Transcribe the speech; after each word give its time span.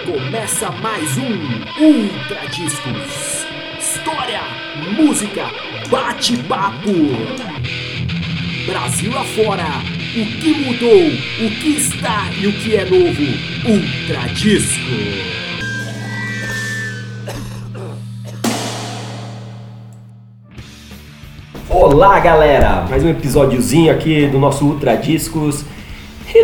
Começa 0.00 0.70
mais 0.70 1.18
um 1.18 1.84
Ultra 1.84 2.48
Discos. 2.48 3.46
História, 3.78 4.40
música, 4.96 5.44
bate-papo. 5.90 6.88
Brasil 8.64 9.12
afora, 9.16 9.66
o 10.16 10.40
que 10.40 10.54
mudou, 10.54 11.06
o 11.46 11.50
que 11.60 11.76
está 11.76 12.24
e 12.40 12.46
o 12.46 12.52
que 12.54 12.74
é 12.74 12.86
novo. 12.86 13.22
Ultra 13.68 14.28
Disco. 14.32 14.80
Olá 21.68 22.18
galera, 22.18 22.86
mais 22.88 23.04
um 23.04 23.10
episódiozinho 23.10 23.92
aqui 23.92 24.26
do 24.26 24.38
nosso 24.38 24.64
Ultra 24.64 24.96
Discos 24.96 25.66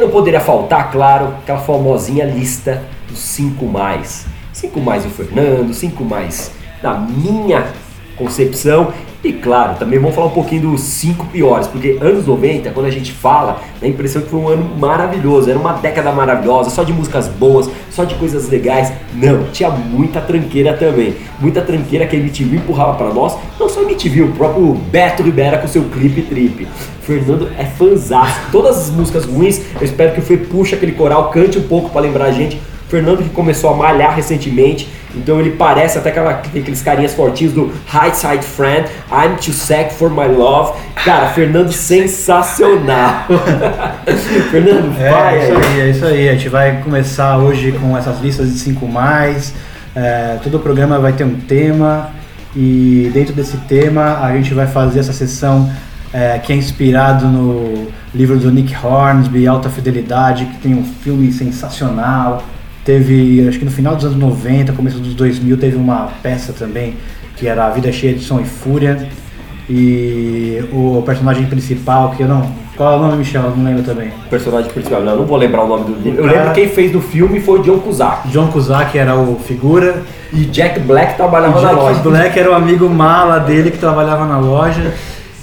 não 0.01 0.11
poderia 0.11 0.41
faltar, 0.41 0.91
claro, 0.91 1.35
aquela 1.43 1.59
famosinha 1.59 2.25
lista 2.25 2.83
dos 3.09 3.19
5 3.19 3.65
mais. 3.67 4.27
5 4.53 4.81
mais 4.81 5.05
do 5.05 5.11
Fernando, 5.11 5.73
5 5.73 6.05
mais 6.05 6.51
da 6.83 6.95
minha 6.95 7.67
concepção 8.17 8.93
e 9.23 9.33
claro, 9.33 9.75
também 9.77 9.99
vamos 9.99 10.15
falar 10.15 10.29
um 10.29 10.33
pouquinho 10.33 10.71
dos 10.71 10.81
5 10.81 11.27
piores, 11.27 11.67
porque 11.67 11.99
anos 12.01 12.25
90, 12.25 12.71
quando 12.71 12.87
a 12.87 12.91
gente 12.91 13.11
fala, 13.11 13.61
dá 13.81 13.87
a 13.87 13.91
impressão 13.91 14.23
que 14.23 14.29
foi 14.29 14.39
um 14.39 14.47
ano 14.47 14.79
maravilhoso, 14.79 15.51
era 15.51 15.59
uma 15.59 15.73
década 15.73 16.13
maravilhosa, 16.13 16.71
só 16.71 16.85
de 16.85 16.93
músicas 16.93 17.27
boas, 17.27 17.69
só 17.91 18.05
de 18.05 18.15
coisas 18.15 18.49
legais. 18.49 18.93
Não, 19.13 19.51
tinha 19.51 19.71
muita 19.71 20.21
tranqueira 20.21 20.73
também. 20.75 21.17
Muita 21.41 21.61
tranqueira 21.63 22.07
que 22.07 22.15
a 22.15 22.19
MTV 22.19 22.59
empurrava 22.59 22.95
para 22.95 23.13
nós, 23.13 23.37
não 23.59 23.69
só 23.69 23.81
a 23.81 23.83
MTV, 23.83 24.23
o 24.23 24.33
próprio 24.33 24.75
Beto 24.75 25.25
Ribera 25.25 25.59
com 25.59 25.67
seu 25.67 25.83
clipe 25.83 26.23
trip. 26.23 26.69
Fernando 27.03 27.51
é 27.59 27.65
fanzaço. 27.65 28.39
Todas 28.53 28.79
as 28.79 28.91
músicas 28.91 29.25
ruins, 29.25 29.61
eu 29.81 29.85
espero 29.85 30.13
que 30.13 30.21
o 30.21 30.23
Fê 30.23 30.37
puxe 30.37 30.77
aquele 30.77 30.93
coral, 30.93 31.31
cante 31.31 31.59
um 31.59 31.63
pouco 31.63 31.91
para 31.91 32.03
lembrar 32.03 32.27
a 32.27 32.33
gente 32.33 32.61
Fernando 32.89 33.23
que 33.23 33.31
começou 33.31 33.71
a 33.71 33.77
malhar 33.77 34.15
recentemente, 34.15 34.89
então 35.15 35.41
ele 35.41 35.51
parece 35.51 35.99
até 35.99 36.11
aquela, 36.11 36.31
aqueles 36.31 36.83
carinhas 36.83 37.15
fortinhos 37.15 37.53
do 37.53 37.73
High 37.87 38.15
Side 38.15 38.45
Friend, 38.45 38.89
I'm 39.11 39.37
too 39.37 39.53
sick 39.53 39.93
for 39.95 40.11
my 40.11 40.27
love. 40.27 40.79
Cara, 41.05 41.29
Fernando 41.29 41.73
sensacional. 41.73 43.27
Fernando, 44.51 44.95
é, 45.01 45.11
vai. 45.11 45.39
É 45.39 45.49
isso 45.49 45.59
aí, 45.59 45.81
é 45.81 45.91
isso 45.91 46.07
aí. 46.07 46.29
A 46.29 46.33
gente 46.33 46.49
vai 46.49 46.83
começar 46.83 47.39
hoje 47.39 47.73
com 47.73 47.97
essas 47.97 48.21
listas 48.21 48.53
de 48.53 48.59
5 48.59 48.87
mais. 48.87 49.55
É, 49.95 50.39
todo 50.43 50.57
o 50.57 50.61
programa 50.61 50.99
vai 50.99 51.13
ter 51.13 51.25
um 51.25 51.35
tema 51.35 52.11
e 52.55 53.11
dentro 53.13 53.35
desse 53.35 53.57
tema 53.57 54.21
a 54.23 54.33
gente 54.35 54.55
vai 54.55 54.67
fazer 54.67 55.01
essa 55.01 55.13
sessão 55.13 55.71
é, 56.13 56.39
que 56.39 56.53
é 56.53 56.57
inspirado 56.57 57.27
no 57.27 57.89
livro 58.15 58.39
do 58.39 58.51
Nick 58.51 58.75
Hornsby, 58.75 59.47
Alta 59.47 59.69
Fidelidade, 59.69 60.47
que 60.47 60.59
tem 60.59 60.75
um 60.75 60.85
filme 60.85 61.31
sensacional. 61.33 62.43
Teve, 62.89 63.47
acho 63.47 63.59
que 63.59 63.67
no 63.67 63.71
final 63.71 63.95
dos 63.95 64.07
anos 64.07 64.17
90, 64.17 64.73
começo 64.73 64.99
dos 64.99 65.13
2000, 65.13 65.59
teve 65.59 65.77
uma 65.77 66.09
peça 66.23 66.55
também 66.55 66.97
que 67.37 67.47
era 67.47 67.67
A 67.67 67.69
Vida 67.69 67.93
Cheia 67.93 68.15
de 68.15 68.25
Som 68.25 68.41
e 68.41 68.45
Fúria. 68.45 69.07
E 69.69 70.65
o 70.73 71.03
personagem 71.05 71.45
principal, 71.45 72.13
que 72.13 72.23
eu 72.23 72.29
não. 72.29 72.51
Qual 72.79 72.95
é 72.95 72.97
o 72.97 72.99
nome, 72.99 73.19
Michel? 73.19 73.43
Eu 73.43 73.51
não 73.55 73.63
lembro 73.63 73.83
também. 73.83 74.09
O 74.09 74.31
personagem 74.31 74.71
principal, 74.71 75.03
não, 75.03 75.13
eu 75.13 75.19
não 75.19 75.27
vou 75.27 75.37
lembrar 75.37 75.65
o 75.65 75.69
nome 75.69 75.85
do. 75.85 76.09
Eu 76.09 76.25
cara... 76.25 76.39
lembro 76.39 76.55
quem 76.55 76.69
fez 76.71 76.91
do 76.91 77.03
filme 77.03 77.41
foi 77.41 77.61
John 77.61 77.79
Cusack. 77.79 78.27
John 78.29 78.47
Cusack 78.47 78.97
era 78.97 79.15
o 79.15 79.39
figura. 79.39 80.03
E 80.33 80.47
Jack 80.47 80.81
Black 80.81 81.15
trabalhava 81.15 81.61
na 81.61 81.69
Jack 81.69 81.75
loja. 81.75 81.95
Jack 81.97 82.09
Black 82.09 82.39
era 82.39 82.51
o 82.51 82.55
amigo 82.55 82.89
mala 82.89 83.39
dele 83.39 83.71
que 83.71 83.77
trabalhava 83.77 84.25
na 84.25 84.39
loja. 84.39 84.95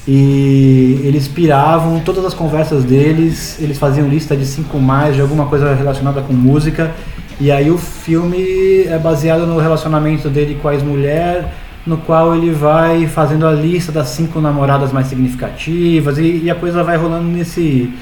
E 0.08 1.00
eles 1.04 1.28
piravam 1.28 2.00
todas 2.00 2.26
as 2.26 2.34
conversas 2.34 2.84
deles, 2.84 3.60
eles 3.60 3.78
faziam 3.78 4.08
lista 4.08 4.36
de 4.36 4.48
cinco 4.48 4.80
mais 4.80 5.14
de 5.14 5.22
alguma 5.22 5.46
coisa 5.46 5.76
relacionada 5.76 6.22
com 6.22 6.34
música 6.34 6.92
e 7.40 7.52
aí 7.52 7.70
o 7.70 7.78
filme 7.78 8.84
é 8.86 8.98
baseado 8.98 9.46
no 9.46 9.60
relacionamento 9.60 10.30
dele 10.30 10.58
com 10.62 10.70
a 10.70 10.74
ex-mulher, 10.74 11.54
no 11.86 11.98
qual 11.98 12.36
ele 12.36 12.52
vai 12.52 13.08
fazendo 13.08 13.46
a 13.46 13.52
lista 13.52 13.92
das 13.92 14.08
cinco 14.10 14.40
namoradas 14.40 14.92
mais 14.92 15.08
significativas 15.08 16.18
e, 16.18 16.44
e, 16.44 16.50
a 16.50 16.56
coisa 16.56 16.84
vai 16.84 16.98
rolando 16.98 17.28
nesse, 17.28 17.94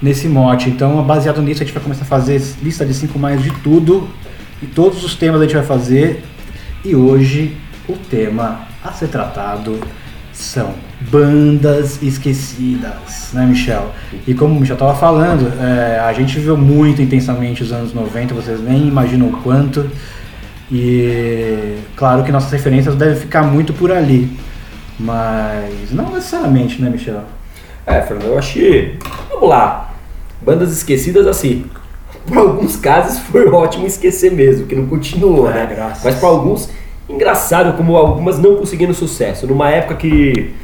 nesse 0.00 0.28
mote. 0.28 0.70
Então, 0.70 1.02
baseado 1.04 1.42
nisso, 1.42 1.62
a 1.62 1.66
gente 1.66 1.74
vai 1.74 1.82
começar 1.82 2.02
a 2.02 2.06
fazer 2.06 2.42
lista 2.62 2.84
de 2.84 2.94
cinco 2.94 3.18
mais 3.18 3.42
de 3.42 3.50
tudo 3.62 4.08
e 4.62 4.66
todos 4.66 5.04
os 5.04 5.14
temas 5.14 5.40
a 5.40 5.44
gente 5.44 5.54
vai 5.54 5.64
fazer. 5.64 6.24
E 6.84 6.96
hoje 6.96 7.56
o 7.88 7.92
tema 7.92 8.62
a 8.82 8.92
ser 8.92 9.08
tratado 9.08 9.78
são 10.32 10.74
bandas 11.00 12.02
esquecidas, 12.02 13.30
né, 13.32 13.46
Michel? 13.46 13.90
E 14.26 14.34
como 14.34 14.56
o 14.56 14.60
Michel 14.60 14.74
estava 14.74 14.94
falando, 14.94 15.52
é, 15.60 15.98
a 16.00 16.12
gente 16.12 16.38
viveu 16.38 16.56
muito 16.56 17.00
intensamente 17.00 17.62
os 17.62 17.72
anos 17.72 17.94
90, 17.94 18.34
vocês 18.34 18.60
nem 18.60 18.86
imaginam 18.86 19.28
o 19.28 19.32
quanto. 19.32 19.90
E 20.70 21.78
claro 21.96 22.22
que 22.22 22.30
nossas 22.30 22.52
referências 22.52 22.94
devem 22.94 23.16
ficar 23.16 23.42
muito 23.42 23.72
por 23.72 23.90
ali, 23.90 24.38
mas 24.98 25.90
não 25.90 26.12
necessariamente, 26.12 26.80
né, 26.80 26.90
Michel? 26.90 27.22
É, 27.86 28.02
Fernando, 28.02 28.28
eu 28.28 28.38
acho 28.38 28.52
que. 28.52 28.98
Vamos 29.30 29.48
lá. 29.48 29.94
Bandas 30.42 30.70
esquecidas 30.70 31.26
assim. 31.26 31.64
Por 32.26 32.36
alguns 32.36 32.76
casos 32.76 33.18
foi 33.18 33.48
ótimo 33.48 33.86
esquecer 33.86 34.30
mesmo, 34.30 34.66
que 34.66 34.74
não 34.76 34.86
continuou, 34.86 35.50
é, 35.50 35.54
né? 35.54 35.66
Graças. 35.74 36.04
Mas 36.04 36.14
para 36.16 36.28
alguns, 36.28 36.70
engraçado 37.08 37.76
como 37.76 37.96
algumas 37.96 38.38
não 38.38 38.56
conseguindo 38.56 38.94
sucesso. 38.94 39.46
Numa 39.46 39.70
época 39.70 39.96
que 39.96 40.54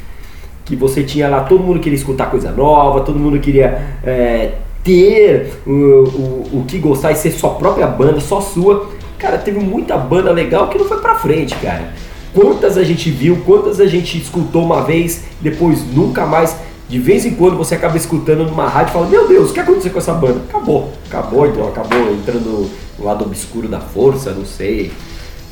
que 0.67 0.75
você 0.77 1.05
tinha 1.05 1.29
lá, 1.29 1.45
todo 1.45 1.63
mundo 1.63 1.79
queria 1.79 1.97
escutar 1.97 2.27
coisa 2.27 2.51
nova, 2.51 3.01
todo 3.01 3.19
mundo 3.19 3.39
queria 3.39 3.99
é, 4.05 4.53
ter 4.83 5.53
o, 5.65 5.71
o, 5.71 6.51
o 6.59 6.65
que 6.67 6.79
gostar 6.79 7.13
e 7.13 7.17
ser 7.17 7.31
sua 7.31 7.51
própria 7.51 7.87
banda, 7.87 8.21
só 8.21 8.41
sua. 8.41 8.91
Cara, 9.17 9.39
teve 9.39 9.61
muita 9.61 9.97
banda 9.97 10.31
legal 10.33 10.69
que 10.69 10.77
não 10.77 10.85
foi 10.85 11.01
pra 11.01 11.15
frente, 11.15 11.55
cara. 11.57 11.95
Quantas 12.35 12.77
a 12.77 12.83
gente 12.83 13.11
viu, 13.11 13.39
quantas 13.47 13.81
a 13.81 13.87
gente 13.87 14.19
escutou 14.19 14.63
uma 14.65 14.83
vez, 14.83 15.25
depois 15.41 15.83
nunca 15.95 16.27
mais. 16.27 16.57
De 16.89 16.99
vez 16.99 17.25
em 17.25 17.35
quando 17.35 17.57
você 17.57 17.75
acaba 17.75 17.97
escutando 17.97 18.45
numa 18.45 18.69
rádio 18.69 18.91
e 18.91 18.93
fala: 18.93 19.07
Meu 19.07 19.27
Deus, 19.27 19.51
o 19.51 19.55
que 19.55 19.61
aconteceu 19.61 19.91
com 19.91 19.99
essa 19.99 20.13
banda? 20.13 20.41
Acabou, 20.49 20.93
acabou, 21.07 21.47
então 21.47 21.67
acabou 21.67 22.13
entrando 22.13 22.71
no 22.99 23.05
lado 23.05 23.25
obscuro 23.25 23.69
da 23.69 23.81
força, 23.81 24.33
não 24.33 24.45
sei. 24.45 24.93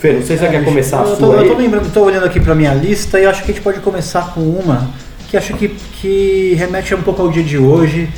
Fê, 0.04 0.12
não 0.12 0.22
sei 0.22 0.36
se 0.36 0.44
você 0.44 0.50
quer 0.50 0.62
começar 0.62 0.98
a 0.98 1.00
eu 1.00 1.16
sua. 1.16 1.16
Tô, 1.16 1.32
eu 1.32 1.48
tô 1.48 1.56
lembrando, 1.56 1.90
tô 1.90 2.02
olhando 2.02 2.26
aqui 2.26 2.38
pra 2.38 2.54
minha 2.54 2.74
lista 2.74 3.18
e 3.18 3.24
acho 3.24 3.42
que 3.42 3.50
a 3.50 3.54
gente 3.54 3.62
pode 3.62 3.80
começar 3.80 4.34
com 4.34 4.42
uma 4.42 4.90
que 5.30 5.34
acho 5.34 5.54
que, 5.54 5.68
que 5.68 6.54
remete 6.58 6.94
um 6.94 7.00
pouco 7.00 7.22
ao 7.22 7.30
dia 7.30 7.42
de 7.42 7.56
hoje. 7.56 8.10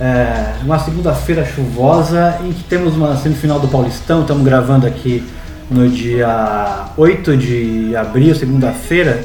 É, 0.00 0.54
uma 0.62 0.78
segunda-feira 0.78 1.44
chuvosa 1.44 2.38
em 2.42 2.50
que 2.50 2.64
temos 2.64 2.96
uma 2.96 3.14
semifinal 3.18 3.60
do 3.60 3.68
Paulistão, 3.68 4.22
estamos 4.22 4.42
gravando 4.42 4.86
aqui 4.86 5.22
no 5.70 5.86
dia 5.86 6.86
8 6.96 7.36
de 7.36 7.94
abril, 7.94 8.34
segunda-feira. 8.34 9.22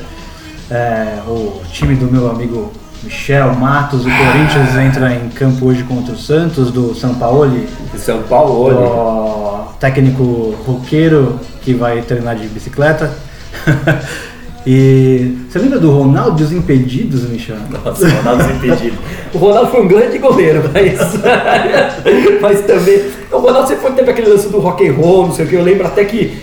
É, 0.70 1.22
o 1.26 1.62
time 1.72 1.96
do 1.96 2.12
meu 2.12 2.30
amigo 2.30 2.70
Michel 3.04 3.54
Matos, 3.56 4.02
o 4.02 4.10
Corinthians 4.10 4.76
entra 4.76 5.16
em 5.16 5.30
campo 5.30 5.68
hoje 5.68 5.84
contra 5.84 6.14
o 6.14 6.18
Santos, 6.18 6.72
do 6.72 6.94
São 6.94 7.16
Paulo. 7.16 7.50
São 7.98 8.22
Paulo. 8.24 9.74
Técnico 9.80 10.56
roqueiro 10.66 11.40
que 11.62 11.74
vai 11.74 12.02
treinar 12.02 12.36
de 12.36 12.48
bicicleta. 12.48 13.12
E 14.68 15.38
você 15.50 15.58
lembra 15.58 15.80
do 15.80 15.90
Ronaldo 15.90 16.42
e 16.42 16.46
os 16.46 16.52
Impedidos, 16.52 17.28
Michel? 17.30 17.56
Nossa, 17.70 18.06
o 18.06 18.10
Ronaldo 18.10 18.44
e 18.44 18.46
os 18.46 18.52
Impedidos. 18.52 19.00
o 19.34 19.38
Ronaldo 19.38 19.72
foi 19.72 19.82
um 19.82 19.88
grande 19.88 20.18
goleiro, 20.18 20.70
mas, 20.72 21.00
mas 22.42 22.62
também. 22.62 23.06
O 23.32 23.38
Ronaldo 23.38 23.68
sempre 23.68 23.90
teve 23.92 24.12
aquele 24.12 24.28
lance 24.30 24.50
do 24.50 24.60
rock 24.60 24.88
and 24.88 24.94
roll, 24.94 25.28
não 25.28 25.34
sei 25.34 25.46
o 25.46 25.48
que. 25.48 25.56
Eu 25.56 25.64
lembro 25.64 25.88
até 25.88 26.04
que 26.04 26.38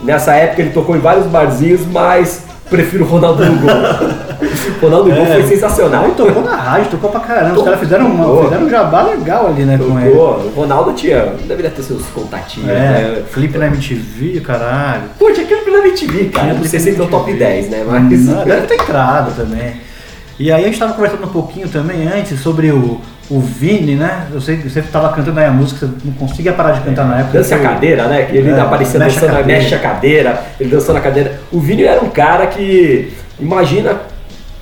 nessa 0.00 0.32
época 0.34 0.62
ele 0.62 0.70
tocou 0.70 0.96
em 0.96 1.00
vários 1.00 1.26
barzinhos, 1.26 1.80
mas 1.86 2.44
prefiro 2.70 3.04
o 3.04 3.08
Ronaldo 3.08 3.44
no 3.44 3.58
gol. 3.58 3.70
Ronaldo 4.80 5.08
no 5.10 5.14
gol 5.16 5.24
é, 5.24 5.34
foi 5.34 5.46
sensacional. 5.46 6.04
Ele 6.04 6.14
tocou 6.14 6.42
na 6.42 6.56
rádio, 6.56 6.90
tocou 6.92 7.10
pra 7.10 7.20
caramba. 7.20 7.58
Os 7.58 7.64
caras 7.64 7.80
fizeram, 7.80 8.06
uma, 8.06 8.44
fizeram 8.44 8.64
um 8.64 8.70
jabá 8.70 9.02
legal 9.02 9.48
ali, 9.48 9.64
né, 9.64 9.76
tocou. 9.76 9.92
com 9.92 10.00
ele. 10.00 10.16
O 10.16 10.52
Ronaldo 10.54 10.92
tinha, 10.92 11.34
deveria 11.46 11.70
ter 11.70 11.82
seus 11.82 12.06
contatinhos, 12.06 12.70
é, 12.70 12.72
né? 12.72 13.22
Flip 13.28 13.58
na 13.58 13.66
MTV, 13.66 14.40
caralho. 14.40 15.02
Pô, 15.18 15.30
tinha 15.32 15.46
clipe 15.46 15.70
na 15.70 15.78
MTV, 15.78 16.24
cara. 16.26 16.54
Não 16.54 16.64
sei 16.64 16.80
se 16.80 16.90
entrou 16.90 17.08
top 17.08 17.32
10, 17.32 17.68
né? 17.68 17.84
Mas... 17.86 18.24
Não, 18.24 18.44
deve 18.44 18.66
ter 18.66 18.74
entrado 18.74 19.34
também. 19.36 19.74
E 20.38 20.50
aí 20.50 20.64
a 20.64 20.66
gente 20.66 20.78
tava 20.78 20.94
conversando 20.94 21.24
um 21.24 21.30
pouquinho 21.30 21.68
também 21.68 22.08
antes 22.08 22.40
sobre 22.40 22.70
o, 22.70 22.98
o 23.30 23.38
Vini, 23.38 23.94
né? 23.94 24.26
Eu 24.32 24.40
sei 24.40 24.56
que 24.56 24.68
você 24.68 24.80
estava 24.80 25.14
cantando 25.14 25.38
aí 25.38 25.46
a 25.46 25.52
música, 25.52 25.86
você 25.86 25.92
não 26.04 26.12
conseguia 26.14 26.52
parar 26.52 26.72
de 26.72 26.80
cantar 26.80 27.06
na 27.06 27.20
época. 27.20 27.38
Dança 27.38 27.54
a 27.54 27.60
cadeira, 27.60 28.08
né? 28.08 28.24
Que 28.24 28.36
ele 28.36 28.50
é, 28.50 28.60
aparecia 28.60 28.98
dançando, 28.98 29.36
a 29.36 29.42
mexe 29.44 29.72
a 29.72 29.78
cadeira, 29.78 30.44
ele 30.58 30.68
dançando 30.68 30.96
a 30.96 31.00
cadeira. 31.00 31.40
O 31.52 31.60
Vini 31.60 31.84
era 31.84 32.00
um 32.04 32.10
cara 32.10 32.48
que, 32.48 33.12
imagina, 33.38 34.00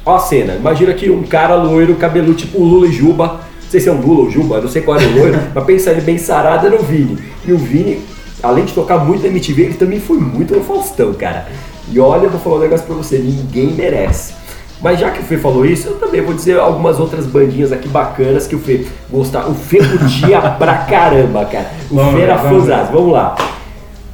ó 0.04 0.16
a 0.16 0.18
cena, 0.18 0.54
imagina 0.54 0.92
que 0.92 1.08
um 1.08 1.22
cara 1.22 1.54
loiro, 1.54 1.94
cabelo 1.94 2.34
tipo 2.34 2.62
Lula 2.62 2.86
e 2.86 2.92
Juba, 2.92 3.26
não 3.26 3.70
sei 3.70 3.80
se 3.80 3.88
é 3.88 3.92
um 3.92 4.00
Lula 4.02 4.24
ou 4.24 4.30
Juba, 4.30 4.60
não 4.60 4.68
sei 4.68 4.82
qual 4.82 5.00
era 5.00 5.08
o 5.08 5.14
loiro, 5.14 5.38
mas 5.54 5.64
pensa 5.64 5.90
ele 5.90 6.02
bem 6.02 6.18
sarado 6.18 6.66
era 6.66 6.76
o 6.76 6.82
Vini. 6.82 7.16
E 7.46 7.52
o 7.52 7.56
Vini, 7.56 8.02
além 8.42 8.66
de 8.66 8.74
tocar 8.74 8.98
muito 8.98 9.22
na 9.22 9.28
MTV, 9.28 9.62
ele 9.62 9.74
também 9.74 9.98
foi 9.98 10.18
muito 10.18 10.54
no 10.54 10.62
Faustão, 10.62 11.14
cara. 11.14 11.46
E 11.90 11.98
olha, 11.98 12.24
eu 12.24 12.30
vou 12.30 12.38
falar 12.38 12.56
um 12.56 12.60
negócio 12.60 12.84
pra 12.84 12.94
você, 12.94 13.16
ninguém 13.16 13.72
merece. 13.72 14.34
Mas 14.80 15.00
já 15.00 15.10
que 15.10 15.20
o 15.20 15.24
Fê 15.24 15.36
falou 15.36 15.66
isso, 15.66 15.88
eu 15.88 15.94
também 15.96 16.20
vou 16.20 16.34
dizer 16.34 16.58
algumas 16.58 17.00
outras 17.00 17.26
bandinhas 17.26 17.72
aqui 17.72 17.88
bacanas 17.88 18.46
que 18.46 18.54
o 18.54 18.58
Fê 18.58 18.86
gostava. 19.10 19.50
O 19.50 19.54
Fê 19.54 19.78
curtia 19.78 20.40
pra 20.40 20.78
caramba, 20.78 21.44
cara. 21.44 21.70
O 21.90 21.96
vamos 21.96 22.14
Fê 22.14 22.20
era 22.22 22.38
fãzado. 22.38 22.92
Vamos 22.92 23.12
lá. 23.12 23.34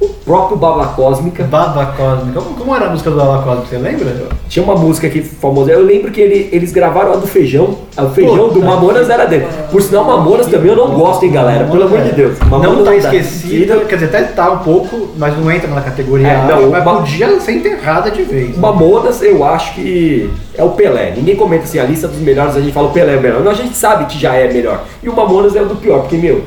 O 0.05 0.09
próprio 0.25 0.57
Baba 0.57 0.87
Cósmica. 0.87 1.43
Baba 1.43 1.85
Cósmica. 1.97 2.39
Como, 2.41 2.55
como 2.55 2.75
era 2.75 2.85
a 2.85 2.89
música 2.89 3.09
do 3.09 3.17
Baba 3.17 3.41
Cósmica, 3.43 3.67
você 3.69 3.77
lembra? 3.77 4.05
Tinha 4.47 4.63
uma 4.63 4.75
música 4.75 5.07
aqui 5.07 5.21
famosa. 5.21 5.71
Eu 5.71 5.83
lembro 5.83 6.11
que 6.11 6.21
ele- 6.21 6.49
eles 6.51 6.71
gravaram 6.71 7.13
a 7.13 7.15
do 7.17 7.27
feijão. 7.27 7.75
A 7.97 8.03
do 8.03 8.13
feijão 8.13 8.49
do 8.49 8.53
Puta 8.55 8.65
Mamonas 8.65 9.09
era 9.09 9.25
dele. 9.25 9.47
Por 9.71 9.81
sinal, 9.81 10.03
Mamonas 10.03 10.47
também 10.47 10.69
eu 10.71 10.75
não 10.75 10.89
gosto, 10.93 11.23
hein, 11.25 11.31
galera? 11.31 11.65
Pelo 11.65 11.83
amor 11.83 12.01
de 12.01 12.11
Deus. 12.11 12.37
Não 12.39 12.49
Mamonas 12.59 12.83
tá 12.83 12.91
dá. 12.91 12.97
esquecida, 12.97 13.77
quer 13.87 13.95
dizer, 13.95 14.05
até 14.07 14.23
tá 14.23 14.51
um 14.51 14.59
pouco, 14.59 15.07
mas 15.17 15.37
não 15.37 15.49
entra 15.51 15.69
na 15.69 15.81
categoria 15.81 16.27
É, 16.27 16.47
não, 16.47 16.69
mas 16.69 16.81
uma- 16.83 16.95
podia 16.97 17.39
ser 17.39 17.53
enterrada 17.53 18.11
de 18.11 18.23
vez. 18.23 18.55
O 18.55 18.59
Mamonas, 18.59 19.21
eu 19.21 19.43
acho 19.43 19.73
que 19.75 20.29
é 20.57 20.63
o 20.63 20.69
Pelé. 20.71 21.13
Ninguém 21.15 21.35
comenta 21.35 21.63
assim, 21.63 21.79
a 21.79 21.83
lista 21.83 22.07
dos 22.07 22.19
melhores, 22.19 22.55
a 22.55 22.59
gente 22.61 22.71
fala 22.73 22.87
o 22.87 22.91
Pelé 22.91 23.13
é 23.13 23.17
o 23.17 23.21
melhor. 23.21 23.41
Não, 23.41 23.51
a 23.51 23.55
gente 23.55 23.75
sabe 23.75 24.05
que 24.05 24.19
já 24.19 24.35
é 24.35 24.51
melhor. 24.51 24.83
E 25.01 25.09
o 25.09 25.15
Mamonas 25.15 25.55
é 25.55 25.61
o 25.61 25.65
do 25.65 25.75
pior, 25.75 25.99
porque, 26.01 26.17
meu, 26.17 26.43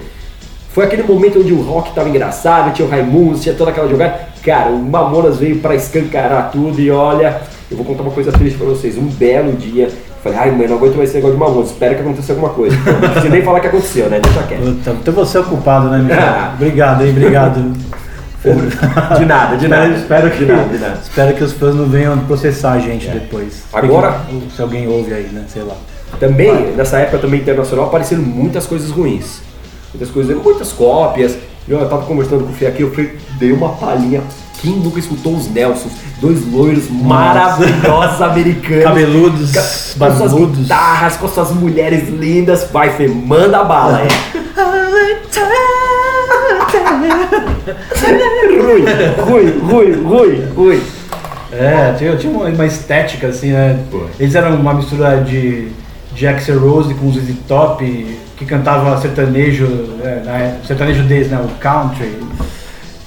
foi 0.78 0.84
aquele 0.86 1.02
momento 1.02 1.40
onde 1.40 1.52
o 1.52 1.60
rock 1.60 1.92
tava 1.92 2.08
engraçado, 2.08 2.72
tinha 2.72 2.86
o 2.86 2.88
Raimundo, 2.88 3.36
tinha 3.36 3.52
toda 3.52 3.72
aquela 3.72 3.88
jogada. 3.88 4.14
Cara, 4.44 4.70
o 4.70 4.78
Mamonas 4.78 5.36
veio 5.36 5.58
pra 5.58 5.74
escancarar 5.74 6.52
tudo 6.52 6.80
e 6.80 6.88
olha, 6.88 7.40
eu 7.68 7.76
vou 7.76 7.84
contar 7.84 8.02
uma 8.04 8.12
coisa 8.12 8.30
triste 8.30 8.56
pra 8.56 8.68
vocês. 8.68 8.96
Um 8.96 9.06
belo 9.06 9.54
dia, 9.54 9.88
falei, 10.22 10.38
ai 10.38 10.50
mãe, 10.52 10.68
não 10.68 10.76
aguento 10.76 10.94
mais 10.94 11.08
esse 11.08 11.16
negócio 11.16 11.36
de 11.36 11.42
Mamonas, 11.42 11.70
espero 11.70 11.96
que 11.96 12.00
aconteça 12.02 12.32
alguma 12.32 12.50
coisa. 12.50 12.76
Não 12.76 13.10
precisa 13.10 13.28
nem 13.28 13.42
falar 13.42 13.58
que 13.58 13.66
aconteceu, 13.66 14.08
né? 14.08 14.20
Deixa 14.20 14.40
quieto. 14.44 14.60
Puta, 14.62 14.90
então 14.92 15.14
você 15.14 15.38
é 15.38 15.40
o 15.40 15.44
culpado, 15.44 15.88
né, 15.90 15.98
Michel? 15.98 16.22
Obrigado, 16.54 17.04
hein? 17.04 17.10
Obrigado. 17.10 17.72
De 19.18 19.24
nada, 19.24 19.56
de 19.56 19.66
nada. 19.66 19.88
Espero 19.94 20.30
que, 20.30 20.44
De 20.44 20.52
nada, 20.52 20.68
de 20.68 20.78
nada. 20.78 21.00
espero 21.02 21.34
que 21.34 21.42
os 21.42 21.52
fãs 21.54 21.74
não 21.74 21.86
venham 21.86 22.16
processar 22.20 22.74
a 22.74 22.78
gente 22.78 23.08
depois. 23.08 23.64
Agora- 23.72 24.20
Se 24.54 24.62
alguém 24.62 24.86
ouve 24.86 25.12
aí, 25.12 25.28
né? 25.32 25.42
Sei 25.48 25.62
lá. 25.62 25.74
Também, 26.20 26.72
nessa 26.76 26.98
época 26.98 27.18
também 27.18 27.40
internacional, 27.40 27.86
apareceram 27.86 28.22
muitas 28.22 28.64
coisas 28.64 28.90
ruins. 28.90 29.47
Muitas 29.98 30.10
coisas, 30.10 30.36
muitas 30.42 30.72
cópias. 30.72 31.36
Eu 31.68 31.86
tava 31.88 32.06
conversando 32.06 32.44
com 32.44 32.50
o 32.52 32.54
Fê 32.54 32.66
aqui, 32.66 32.82
eu 32.82 32.90
falei, 32.90 33.18
dei 33.38 33.52
uma 33.52 33.70
palhinha. 33.70 34.22
Quem 34.62 34.72
nunca 34.72 34.98
escutou 34.98 35.36
os 35.36 35.48
Nelsons? 35.50 35.92
Dois 36.20 36.50
loiros 36.50 36.88
maravilhosos 36.90 38.22
americanos. 38.22 38.84
Cabeludos, 38.84 39.52
Ca- 39.52 39.60
Com 39.60 40.16
suas 40.16 40.30
barbudos. 40.32 40.58
guitarras, 40.58 41.16
com 41.16 41.28
suas 41.28 41.50
mulheres 41.52 42.08
lindas. 42.08 42.66
Vai, 42.72 42.90
Fê, 42.96 43.06
manda 43.08 43.58
a 43.58 43.64
bala, 43.64 44.02
é. 44.02 44.08
ruim, 48.60 48.84
ruim, 49.24 49.58
ruim, 49.60 49.92
ruim, 50.02 50.44
ruim. 50.54 50.82
É, 51.52 51.94
tinha, 51.96 52.16
tinha 52.16 52.32
uma, 52.32 52.44
uma 52.46 52.66
estética 52.66 53.28
assim, 53.28 53.52
né? 53.52 53.78
Pô. 53.90 54.02
Eles 54.18 54.34
eram 54.34 54.54
uma 54.56 54.74
mistura 54.74 55.16
de, 55.22 55.68
de 56.18 56.26
Axl 56.26 56.58
Rose 56.58 56.92
com 56.94 57.12
ZZ 57.12 57.32
Top, 57.46 57.84
que 58.36 58.44
cantava 58.44 59.00
sertanejo, 59.00 59.66
é, 60.02 60.22
época- 60.26 60.56
sertanejo 60.66 61.04
deles, 61.04 61.30
né? 61.30 61.38
O 61.42 61.48
country. 61.60 62.12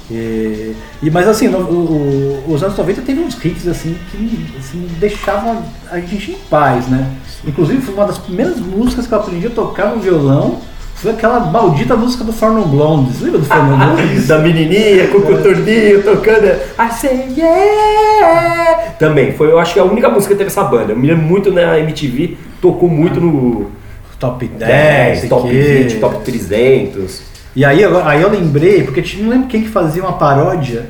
E, 0.09 0.73
e- 1.03 1.09
mas 1.11 1.27
assim, 1.27 1.47
no- 1.47 1.59
o- 1.59 2.43
os 2.47 2.61
anos 2.63 2.77
90 2.77 3.01
teve 3.01 3.21
uns 3.21 3.33
hits 3.43 3.67
assim 3.67 3.95
que 4.11 4.45
assim, 4.59 4.87
deixavam 4.99 5.61
a 5.89 5.99
gente 5.99 6.31
em 6.31 6.35
paz, 6.49 6.87
né? 6.87 7.07
Inclusive 7.45 7.81
foi 7.81 7.93
uma 7.93 8.05
das 8.05 8.17
primeiras 8.17 8.59
músicas 8.59 9.07
que 9.07 9.13
eu 9.13 9.19
aprendi 9.19 9.47
a 9.47 9.49
tocar 9.49 9.87
no 9.95 10.01
violão. 10.01 10.59
Foi 10.95 11.11
aquela 11.11 11.39
maldita 11.39 11.95
música 11.95 12.23
do 12.23 12.31
Fornon 12.31 12.63
Blondes. 12.67 13.21
Lembra 13.21 13.39
do 13.39 13.45
Fornon 13.45 13.75
Blondes? 13.95 14.27
da 14.27 14.37
menininha 14.39 15.07
com 15.07 15.17
o 15.17 15.21
coturninho 15.21 16.03
tocando 16.03 16.45
I 16.45 16.91
say 16.93 17.33
yeah 17.37 18.91
também 18.99 19.33
foi 19.33 19.47
eu 19.51 19.57
acho 19.59 19.73
que 19.73 19.79
a 19.79 19.83
única 19.83 20.09
música 20.09 20.33
que 20.33 20.37
teve 20.37 20.49
essa 20.49 20.63
banda 20.63 20.91
eu 20.91 20.95
me 20.97 21.07
lembro 21.07 21.23
muito 21.25 21.51
na 21.51 21.79
MTV 21.79 22.37
tocou 22.61 22.87
muito 22.89 23.19
no 23.19 23.71
Top 24.19 24.45
10, 24.45 24.59
10 24.69 25.19
sei 25.21 25.29
top 25.29 25.49
quê. 25.49 25.85
20 25.89 25.99
top 25.99 26.23
300 26.23 27.21
E 27.55 27.65
aí, 27.65 27.81
eu- 27.81 28.05
aí 28.07 28.21
eu 28.21 28.29
lembrei, 28.29 28.83
porque 28.83 29.03
não 29.19 29.29
lembro 29.29 29.47
quem 29.47 29.63
que 29.63 29.69
fazia 29.69 30.03
uma 30.03 30.13
paródia 30.13 30.85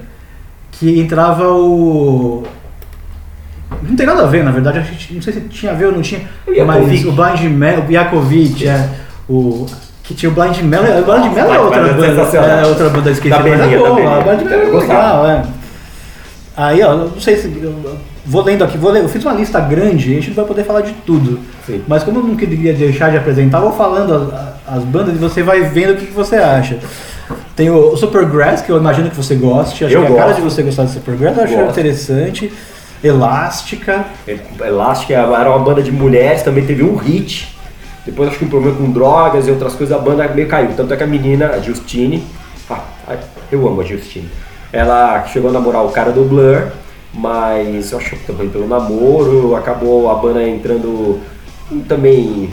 que 0.73 0.99
entrava 0.99 1.47
o. 1.47 2.43
Não 3.83 3.95
tem 3.95 4.05
nada 4.05 4.23
a 4.23 4.27
ver, 4.27 4.43
na 4.43 4.51
verdade, 4.51 4.83
não 5.11 5.21
sei 5.21 5.31
se 5.33 5.39
tinha 5.41 5.71
a 5.71 5.75
ver 5.75 5.85
ou 5.85 5.91
não 5.93 6.01
tinha, 6.01 6.21
O 6.45 6.65
mas 6.65 7.05
o 7.05 7.11
Blind 7.13 7.39
Melon, 7.51 7.85
o 7.87 7.91
Yakovic, 7.91 8.67
é, 8.67 8.89
o, 9.29 9.65
que 10.03 10.13
tinha 10.13 10.29
o 10.29 10.35
Blind 10.35 10.57
Melon, 10.59 10.99
o 10.99 11.03
Blind 11.05 11.33
Melon 11.33 11.53
é 11.53 11.57
Blind 11.57 11.63
outra 11.63 11.79
é 11.79 11.93
banda, 11.93 12.37
é 12.37 12.65
outra 12.67 12.89
banda 12.89 13.11
esquecida, 13.11 13.43
Da 13.43 13.49
mas 13.57 13.71
é 13.71 13.77
boa, 13.77 14.17
a 14.17 14.21
Blind 14.21 14.41
Melon 14.41 14.77
é 14.77 14.81
legal, 14.81 15.25
é. 15.29 15.43
Aí, 16.57 16.83
ó, 16.83 16.95
não 16.95 17.19
sei 17.21 17.37
se. 17.37 17.47
Vou 18.25 18.43
lendo 18.43 18.63
aqui, 18.63 18.77
vou 18.77 18.91
ler, 18.91 19.03
eu 19.03 19.09
fiz 19.09 19.23
uma 19.23 19.33
lista 19.33 19.59
grande, 19.59 20.11
a 20.11 20.15
gente 20.15 20.29
não 20.29 20.35
vai 20.35 20.45
poder 20.45 20.63
falar 20.63 20.81
de 20.81 20.93
tudo. 21.05 21.39
Sim. 21.65 21.81
Mas 21.87 22.03
como 22.03 22.19
eu 22.19 22.23
não 22.23 22.35
queria 22.35 22.73
deixar 22.73 23.09
de 23.11 23.17
apresentar, 23.17 23.57
eu 23.59 23.63
vou 23.63 23.73
falando 23.73 24.33
as, 24.67 24.77
as 24.77 24.83
bandas 24.83 25.15
e 25.15 25.17
você 25.17 25.41
vai 25.43 25.61
vendo 25.61 25.93
o 25.93 25.95
que, 25.97 26.07
que 26.07 26.13
você 26.13 26.35
acha. 26.35 26.77
Tem 27.55 27.69
o 27.69 27.95
Supergrass, 27.95 28.61
que 28.61 28.71
eu 28.71 28.77
imagino 28.77 29.09
que 29.09 29.15
você 29.15 29.35
goste. 29.35 29.85
Acho 29.85 29.93
Eu 29.93 30.01
que 30.05 30.11
é 30.11 30.13
a 30.13 30.15
cara 30.15 30.27
gosto. 30.33 30.41
de 30.41 30.49
você 30.49 30.63
gostar 30.63 30.83
de 30.85 30.91
Supergrass, 30.91 31.37
eu 31.37 31.43
acho 31.43 31.55
Gosto. 31.55 31.69
interessante. 31.71 32.51
Elástica. 33.03 34.05
Elástica 34.59 35.13
era 35.13 35.49
uma 35.49 35.59
banda 35.59 35.81
de 35.81 35.91
mulheres 35.91 36.43
também 36.43 36.65
teve 36.65 36.83
um 36.83 36.95
hit 36.95 37.55
depois 38.05 38.29
acho 38.29 38.39
que 38.39 38.45
um 38.45 38.49
problema 38.49 38.75
com 38.77 38.91
drogas 38.91 39.47
e 39.47 39.51
outras 39.51 39.73
coisas 39.75 39.95
a 39.95 39.99
banda 39.99 40.27
meio 40.27 40.47
caiu 40.47 40.69
tanto 40.75 40.93
é 40.93 40.97
que 40.97 41.03
a 41.03 41.07
menina 41.07 41.47
a 41.51 41.59
Justine 41.59 42.23
ah, 42.69 42.79
eu 43.51 43.67
amo 43.67 43.81
a 43.81 43.83
Justine 43.83 44.29
ela 44.71 45.23
chegou 45.25 45.49
a 45.49 45.53
namorar 45.53 45.83
o 45.83 45.89
cara 45.89 46.11
do 46.11 46.23
Blur 46.23 46.67
mas 47.13 47.91
eu 47.91 47.97
acho 47.97 48.11
que 48.15 48.25
também 48.25 48.49
pelo 48.49 48.67
namoro 48.67 49.55
acabou 49.55 50.09
a 50.09 50.15
banda 50.15 50.47
entrando 50.47 51.19
também 51.87 52.49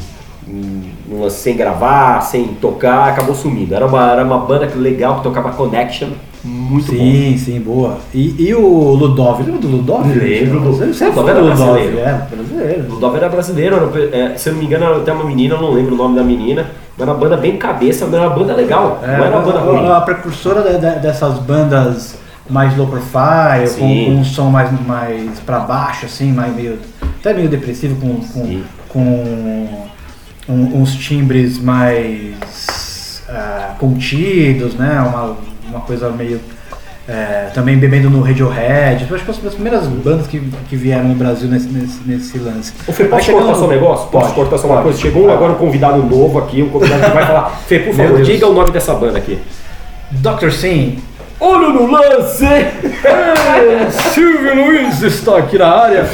sem 1.31 1.57
gravar, 1.57 2.21
sem 2.23 2.49
tocar, 2.49 3.09
acabou 3.11 3.35
sumindo. 3.35 3.75
Era 3.75 3.87
uma, 3.87 4.13
era 4.13 4.25
uma 4.25 4.39
banda 4.39 4.69
legal 4.77 5.17
que 5.17 5.23
tocava 5.23 5.51
Connection, 5.51 6.09
muito 6.45 6.87
bom. 6.93 6.99
sim, 6.99 7.37
sim, 7.39 7.61
boa. 7.61 7.99
E, 8.15 8.35
e 8.49 8.55
o 8.55 8.61
Ludov, 8.95 9.43
lembra 9.43 9.61
do 9.61 9.69
Ludov? 9.69 10.07
Lembro 10.09 10.73
Você 10.73 11.05
é 11.05 11.09
Ludov 11.09 11.29
era 11.29 11.41
do 11.41 11.49
Ludov, 11.49 11.67
brasileiro. 11.73 11.99
é, 11.99 12.27
brasileiro. 12.31 12.83
Dove 12.99 13.17
era 13.17 13.29
brasileiro, 13.29 13.77
era, 13.77 14.17
é, 14.17 14.37
se 14.39 14.49
eu 14.49 14.53
não 14.55 14.61
me 14.61 14.67
engano, 14.67 14.85
era 14.87 14.97
até 14.99 15.13
uma 15.13 15.25
menina, 15.25 15.55
eu 15.55 15.61
não 15.63 15.73
lembro 15.73 15.95
o 15.95 15.99
nome 15.99 16.17
da 16.17 16.23
menina, 16.23 16.63
mas 16.97 17.01
era 17.07 17.11
uma 17.13 17.19
banda 17.21 17.37
bem 17.37 17.57
cabeça, 17.57 18.05
mas 18.07 18.15
era 18.15 18.29
uma 18.29 18.37
banda 18.37 18.55
legal, 18.55 19.01
É, 19.03 19.07
não 19.19 19.25
era 19.25 19.37
uma 19.37 19.45
banda 19.45 19.59
a- 19.59 19.63
ruim. 19.63 19.91
a, 19.91 20.01
precursora 20.01 20.63
de- 20.63 20.79
de- 20.79 21.01
dessas 21.01 21.39
bandas 21.41 22.17
mais 22.49 22.77
low 22.77 22.87
profile, 22.87 23.69
com, 23.79 24.05
com 24.07 24.11
um 24.13 24.25
som 24.25 24.51
mais, 24.51 24.71
mais 24.87 25.39
pra 25.41 25.61
baixo, 25.61 26.07
assim, 26.07 26.33
mais 26.33 26.55
meio, 26.55 26.79
até 27.21 27.35
meio 27.35 27.49
depressivo, 27.49 27.97
com, 28.01 28.21
com, 28.21 28.63
com 28.89 29.01
um- 30.49 30.81
uns 30.83 30.95
timbres 30.95 31.59
mais 31.59 33.23
ah, 33.29 33.75
contidos, 33.79 34.75
né? 34.75 35.01
Uma, 35.01 35.37
uma 35.69 35.81
coisa 35.81 36.09
meio. 36.11 36.41
é, 37.07 37.51
também 37.55 37.77
bebendo 37.79 38.09
no 38.11 38.21
Radiohead. 38.23 39.07
Eu 39.09 39.15
acho 39.17 39.25
que 39.25 39.33
foi 39.33 39.49
as 39.49 39.55
primeiras 39.55 39.87
bandas 39.87 40.27
que, 40.27 40.41
que 40.69 40.77
vieram 40.77 41.09
no 41.09 41.15
Brasil 41.15 41.49
nesse, 41.49 41.69
nesse, 41.69 42.01
nesse 42.07 42.39
lance. 42.39 42.73
Ô, 42.87 42.93
Fê, 42.93 43.05
posso 43.05 43.31
cortar 43.33 43.55
só 43.55 43.65
um 43.65 43.69
negócio? 43.69 44.09
Posso 44.09 44.25
Pode, 44.27 44.35
cortar 44.35 44.59
só 44.59 44.67
uma 44.67 44.75
pode. 44.77 44.85
coisa? 44.89 45.01
Chegou 45.01 45.31
agora 45.31 45.53
um 45.53 45.57
convidado 45.57 46.03
novo 46.03 46.39
aqui, 46.39 46.63
um 46.63 46.69
convidado 46.71 47.05
que 47.05 47.11
vai 47.11 47.27
falar. 47.27 47.51
Fê, 47.67 47.79
por 47.79 47.95
Meu 47.95 48.07
favor, 48.07 48.17
Deus. 48.17 48.29
diga 48.29 48.47
o 48.47 48.53
nome 48.55 48.71
dessa 48.71 48.95
banda 48.95 49.17
aqui. 49.19 49.39
Dr. 50.11 50.51
Sim. 50.51 50.99
Olho 51.41 51.73
no 51.73 51.87
lance! 51.87 52.45
Silvio 54.13 54.57
Luiz 54.57 55.01
está 55.03 55.39
aqui 55.39 55.57
na 55.57 55.69
área. 55.69 56.05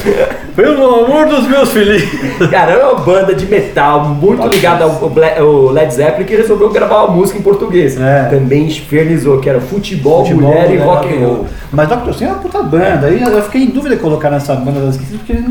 Pelo 0.55 1.05
amor 1.05 1.27
dos 1.27 1.49
meus 1.49 1.71
filhinhos. 1.71 2.05
Cara, 2.51 2.73
é 2.73 2.85
uma 2.85 3.01
banda 3.01 3.35
de 3.35 3.47
metal 3.47 4.05
muito 4.05 4.47
ligada 4.47 4.85
ao, 4.85 4.91
ao 4.91 5.71
Led 5.71 5.95
Zeppelin 5.95 6.27
que 6.27 6.37
resolveu 6.37 6.69
gravar 6.71 7.05
uma 7.05 7.17
música 7.17 7.39
em 7.39 7.43
português. 7.43 7.99
É. 7.99 8.29
Também 8.29 8.67
infernizou, 8.67 9.41
que 9.41 9.49
era 9.49 9.61
futebol, 9.61 10.29
mulher 10.29 10.71
e 10.71 10.77
rock 10.77 11.09
and 11.09 11.27
roll. 11.27 11.47
Mas 11.73 11.89
Dr. 11.89 12.13
Sim 12.13 12.25
é 12.27 12.29
uma 12.29 12.39
puta 12.39 12.63
banda. 12.63 13.07
Aí 13.07 13.23
eu 13.23 13.43
fiquei 13.45 13.63
em 13.63 13.71
dúvida 13.71 13.97
de 13.97 14.03
colocar 14.03 14.29
nessa 14.31 14.55
banda 14.55 14.81
das 14.81 14.97
esquecidas, 14.97 15.23
porque 15.27 15.43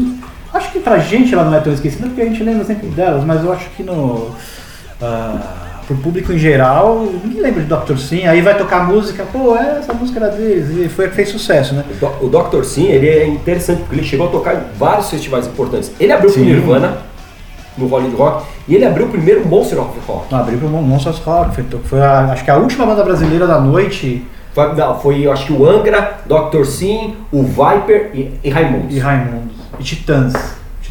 acho 0.53 0.71
que 0.71 0.79
pra 0.79 0.99
gente 0.99 1.33
ela 1.33 1.45
não 1.45 1.55
é 1.55 1.59
tão 1.59 1.73
esquecida, 1.73 2.07
porque 2.07 2.21
a 2.21 2.25
gente 2.25 2.43
lembra 2.43 2.63
sempre 2.63 2.87
delas, 2.89 3.23
mas 3.23 3.43
eu 3.43 3.51
acho 3.51 3.69
que 3.71 3.81
no. 3.81 4.29
ah, 5.01 5.62
pro 5.87 5.95
público 5.97 6.31
em 6.31 6.37
geral, 6.37 7.05
ninguém 7.23 7.41
lembra 7.41 7.61
de 7.63 7.67
Dr. 7.67 7.97
Sim, 7.97 8.25
aí 8.25 8.41
vai 8.41 8.57
tocar 8.57 8.87
música, 8.87 9.25
pô, 9.31 9.55
é, 9.55 9.79
essa 9.79 9.93
música 9.93 10.19
era 10.19 10.29
deles, 10.29 10.69
e 10.77 10.89
foi 10.89 11.05
a 11.05 11.09
que 11.09 11.15
fez 11.15 11.29
sucesso, 11.29 11.73
né? 11.75 11.83
O 11.89 12.27
Do- 12.29 12.39
O 12.39 12.43
Dr. 12.49 12.63
Sim, 12.63 12.87
ele 12.87 13.07
é 13.07 13.27
interessante 13.27 13.79
porque 13.79 13.95
ele 13.95 14.03
chegou 14.03 14.27
a 14.27 14.31
tocar 14.31 14.55
em 14.55 14.59
vários 14.77 15.09
festivais 15.09 15.45
importantes. 15.47 15.91
Ele 15.99 16.11
abriu 16.11 16.31
pro 16.31 16.39
Sim. 16.39 16.45
Nirvana, 16.47 16.97
no 17.77 17.87
Hollywood 17.87 18.15
Rock, 18.15 18.45
e 18.67 18.75
ele 18.75 18.85
abriu 18.85 19.07
o 19.07 19.09
primeiro 19.09 19.45
Monster 19.47 19.79
of 19.81 19.91
Rock. 20.07 20.31
Não, 20.31 20.39
abriu 20.39 20.59
pro 20.59 20.67
Mon- 20.69 20.81
Monsters 20.81 21.17
Rock, 21.19 21.55
foi, 21.55 21.65
foi 21.83 22.01
a- 22.01 22.31
acho 22.31 22.43
que 22.43 22.51
a 22.51 22.55
última 22.57 22.85
banda 22.85 23.03
brasileira 23.03 23.47
da 23.47 23.59
noite 23.59 24.25
Foi, 24.53 24.71
não, 24.75 24.99
foi, 24.99 25.27
acho 25.27 25.47
que 25.47 25.53
o 25.53 25.67
Angra, 25.67 26.19
Dr. 26.27 26.63
Sim, 26.65 27.15
o 27.31 27.41
Viper 27.41 28.11
e, 28.13 28.31
e 28.43 28.49
Raimundos. 28.51 28.95
e 28.95 28.99
Raimundos. 28.99 29.55
E 29.79 29.83
Titãs. 29.83 30.33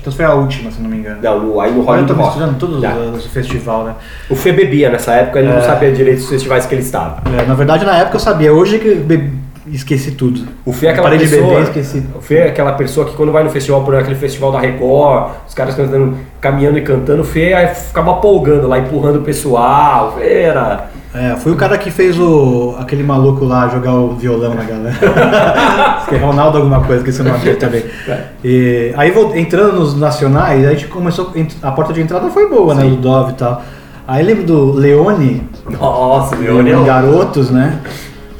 Titãs 0.02 0.14
foi 0.16 0.24
a 0.24 0.34
última, 0.34 0.68
se 0.72 0.82
não 0.82 0.90
me 0.90 0.96
engano. 0.96 1.18
Não, 1.22 1.60
aí 1.60 1.70
no 1.70 1.78
Olha, 1.86 2.00
eu 2.00 2.06
Hollywood 2.06 2.12
tô 2.14 2.20
misturando 2.20 2.54
todos 2.58 2.80
Tá. 2.82 2.94
os 3.16 3.26
festival, 3.26 3.84
né? 3.84 3.94
O 4.28 4.34
Fê 4.34 4.50
bebia 4.50 4.90
nessa 4.90 5.12
época, 5.14 5.38
ele 5.38 5.48
não 5.48 5.58
É. 5.58 5.60
sabia 5.62 5.92
direito 5.92 6.18
os 6.18 6.28
festivais 6.28 6.66
que 6.66 6.74
ele 6.74 6.82
estava. 6.82 7.18
É, 7.40 7.46
na 7.46 7.54
verdade, 7.54 7.84
na 7.84 7.96
época 7.96 8.16
eu 8.16 8.20
sabia, 8.20 8.52
hoje 8.52 8.80
que 8.80 8.88
eu 8.88 8.96
be- 8.96 9.30
esqueci 9.70 10.10
tudo. 10.10 10.42
O 10.66 10.72
Fê 10.72 10.86
é 10.86 10.90
aquela 10.90 11.08
de 11.10 11.18
pessoa. 11.18 11.48
beber, 11.50 11.62
esqueci. 11.62 12.04
O 12.16 12.20
Fê 12.20 12.38
é 12.38 12.48
aquela 12.48 12.72
pessoa 12.72 13.06
que 13.06 13.14
quando 13.14 13.30
vai 13.30 13.44
no 13.44 13.50
festival, 13.50 13.84
por 13.84 13.94
aquele 13.94 14.16
festival 14.16 14.50
da 14.50 14.58
Record, 14.58 15.30
os 15.48 15.54
caras 15.54 15.76
cantando, 15.76 16.16
caminhando 16.40 16.78
e 16.78 16.82
cantando, 16.82 17.22
o 17.22 17.24
Fê 17.24 17.54
ficava 17.68 18.14
polgando 18.14 18.66
lá, 18.66 18.80
empurrando 18.80 19.20
o 19.20 19.22
pessoal. 19.22 20.08
O 20.08 20.18
Fê 20.18 20.40
era. 20.42 20.90
É, 21.14 21.36
foi 21.36 21.52
o 21.52 21.56
cara 21.56 21.76
que 21.76 21.90
fez 21.90 22.18
o 22.18 22.74
aquele 22.78 23.02
maluco 23.02 23.44
lá 23.44 23.68
jogar 23.68 23.92
o 23.92 24.14
violão 24.16 24.54
na 24.54 24.64
galera. 24.64 24.96
que 26.08 26.14
é 26.14 26.18
Ronaldo 26.18 26.56
alguma 26.58 26.82
coisa, 26.82 27.04
que 27.04 27.10
esse 27.10 27.22
nome 27.22 27.38
dele 27.40 27.56
também. 27.56 27.84
E, 28.42 28.94
aí 28.96 29.12
entrando 29.34 29.74
nos 29.74 29.94
nacionais, 29.94 30.66
a 30.66 30.70
gente 30.70 30.86
começou. 30.86 31.32
A 31.62 31.70
porta 31.70 31.92
de 31.92 32.00
entrada 32.00 32.30
foi 32.30 32.48
boa, 32.48 32.74
né? 32.74 32.84
Do 32.84 32.96
Dove 32.96 33.32
e 33.32 33.34
tal. 33.34 33.62
Aí 34.08 34.24
lembro 34.24 34.44
do 34.44 34.72
Leone, 34.72 35.46
Nossa, 35.70 36.34
Leone 36.34 36.70
Leone. 36.70 36.86
Garotos, 36.86 37.50
né? 37.50 37.78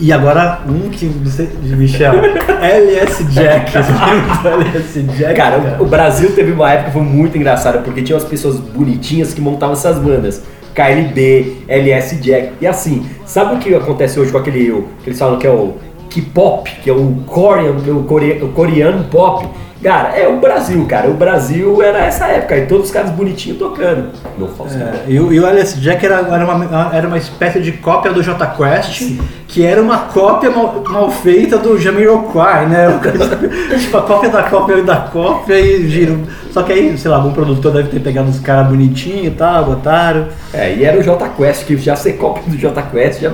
E 0.00 0.12
agora 0.12 0.61
um 0.67 0.88
que 0.88 1.07
você, 1.07 1.49
Michel, 1.62 2.14
LS 2.61 3.25
Jack. 3.26 3.71
LS 4.45 5.02
Jack? 5.17 5.35
Cara, 5.35 5.76
o 5.79 5.85
o 5.85 5.87
Brasil 5.87 6.33
teve 6.35 6.52
uma 6.52 6.71
época 6.73 6.87
que 6.87 6.93
foi 6.95 7.02
muito 7.02 7.37
engraçada, 7.37 7.79
porque 7.79 8.02
tinha 8.02 8.17
umas 8.17 8.26
pessoas 8.26 8.57
bonitinhas 8.57 9.33
que 9.33 9.41
montavam 9.41 9.75
essas 9.75 9.99
bandas. 9.99 10.43
KLB, 10.75 11.64
LS 11.69 12.17
Jack. 12.21 12.52
E 12.61 12.67
assim, 12.67 13.07
sabe 13.26 13.57
o 13.57 13.59
que 13.59 13.75
acontece 13.75 14.19
hoje 14.19 14.33
com 14.33 14.38
aquele. 14.38 14.85
que 15.02 15.11
eles 15.11 15.19
falam 15.19 15.38
que 15.38 15.47
é 15.47 15.50
o 15.50 15.75
K-pop, 16.12 16.71
que 16.83 16.90
é 16.90 16.92
o 16.92 17.16
Korean, 17.26 17.73
o, 17.73 18.04
core- 18.04 18.42
o 18.42 18.49
coreano 18.49 19.04
pop? 19.04 19.49
Cara, 19.83 20.11
é 20.16 20.28
o 20.28 20.38
Brasil, 20.38 20.87
cara. 20.87 21.11
O 21.11 21.14
Brasil 21.14 21.83
era 21.83 22.04
essa 22.04 22.26
época, 22.28 22.57
e 22.57 22.66
todos 22.66 22.87
os 22.87 22.92
caras 22.92 23.11
bonitinhos 23.11 23.59
tocando. 23.59 24.11
Não 24.38 24.47
faço 24.47 24.78
É, 24.78 24.92
e, 25.09 25.19
o, 25.19 25.33
e 25.33 25.38
LS 25.45 25.81
Jack 25.81 26.07
era, 26.07 26.19
era, 26.21 26.45
uma, 26.45 26.90
era 26.95 27.09
uma 27.09 27.19
espécie 27.19 27.59
de 27.61 27.73
cópia 27.73 28.12
do 28.12 28.23
J 28.23 28.47
Quest, 28.47 29.02
que 29.49 29.66
era 29.66 29.83
uma 29.83 29.99
cópia 29.99 30.50
mal, 30.50 30.85
mal 30.88 31.11
feita 31.11 31.59
do 31.59 31.76
Jamiroquai, 31.76 32.66
né? 32.69 32.87
tipo, 33.76 33.97
a 33.97 34.02
cópia 34.02 34.31
da 34.31 34.45
cópia 34.45 34.83
da 34.85 34.97
cópia 34.99 35.59
e 35.59 35.88
giro. 35.88 36.21
Só 36.52 36.62
que 36.62 36.73
aí, 36.73 36.97
sei 36.97 37.11
lá, 37.11 37.16
algum 37.16 37.33
produtor 37.33 37.73
deve 37.73 37.88
ter 37.88 37.99
pegado 38.00 38.31
os 38.31 38.38
caras 38.38 38.69
bonitinhos 38.69 39.26
e 39.26 39.31
tal, 39.31 39.64
botaram. 39.64 40.28
É, 40.54 40.75
e 40.75 40.85
era 40.85 40.97
o 40.97 41.02
J 41.02 41.28
Quest, 41.31 41.66
que 41.66 41.76
já 41.76 41.97
ser 41.97 42.12
cópia 42.12 42.45
do 42.47 42.57
J 42.57 42.81
Quest, 42.83 43.21
já 43.21 43.33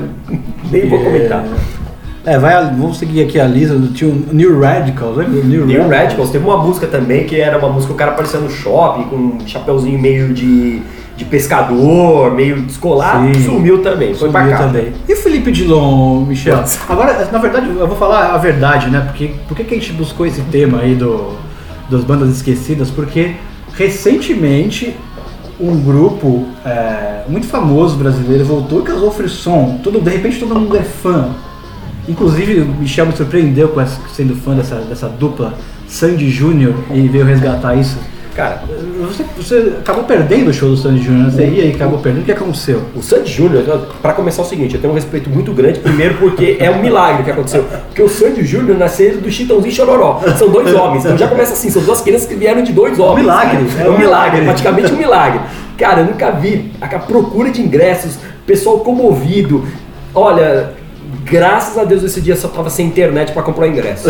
nem 0.73 0.89
vou 0.89 0.99
comentar. 1.05 1.45
É, 1.45 1.78
vai, 2.37 2.55
a- 2.55 2.63
vamos 2.63 2.99
seguir 2.99 3.23
aqui 3.23 3.39
a 3.39 3.47
lista. 3.47 3.79
Tinha 3.95 4.11
o 4.11 4.25
New 4.33 4.61
Radicals, 4.61 5.17
lembra? 5.17 5.43
New, 5.45 5.65
New 5.65 5.89
Radicals 5.89 6.31
teve 6.31 6.45
uma 6.45 6.59
música 6.59 6.87
também 6.89 7.25
que 7.25 7.41
era 7.41 7.57
uma 7.59 7.69
música, 7.69 7.93
o 7.93 7.97
cara 7.97 8.11
aparecendo 8.11 8.43
no 8.45 8.51
shopping 8.51 9.05
com 9.05 9.17
um 9.17 9.39
chapeuzinho 9.47 9.99
meio 9.99 10.35
de, 10.35 10.83
de 11.17 11.25
pescador, 11.25 12.33
meio 12.35 12.61
descolado, 12.63 13.33
Sim. 13.35 13.45
sumiu 13.45 13.83
também, 13.83 14.15
foi 14.15 14.31
pra 14.31 14.41
Sumiu 14.43 14.57
cá. 14.59 14.65
também. 14.65 14.93
E 15.09 15.13
o 15.13 15.17
Felipe 15.17 15.53
Dilon, 15.53 16.23
Michel? 16.27 16.63
Agora, 16.89 17.29
na 17.31 17.39
verdade, 17.39 17.69
eu 17.69 17.87
vou 17.87 17.97
falar 17.97 18.35
a 18.35 18.39
verdade, 18.39 18.91
né? 18.91 19.01
Porque 19.07 19.31
por 19.47 19.57
que 19.57 19.65
que 19.65 19.75
a 19.75 19.79
gente 19.79 19.93
buscou 19.93 20.27
esse 20.27 20.41
tema 20.43 20.81
aí 20.81 20.95
do, 20.97 21.33
das 21.89 22.03
bandas 22.05 22.29
esquecidas? 22.31 22.91
Porque 22.91 23.33
recentemente 23.75 24.95
um 25.61 25.81
grupo 25.81 26.47
é, 26.65 27.23
muito 27.29 27.47
famoso 27.49 27.97
brasileiro 27.97 28.45
voltou 28.45 28.81
e 28.81 28.83
causou 28.85 29.11
frisson. 29.11 29.81
Tudo, 29.83 30.01
de 30.01 30.09
repente 30.11 30.39
todo 30.39 30.55
mundo 30.55 30.77
é 30.77 30.83
fã. 30.83 31.31
Inclusive 32.09 32.61
o 32.63 32.67
Michel 32.67 33.07
me 33.07 33.13
surpreendeu 33.13 33.69
com 33.69 33.81
essa, 33.81 34.01
sendo 34.15 34.35
fã 34.35 34.55
dessa, 34.55 34.77
dessa 34.77 35.09
dupla 35.09 35.55
Sandy 35.87 36.31
Júnior 36.31 36.75
e 36.93 37.07
veio 37.09 37.25
resgatar 37.25 37.75
isso. 37.75 37.99
Cara, 38.35 38.63
Você, 39.01 39.25
você 39.37 39.73
acabou 39.81 40.05
perdendo 40.05 40.51
o 40.51 40.55
show 40.55 40.69
do 40.69 40.77
Sandy 40.77 41.03
Júnior, 41.03 41.25
né? 41.25 41.31
Você 41.33 41.45
ia 41.49 41.65
e 41.65 41.73
acabou 41.75 41.99
perdendo. 41.99 42.23
O 42.23 42.25
que 42.25 42.31
aconteceu? 42.31 42.83
o 42.95 43.03
Sandy 43.03 43.33
Júnior, 43.33 43.65
pra 44.01 44.13
começar 44.13 44.43
é 44.43 44.45
o 44.45 44.49
seguinte, 44.49 44.77
eu 44.77 44.81
tenho 44.81 44.93
um 44.93 44.95
respeito 44.95 45.29
muito 45.29 45.53
grande, 45.53 45.81
primeiro 45.81 46.15
porque 46.19 46.57
é 46.61 46.71
um 46.71 46.81
milagre 46.81 47.25
que 47.25 47.33
aconteceu. 47.33 47.65
Porque 47.89 48.01
o 48.01 48.09
Sandy 48.09 48.45
Júnior 48.45 48.79
nasceu 48.79 49.21
do 49.21 49.29
Chitãozinho 49.29 49.75
Chororó. 49.75 50.23
São 50.39 50.51
dois 50.51 50.73
homens, 50.73 51.05
então 51.05 51.19
já 51.19 51.27
começa 51.27 51.53
assim, 51.55 51.69
são 51.69 51.83
duas 51.83 52.01
crianças 52.01 52.29
que 52.29 52.37
vieram 52.37 52.63
de 52.63 52.73
dois 52.73 52.97
homens. 53.01 53.23
milagre, 53.23 53.67
É 53.77 53.83
é 53.83 53.91
um 53.91 53.95
um 53.95 53.99
milagre, 53.99 54.41
milagre. 54.41 54.45
praticamente 54.45 54.93
um 54.93 54.97
milagre. 54.97 55.41
Cara, 55.77 56.03
eu 56.03 56.07
nunca 56.07 56.31
vi 56.31 56.71
a 56.81 56.87
procura 57.01 57.51
de 57.51 57.61
ingressos, 57.61 58.19
pessoal 58.47 58.79
comovido. 58.81 59.67
Olha, 60.15 60.75
graças 61.31 61.79
a 61.79 61.85
Deus 61.85 62.03
esse 62.03 62.21
dia 62.21 62.37
só 62.37 62.49
tava 62.49 62.71
sem 62.71 62.87
internet 62.87 63.33
pra 63.33 63.43
comprar 63.43 63.69
ingresso. 63.69 64.09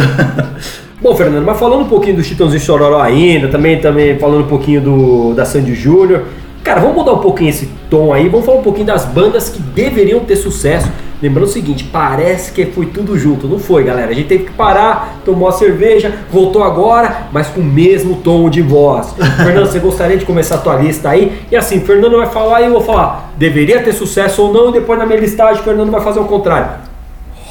Bom, 1.00 1.14
Fernando, 1.14 1.44
mas 1.44 1.58
falando 1.58 1.82
um 1.82 1.88
pouquinho 1.88 2.16
do 2.16 2.24
Chitãozinho 2.24 2.60
Chororó 2.60 3.00
ainda, 3.00 3.46
também, 3.48 3.80
também 3.80 4.18
falando 4.18 4.44
um 4.44 4.48
pouquinho 4.48 4.80
do, 4.80 5.34
da 5.34 5.44
Sandy 5.44 5.74
Júnior. 5.74 6.24
Cara, 6.64 6.80
vamos 6.80 6.96
mudar 6.96 7.12
um 7.12 7.18
pouquinho 7.18 7.50
esse 7.50 7.66
tom 7.88 8.12
aí, 8.12 8.28
vamos 8.28 8.44
falar 8.44 8.58
um 8.58 8.62
pouquinho 8.62 8.86
das 8.86 9.04
bandas 9.04 9.48
que 9.48 9.60
deveriam 9.60 10.20
ter 10.20 10.36
sucesso. 10.36 10.90
Lembrando 11.22 11.46
o 11.46 11.50
seguinte, 11.50 11.84
parece 11.84 12.52
que 12.52 12.66
foi 12.66 12.86
tudo 12.86 13.18
junto, 13.18 13.48
não 13.48 13.58
foi, 13.58 13.82
galera? 13.84 14.10
A 14.10 14.14
gente 14.14 14.28
teve 14.28 14.44
que 14.44 14.52
parar, 14.52 15.20
tomou 15.24 15.48
a 15.48 15.52
cerveja, 15.52 16.12
voltou 16.30 16.62
agora, 16.62 17.28
mas 17.32 17.48
com 17.48 17.60
o 17.60 17.64
mesmo 17.64 18.16
tom 18.16 18.50
de 18.50 18.60
voz. 18.60 19.14
Fernando, 19.38 19.66
você 19.66 19.78
gostaria 19.78 20.16
de 20.16 20.24
começar 20.24 20.56
a 20.56 20.58
tua 20.58 20.76
lista 20.76 21.10
aí? 21.10 21.40
E 21.50 21.56
assim, 21.56 21.80
Fernando 21.80 22.16
vai 22.16 22.26
falar 22.26 22.60
e 22.60 22.66
eu 22.66 22.72
vou 22.72 22.82
falar, 22.82 23.32
deveria 23.36 23.82
ter 23.82 23.92
sucesso 23.92 24.42
ou 24.42 24.52
não, 24.52 24.70
e 24.70 24.72
depois 24.74 24.98
na 24.98 25.06
minha 25.06 25.18
listagem, 25.18 25.62
Fernando 25.62 25.90
vai 25.90 26.00
fazer 26.00 26.20
o 26.20 26.24
contrário. 26.24 26.87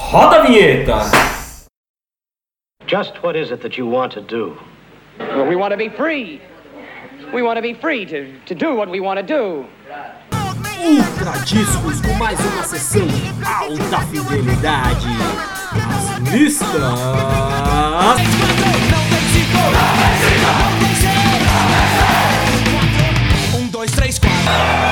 Roda 0.10 0.42
a 0.42 0.46
vinheta! 0.46 1.68
Just 2.86 3.22
what 3.22 3.36
is 3.36 3.52
it 3.52 3.62
that 3.62 3.78
you 3.78 3.86
want 3.86 4.14
to 4.14 4.22
do? 4.22 4.58
Well, 5.20 5.46
we 5.46 5.58
want 5.58 5.72
to 5.72 5.78
be 5.78 5.90
free. 5.90 6.42
We 7.34 7.42
want 7.42 7.58
to 7.58 7.62
be 7.62 7.74
free 7.74 8.06
to, 8.06 8.40
to 8.46 8.56
do 8.56 8.74
what 8.74 8.90
we 8.90 9.02
want 9.02 9.20
to 9.20 9.26
do. 9.26 9.66
Ultra 10.80 11.34
Discos 11.44 12.00
com 12.00 12.14
mais 12.14 12.40
uma 12.40 12.64
sessão 12.64 13.06
alta 13.44 14.00
fidelidade. 14.08 15.08
As 15.76 16.32
listas. 16.32 16.82
Um, 23.58 23.68
dois, 23.68 23.92
três, 23.92 24.18
quatro. 24.18 24.87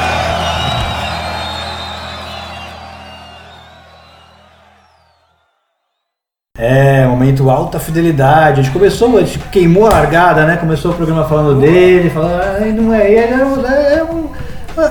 É, 6.66 7.06
momento 7.06 7.50
alta 7.50 7.80
fidelidade. 7.80 8.60
A 8.60 8.64
gente 8.64 8.74
começou, 8.74 9.18
a 9.18 9.22
gente 9.22 9.40
queimou 9.52 9.86
a 9.86 9.90
largada, 9.90 10.46
né? 10.46 10.58
Começou 10.58 10.92
o 10.92 10.94
programa 10.96 11.24
falando 11.26 11.60
dele, 11.62 12.10
falando, 12.10 12.42
ah, 12.42 12.66
não 12.66 12.94
é 12.94 13.12
ele, 13.12 13.34
é, 13.34 13.46
um- 13.46 13.66
é, 13.66 14.04
um- 14.04 14.30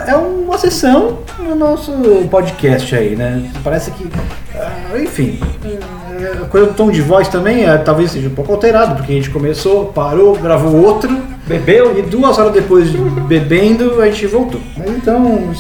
é 0.09 0.17
uma 0.17 0.57
sessão 0.59 1.19
no 1.39 1.55
nosso 1.55 1.93
podcast 2.31 2.95
aí, 2.95 3.17
né? 3.17 3.43
Parece 3.63 3.91
que. 3.91 4.09
ah, 4.55 4.99
enfim. 4.99 5.39
é, 5.65 6.43
A 6.43 6.47
coisa 6.47 6.69
do 6.69 6.75
tom 6.75 6.91
de 6.91 7.01
voz 7.03 7.29
também 7.29 7.65
é, 7.69 7.77
talvez 7.77 8.13
seja 8.13 8.29
um 8.29 8.35
pouco 8.35 8.53
alterado, 8.53 8.95
porque 8.97 9.13
a 9.13 9.17
gente 9.17 9.31
começou, 9.31 9.87
parou, 9.87 10.37
gravou 10.37 10.77
outro, 10.83 11.11
Bebeu? 11.47 11.99
e 11.99 12.03
duas 12.03 12.39
horas 12.39 12.53
depois 12.55 12.91
de 12.91 12.97
bebendo 12.97 14.01
a 14.01 14.07
gente 14.07 14.27
voltou. 14.27 14.61
Mas 14.77 14.89
então. 14.91 15.51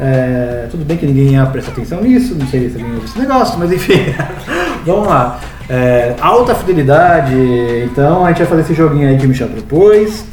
É, 0.00 0.66
tudo 0.70 0.84
bem 0.84 0.96
que 0.96 1.06
ninguém 1.06 1.34
ia 1.34 1.44
prestar 1.46 1.72
atenção 1.72 2.00
nisso, 2.00 2.34
não 2.34 2.46
sei 2.46 2.70
se 2.70 2.76
alguém 2.76 2.94
ouve 2.94 3.06
esse 3.06 3.18
negócio, 3.18 3.58
mas 3.58 3.70
enfim. 3.70 4.14
vamos 4.86 5.06
lá. 5.06 5.40
É, 5.68 6.16
alta 6.20 6.54
fidelidade, 6.54 7.34
então 7.84 8.24
a 8.24 8.28
gente 8.28 8.38
vai 8.38 8.46
fazer 8.46 8.62
esse 8.62 8.74
joguinho 8.74 9.08
aí 9.08 9.18
que 9.18 9.26
o 9.26 9.28
Michel 9.28 9.48
propôs. 9.48 10.24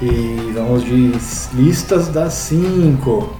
E 0.00 0.52
vamos 0.54 0.84
de 0.84 1.12
listas 1.54 2.08
das 2.08 2.34
cinco. 2.34 3.34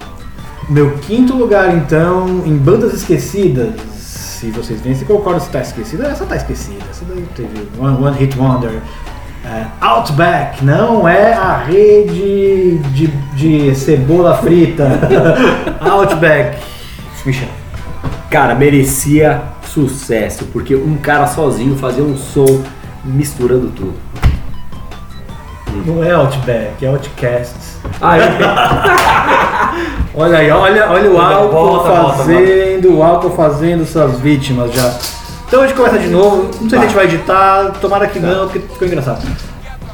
Meu 0.69 0.97
quinto 0.99 1.35
lugar, 1.35 1.75
então, 1.75 2.41
em 2.45 2.57
bandas 2.57 2.93
esquecidas. 2.93 3.73
Se 3.97 4.49
vocês 4.51 4.81
veem, 4.81 4.95
se 4.95 5.05
concordam 5.05 5.39
se 5.39 5.49
tá 5.49 5.61
esquecida, 5.61 6.07
essa 6.07 6.25
tá 6.25 6.35
esquecida. 6.35 6.83
Essa 6.89 7.05
daí 7.05 7.25
teve 7.35 7.67
One, 7.79 8.03
One 8.03 8.17
Hit 8.17 8.37
Wonder. 8.37 8.81
É, 9.45 9.65
Outback 9.81 10.63
não 10.63 11.07
é 11.07 11.33
a 11.33 11.57
rede 11.57 12.77
de, 12.77 13.07
de 13.35 13.75
cebola 13.75 14.37
frita. 14.37 14.87
Outback. 15.81 16.57
Michel. 17.25 17.49
Cara, 18.29 18.55
merecia 18.55 19.41
sucesso, 19.65 20.45
porque 20.53 20.75
um 20.75 20.95
cara 20.97 21.27
sozinho 21.27 21.75
fazia 21.75 22.03
um 22.03 22.15
som 22.17 22.63
misturando 23.03 23.67
tudo. 23.71 23.95
Não 25.85 26.03
é 26.03 26.11
Outback, 26.11 26.85
é 26.85 26.87
Outcast. 26.87 27.55
Ah, 27.99 28.17
eu... 28.17 28.25
Olha 30.15 30.37
aí, 30.37 30.51
olha, 30.51 30.91
olha 30.91 31.11
o 31.11 31.19
álcool 31.19 31.51
volta, 31.51 32.13
fazendo, 32.13 32.97
o 32.97 33.01
álcool 33.01 33.31
fazendo 33.31 33.83
suas 33.83 34.19
vítimas 34.19 34.71
já. 34.71 34.93
Então 35.53 35.61
a 35.61 35.67
gente 35.67 35.77
começa 35.77 35.99
de 35.99 36.07
novo, 36.07 36.49
não 36.61 36.67
sei 36.67 36.69
se 36.69 36.75
a 36.77 36.81
gente 36.81 36.95
vai 36.95 37.05
editar, 37.05 37.73
tomara 37.79 38.07
que 38.07 38.19
não, 38.19 38.47
porque 38.47 38.57
ficou 38.57 38.87
engraçado. 38.87 39.23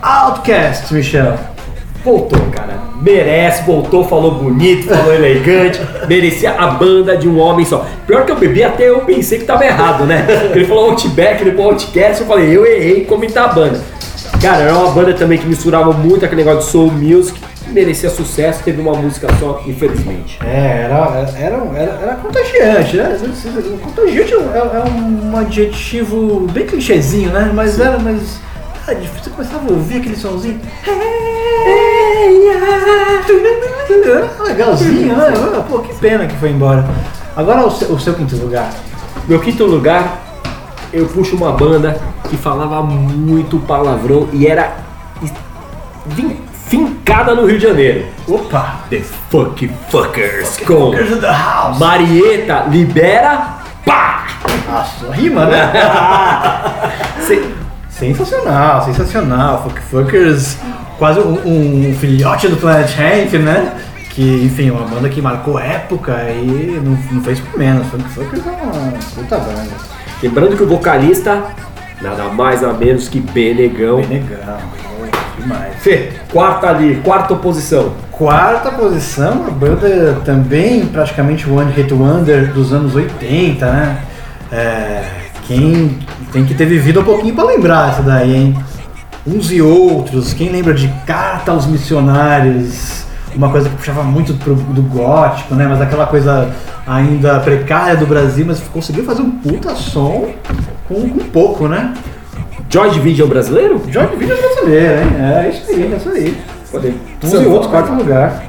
Outcast, 0.01 0.93
Michel. 0.93 1.37
voltou, 2.01 2.39
cara. 2.49 2.79
Merece, 3.01 3.63
voltou, 3.63 4.05
falou 4.05 4.35
bonito, 4.35 4.87
falou 4.87 5.13
elegante, 5.13 5.81
merecia 6.07 6.51
a 6.51 6.67
banda 6.67 7.17
de 7.17 7.27
um 7.27 7.37
homem 7.37 7.65
só. 7.65 7.85
Pior 8.07 8.23
que 8.23 8.31
eu 8.31 8.37
bebi, 8.37 8.63
até 8.63 8.89
eu 8.89 9.01
pensei 9.01 9.39
que 9.39 9.43
tava 9.43 9.65
errado, 9.65 10.05
né? 10.05 10.25
Ele 10.55 10.63
falou 10.63 10.91
Outback, 10.91 11.41
ele 11.41 11.51
falou 11.51 11.71
Outcast, 11.71 12.21
eu 12.21 12.27
falei, 12.27 12.55
eu 12.55 12.65
errei 12.65 13.01
em 13.01 13.03
comentar 13.03 13.49
a 13.49 13.53
banda. 13.53 13.81
Cara, 14.41 14.61
era 14.61 14.73
uma 14.73 14.91
banda 14.91 15.13
também 15.13 15.37
que 15.37 15.45
misturava 15.45 15.91
muito 15.91 16.23
aquele 16.23 16.41
negócio 16.45 16.67
de 16.67 16.71
soul 16.71 16.89
music, 16.89 17.37
merecia 17.71 18.09
sucesso, 18.09 18.63
teve 18.63 18.81
uma 18.81 18.93
música 18.93 19.27
só, 19.39 19.61
infelizmente. 19.65 20.39
É, 20.43 20.83
era, 20.85 20.95
era, 21.37 21.57
era, 21.75 21.91
era 22.01 22.15
contagiante, 22.15 22.97
né? 22.97 23.17
Contagiante 23.81 24.33
é, 24.33 24.37
é 24.37 24.83
um 24.89 25.37
adjetivo 25.37 26.47
bem 26.51 26.65
clichêzinho, 26.65 27.31
né? 27.31 27.51
Mas 27.53 27.79
era, 27.79 27.97
mas. 27.99 28.39
Era 28.87 28.99
difícil, 28.99 29.23
você 29.23 29.29
começava 29.29 29.69
a 29.69 29.71
ouvir 29.71 29.97
aquele 29.97 30.15
somzinho. 30.15 30.59
Era 34.05 34.43
legalzinho, 34.43 35.15
né? 35.15 35.33
Ah, 35.57 35.63
Pô, 35.67 35.79
que 35.79 35.93
pena 35.95 36.27
que 36.27 36.35
foi 36.37 36.49
embora. 36.49 36.85
Agora 37.35 37.65
o 37.65 37.71
seu, 37.71 37.91
o 37.91 37.99
seu 37.99 38.13
quinto 38.13 38.35
lugar. 38.35 38.71
Meu 39.27 39.39
quinto 39.39 39.65
lugar, 39.65 40.19
eu 40.91 41.05
puxo 41.07 41.35
uma 41.35 41.51
banda 41.51 42.01
que 42.29 42.37
falava 42.37 42.81
muito 42.81 43.59
palavrão 43.59 44.27
e 44.33 44.47
era 44.47 44.77
fincada 46.69 47.33
no 47.33 47.45
Rio 47.45 47.57
de 47.57 47.67
Janeiro. 47.67 48.05
Opa! 48.27 48.81
The 48.89 49.01
Fuck 49.29 49.67
Fuckers 49.89 50.57
com 50.59 50.91
Fuckers 50.91 51.19
the 51.19 51.27
House. 51.27 51.79
Marieta 51.79 52.65
Libera 52.69 53.59
Pá! 53.85 54.27
Nossa, 54.69 55.11
rima, 55.11 55.45
né? 55.45 55.71
Sensacional, 57.89 58.85
sensacional. 58.85 59.63
Fuck 59.63 59.81
Fuckers, 59.81 60.57
quase 60.97 61.19
um, 61.19 61.89
um 61.89 61.93
filhote 61.95 62.47
do 62.47 62.55
Planet 62.55 62.89
Hemp, 62.97 63.33
né? 63.33 63.75
Que, 64.11 64.45
enfim, 64.45 64.69
uma 64.69 64.87
banda 64.87 65.09
que 65.09 65.21
marcou 65.21 65.59
época 65.59 66.13
e 66.29 66.79
não, 66.81 66.97
não 67.11 67.21
fez 67.21 67.39
por 67.41 67.59
menos. 67.59 67.87
Fuck 67.87 68.03
Fuckers 68.09 68.47
é 68.47 68.51
uma 68.51 68.91
puta 69.15 69.37
banda. 69.37 69.71
Lembrando 70.23 70.55
que 70.55 70.63
o 70.63 70.67
vocalista, 70.67 71.43
nada 72.01 72.25
mais 72.25 72.61
nada 72.61 72.77
menos 72.77 73.09
que 73.09 73.19
Benegão. 73.19 74.01
Pô, 74.01 74.88
demais. 75.39 75.75
Fê, 75.79 76.11
quarta 76.31 76.67
ali, 76.67 77.01
quarta 77.03 77.35
posição. 77.35 77.93
Quarta 78.11 78.71
posição, 78.71 79.45
a 79.47 79.51
banda 79.51 80.17
também 80.25 80.85
praticamente 80.85 81.49
One 81.49 81.71
Hit 81.71 81.93
Wonder 81.93 82.51
dos 82.53 82.73
anos 82.73 82.93
80, 82.93 83.65
né? 83.65 83.97
É, 84.51 85.03
quem 85.47 85.99
tem 86.31 86.45
que 86.45 86.53
ter 86.53 86.65
vivido 86.65 86.99
um 86.99 87.03
pouquinho 87.03 87.33
pra 87.33 87.43
lembrar 87.43 87.89
essa 87.89 88.01
daí, 88.01 88.35
hein? 88.35 88.57
Uns 89.25 89.51
e 89.51 89.61
outros, 89.61 90.33
quem 90.33 90.49
lembra 90.49 90.73
de 90.73 90.87
Carta 91.05 91.51
aos 91.51 91.65
Missionários? 91.65 93.05
Uma 93.35 93.49
coisa 93.49 93.69
que 93.69 93.75
puxava 93.75 94.03
muito 94.03 94.33
pro, 94.33 94.55
do 94.55 94.81
gótico, 94.81 95.55
né? 95.55 95.67
Mas 95.67 95.79
aquela 95.81 96.05
coisa 96.05 96.49
ainda 96.85 97.39
precária 97.39 97.95
do 97.95 98.05
Brasil, 98.05 98.45
mas 98.45 98.59
conseguiu 98.59 99.03
fazer 99.05 99.21
um 99.21 99.31
puta 99.31 99.75
som 99.75 100.31
com, 100.87 101.09
com 101.09 101.19
pouco, 101.29 101.67
né? 101.67 101.93
Joy 102.69 102.91
Division 102.91 103.27
brasileiro? 103.27 103.81
Jorge 103.89 104.15
Vídeo 104.15 104.37
brasileiro, 104.37 105.01
hein? 105.01 105.15
É 105.19 105.49
isso 105.49 105.71
aí, 105.71 105.91
é 105.91 105.97
isso 105.97 106.09
aí. 106.09 106.37
Pode. 106.71 106.93
Uns 107.23 107.33
e 107.33 107.47
outros, 107.47 107.71
quarto 107.71 107.91
lugar. 107.93 108.43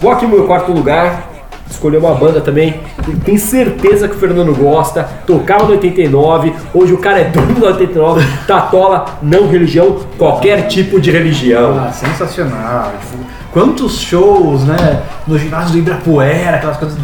Vou 0.00 0.10
aqui 0.10 0.24
no 0.24 0.36
meu 0.36 0.46
quarto 0.46 0.72
lugar, 0.72 1.28
escolher 1.68 1.98
uma 1.98 2.14
banda 2.14 2.40
também. 2.40 2.80
Tenho 3.22 3.38
certeza 3.38 4.08
que 4.08 4.16
o 4.16 4.18
Fernando 4.18 4.54
gosta. 4.54 5.06
Tocava 5.26 5.64
no 5.64 5.72
89, 5.72 6.54
hoje 6.72 6.94
o 6.94 6.98
cara 6.98 7.20
é 7.20 7.24
dono 7.24 7.52
do 7.52 7.66
89. 7.66 8.26
Tatola, 8.46 9.18
não 9.20 9.46
religião, 9.48 9.98
qualquer 10.16 10.66
tipo 10.68 10.98
de 10.98 11.10
religião. 11.10 11.78
Ah, 11.78 11.92
sensacional. 11.92 12.90
Tipo, 13.00 13.22
quantos 13.52 14.00
shows, 14.00 14.64
né? 14.64 15.02
No 15.26 15.38
ginásio 15.38 15.72
do 15.72 15.78
Ibirapuera, 15.78 16.56
aquelas 16.56 16.78
coisas. 16.78 16.98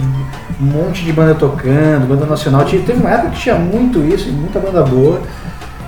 Um 0.59 0.65
monte 0.65 1.05
de 1.05 1.13
banda 1.13 1.35
tocando, 1.35 2.09
banda 2.09 2.25
nacional. 2.25 2.65
Teve 2.65 2.95
uma 2.95 3.11
época 3.11 3.33
que 3.33 3.41
tinha 3.41 3.57
muito 3.57 3.99
isso, 3.99 4.31
e 4.31 4.33
muita 4.33 4.59
banda 4.59 4.83
boa. 4.83 5.21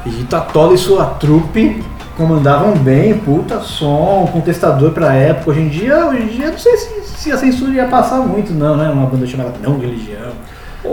E 0.07 0.25
Tatola 0.25 0.75
e 0.75 0.79
sua 0.79 1.05
trupe 1.05 1.83
comandavam 2.17 2.77
bem, 2.77 3.15
puta 3.19 3.61
som, 3.61 4.29
contestador 4.33 4.91
pra 4.91 5.15
época. 5.15 5.53
Hoje 5.53 5.61
em 5.61 5.69
dia, 5.69 6.07
hoje 6.07 6.23
em 6.23 6.27
dia 6.27 6.51
não 6.51 6.59
sei 6.59 6.77
se, 6.77 7.03
se 7.05 7.33
a 7.33 7.37
censura 7.37 7.73
ia 7.73 7.87
passar 7.87 8.19
muito, 8.19 8.53
não, 8.53 8.77
né? 8.77 8.91
Uma 8.91 9.07
banda 9.07 9.27
chamada 9.27 9.53
Não 9.63 9.79
Religião. 9.79 10.33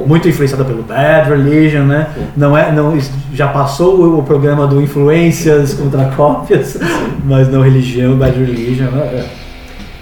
Muito 0.06 0.28
influenciada 0.28 0.66
pelo 0.66 0.84
Bad 0.84 1.30
Religion, 1.30 1.84
né? 1.84 2.10
Não 2.36 2.58
é, 2.58 2.72
não, 2.72 2.98
já 3.34 3.48
passou 3.48 4.20
o, 4.20 4.24
programa 4.24 4.68
do 4.68 4.82
Influências 4.82 5.74
contra 5.74 6.06
Cópias, 6.16 6.78
mas 7.24 7.48
não 7.48 7.62
Religião, 7.62 8.16
Bad 8.16 8.38
Religion. 8.38 8.86
Né? 8.92 9.26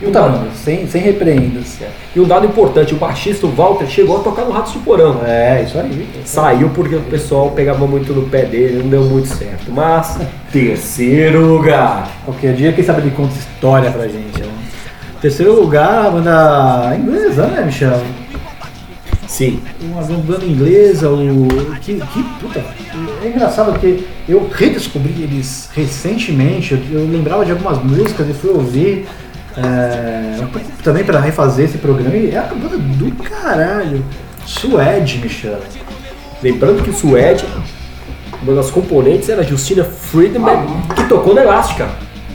É. 0.04 0.06
Puta 0.06 0.22
banda, 0.22 0.48
sem, 0.54 0.86
sem 0.88 1.02
repreendas. 1.02 1.80
E 2.16 2.20
um 2.20 2.26
dado 2.26 2.46
importante, 2.46 2.94
o 2.94 2.98
baixista 2.98 3.48
o 3.48 3.50
Walter 3.50 3.88
chegou 3.88 4.18
a 4.18 4.20
tocar 4.20 4.46
no 4.46 4.52
Ratos 4.52 4.74
de 4.74 4.80
Porão. 4.80 5.22
É, 5.26 5.64
isso 5.64 5.80
aí. 5.80 6.08
Saiu 6.26 6.70
porque 6.70 6.96
o 6.96 7.02
pessoal 7.02 7.52
pegava 7.52 7.88
muito 7.88 8.14
no 8.14 8.30
pé 8.30 8.46
dele, 8.46 8.84
não 8.84 8.89
deu 8.89 9.04
muito 9.04 9.30
certo. 9.30 9.72
Mas, 9.72 10.20
terceiro 10.52 11.46
lugar. 11.46 12.12
Qualquer 12.26 12.54
dia, 12.54 12.74
quem 12.74 12.84
sabe 12.84 13.02
ele 13.02 13.12
conta 13.12 13.34
história 13.38 13.92
pra 13.92 14.08
gente. 14.08 14.42
Né? 14.42 14.48
Terceiro 15.22 15.54
lugar, 15.54 16.12
banda 16.12 16.96
inglesa, 16.98 17.48
né, 17.48 17.63
Michel? 17.66 18.02
Sim. 19.28 19.62
Uma 19.82 20.04
banda 20.04 20.46
inglesa, 20.46 21.10
o. 21.10 21.48
Que, 21.82 21.96
que 21.96 22.24
puta. 22.39 22.63
É 23.24 23.28
engraçado 23.28 23.72
porque 23.72 24.04
eu 24.30 24.48
redescobri 24.54 25.24
eles 25.24 25.70
recentemente. 25.74 26.74
Eu, 26.74 27.00
eu 27.00 27.08
lembrava 27.08 27.44
de 27.44 27.52
algumas 27.52 27.82
músicas 27.82 28.30
e 28.30 28.34
fui 28.34 28.52
ouvir. 28.52 29.08
É, 29.58 30.39
também 30.84 31.04
pra 31.04 31.20
refazer 31.20 31.66
esse 31.66 31.78
programa. 31.78 32.16
E 32.16 32.32
é 32.34 32.42
uma 32.42 32.56
banda 32.56 32.78
do 32.78 33.12
caralho. 33.24 34.04
Suede, 34.46 35.18
Michel. 35.20 35.60
Lembrando 36.42 36.84
que 36.84 36.89
o 36.89 36.94
Suede, 36.94 37.46
uma 38.42 38.56
das 38.56 38.70
componentes 38.70 39.30
era 39.30 39.42
a 39.42 39.44
Justina 39.46 39.84
Friedman, 39.84 40.66
que 40.96 41.04
tocou 41.06 41.34
na 41.34 41.44
Elástica. 41.44 41.88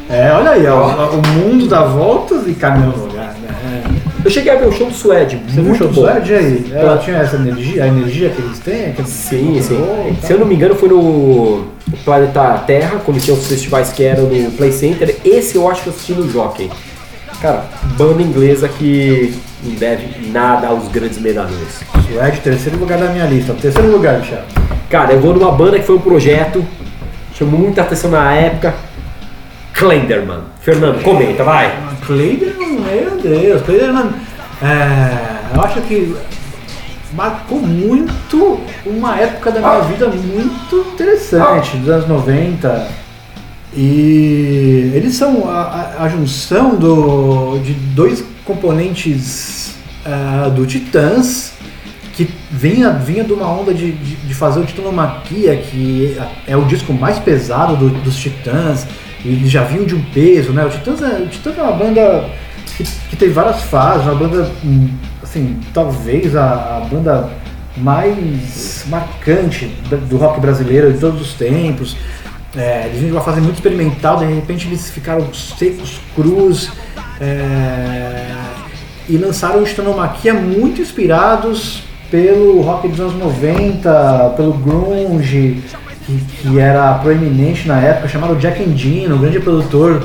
É, 0.09 0.33
olha 0.33 0.52
aí, 0.52 0.66
ó. 0.66 1.11
O 1.11 1.26
mundo 1.28 1.66
dá 1.66 1.83
voltas 1.83 2.46
e 2.46 2.54
caminhão 2.54 2.92
no 2.96 3.04
lugar, 3.07 3.35
né? 3.42 3.85
Eu 4.24 4.31
cheguei 4.31 4.50
a 4.50 4.57
ver 4.57 4.66
o 4.68 4.72
show 4.72 4.87
do 4.88 4.94
Suede, 4.94 5.37
Você 5.46 5.52
viu 5.57 5.62
o 5.62 5.66
muito 5.66 5.78
show 5.78 5.88
do 5.88 5.94
bom. 5.94 6.00
Suede 6.00 6.35
aí? 6.35 6.72
Ela 6.74 6.96
tinha 6.98 7.18
essa 7.18 7.37
energia, 7.37 7.85
a 7.85 7.88
energia 7.88 8.31
que 8.31 8.40
eles 8.42 8.59
têm? 8.59 8.87
aquele- 8.87 9.07
Sim, 9.09 9.61
sim. 9.62 9.78
Oh, 9.81 10.14
tá. 10.20 10.26
Se 10.26 10.33
eu 10.33 10.38
não 10.38 10.46
me 10.46 10.54
engano, 10.54 10.74
foi 10.74 10.88
no 10.88 11.66
Planeta 12.04 12.62
Terra, 12.66 13.00
quando 13.04 13.20
tinha 13.20 13.37
os 13.37 13.46
festivais 13.46 13.90
que 13.92 14.02
eram 14.02 14.24
no 14.24 14.50
Play 14.52 14.72
Center. 14.72 15.14
Esse 15.24 15.57
eu 15.57 15.70
acho 15.70 15.83
que 15.83 15.88
eu 15.88 15.92
assisti 15.92 16.12
no 16.14 16.28
Jockey. 16.31 16.70
Cara, 17.40 17.64
banda 17.96 18.22
inglesa 18.22 18.68
que 18.68 19.38
não 19.62 19.74
deve 19.74 20.29
nada 20.31 20.68
aos 20.68 20.88
grandes 20.88 21.18
medalhões. 21.18 21.83
Suede, 22.07 22.40
terceiro 22.40 22.79
lugar 22.79 22.98
da 22.98 23.07
minha 23.07 23.27
lista. 23.27 23.55
Terceiro 23.55 23.92
lugar, 23.92 24.18
Michel. 24.18 24.42
Cara, 24.90 25.12
eu 25.12 25.20
vou 25.20 25.35
numa 25.35 25.53
banda 25.53 25.79
que 25.79 25.85
foi 25.87 25.96
um 25.96 26.01
projeto, 26.01 26.64
chamou 27.35 27.61
muita 27.61 27.83
atenção 27.83 28.11
na 28.11 28.33
época. 28.33 28.74
Clenderman. 29.72 30.40
Fernando, 30.61 31.03
comenta, 31.03 31.44
vai. 31.44 31.72
Clayderman, 32.05 32.81
meu 32.81 33.11
Deus, 33.22 33.62
Clayderman, 33.62 34.11
é, 34.61 35.55
eu 35.55 35.62
acho 35.62 35.81
que 35.83 36.16
marcou 37.12 37.61
muito 37.61 38.61
uma 38.85 39.16
época 39.16 39.53
da 39.53 39.61
minha 39.61 39.81
vida 39.81 40.09
muito 40.09 40.77
interessante, 40.92 41.77
dos 41.77 41.88
anos 41.88 42.09
90. 42.09 43.07
E 43.76 44.90
eles 44.94 45.14
são 45.14 45.48
a, 45.48 45.61
a- 45.98 46.04
a 46.04 46.09
junção 46.09 46.74
do, 46.76 47.59
de 47.59 47.72
dois 47.74 48.24
componentes 48.44 49.74
ah, 50.04 50.48
do 50.48 50.66
Titãs, 50.66 51.52
que 52.14 52.28
vinha, 52.50 52.90
vinha 52.90 53.22
de 53.22 53.33
uma 53.33 53.46
onda 53.46 53.72
de, 53.72 53.92
de, 53.92 54.16
de 54.16 54.35
fazer 54.35 54.61
o 54.61 54.64
Titanomaquia, 54.64 55.54
que 55.57 56.16
é 56.46 56.57
o 56.57 56.64
disco 56.64 56.92
mais 56.92 57.18
pesado 57.18 57.76
do- 57.76 57.90
dos 58.02 58.16
Titãs, 58.16 58.87
e 59.24 59.28
eles 59.28 59.50
já 59.50 59.62
vinham 59.64 59.85
de 59.85 59.94
um 59.94 60.02
peso, 60.12 60.52
né? 60.52 60.64
O 60.64 60.70
Titãs 60.70 61.02
é, 61.02 61.18
o 61.22 61.26
Titãs 61.28 61.59
é 61.59 61.62
uma 61.62 61.72
banda 61.72 62.28
que, 62.76 62.85
que 63.11 63.16
tem 63.16 63.28
várias 63.31 63.62
fases, 63.62 64.07
uma 64.07 64.14
banda, 64.14 64.50
hum, 64.64 64.88
assim, 65.22 65.59
talvez 65.74 66.35
a, 66.35 66.78
a 66.78 66.81
banda 66.90 67.28
mais 67.76 68.85
marcante 68.88 69.66
do 70.09 70.16
rock 70.16 70.40
brasileiro 70.40 70.92
de 70.92 70.98
todos 70.98 71.20
os 71.20 71.35
tempos. 71.35 71.96
É, 72.56 72.87
eles 72.87 72.98
vinham 72.98 73.11
de 73.11 73.12
uma 73.12 73.20
fase 73.20 73.40
muito 73.40 73.56
experimental, 73.56 74.16
de 74.18 74.24
repente 74.24 74.66
eles 74.66 74.90
ficaram 74.90 75.32
secos, 75.34 76.00
crus, 76.14 76.70
é, 77.20 78.32
e 79.08 79.16
lançaram 79.16 79.61
o 79.61 79.64
Stanomaquia 79.66 80.32
muito 80.34 80.80
inspirados 80.80 81.82
pelo 82.11 82.61
rock 82.62 82.88
dos 82.88 83.00
anos 83.00 83.14
90, 83.14 84.34
pelo 84.37 84.52
grunge, 84.54 85.62
que, 86.06 86.18
que 86.42 86.58
era 86.58 86.94
proeminente 86.94 87.68
na 87.68 87.78
época, 87.80 88.08
chamado 88.08 88.34
Jack 88.37 88.62
Endino, 88.62 89.16
um 89.16 89.18
grande 89.18 89.40
produtor 89.40 90.02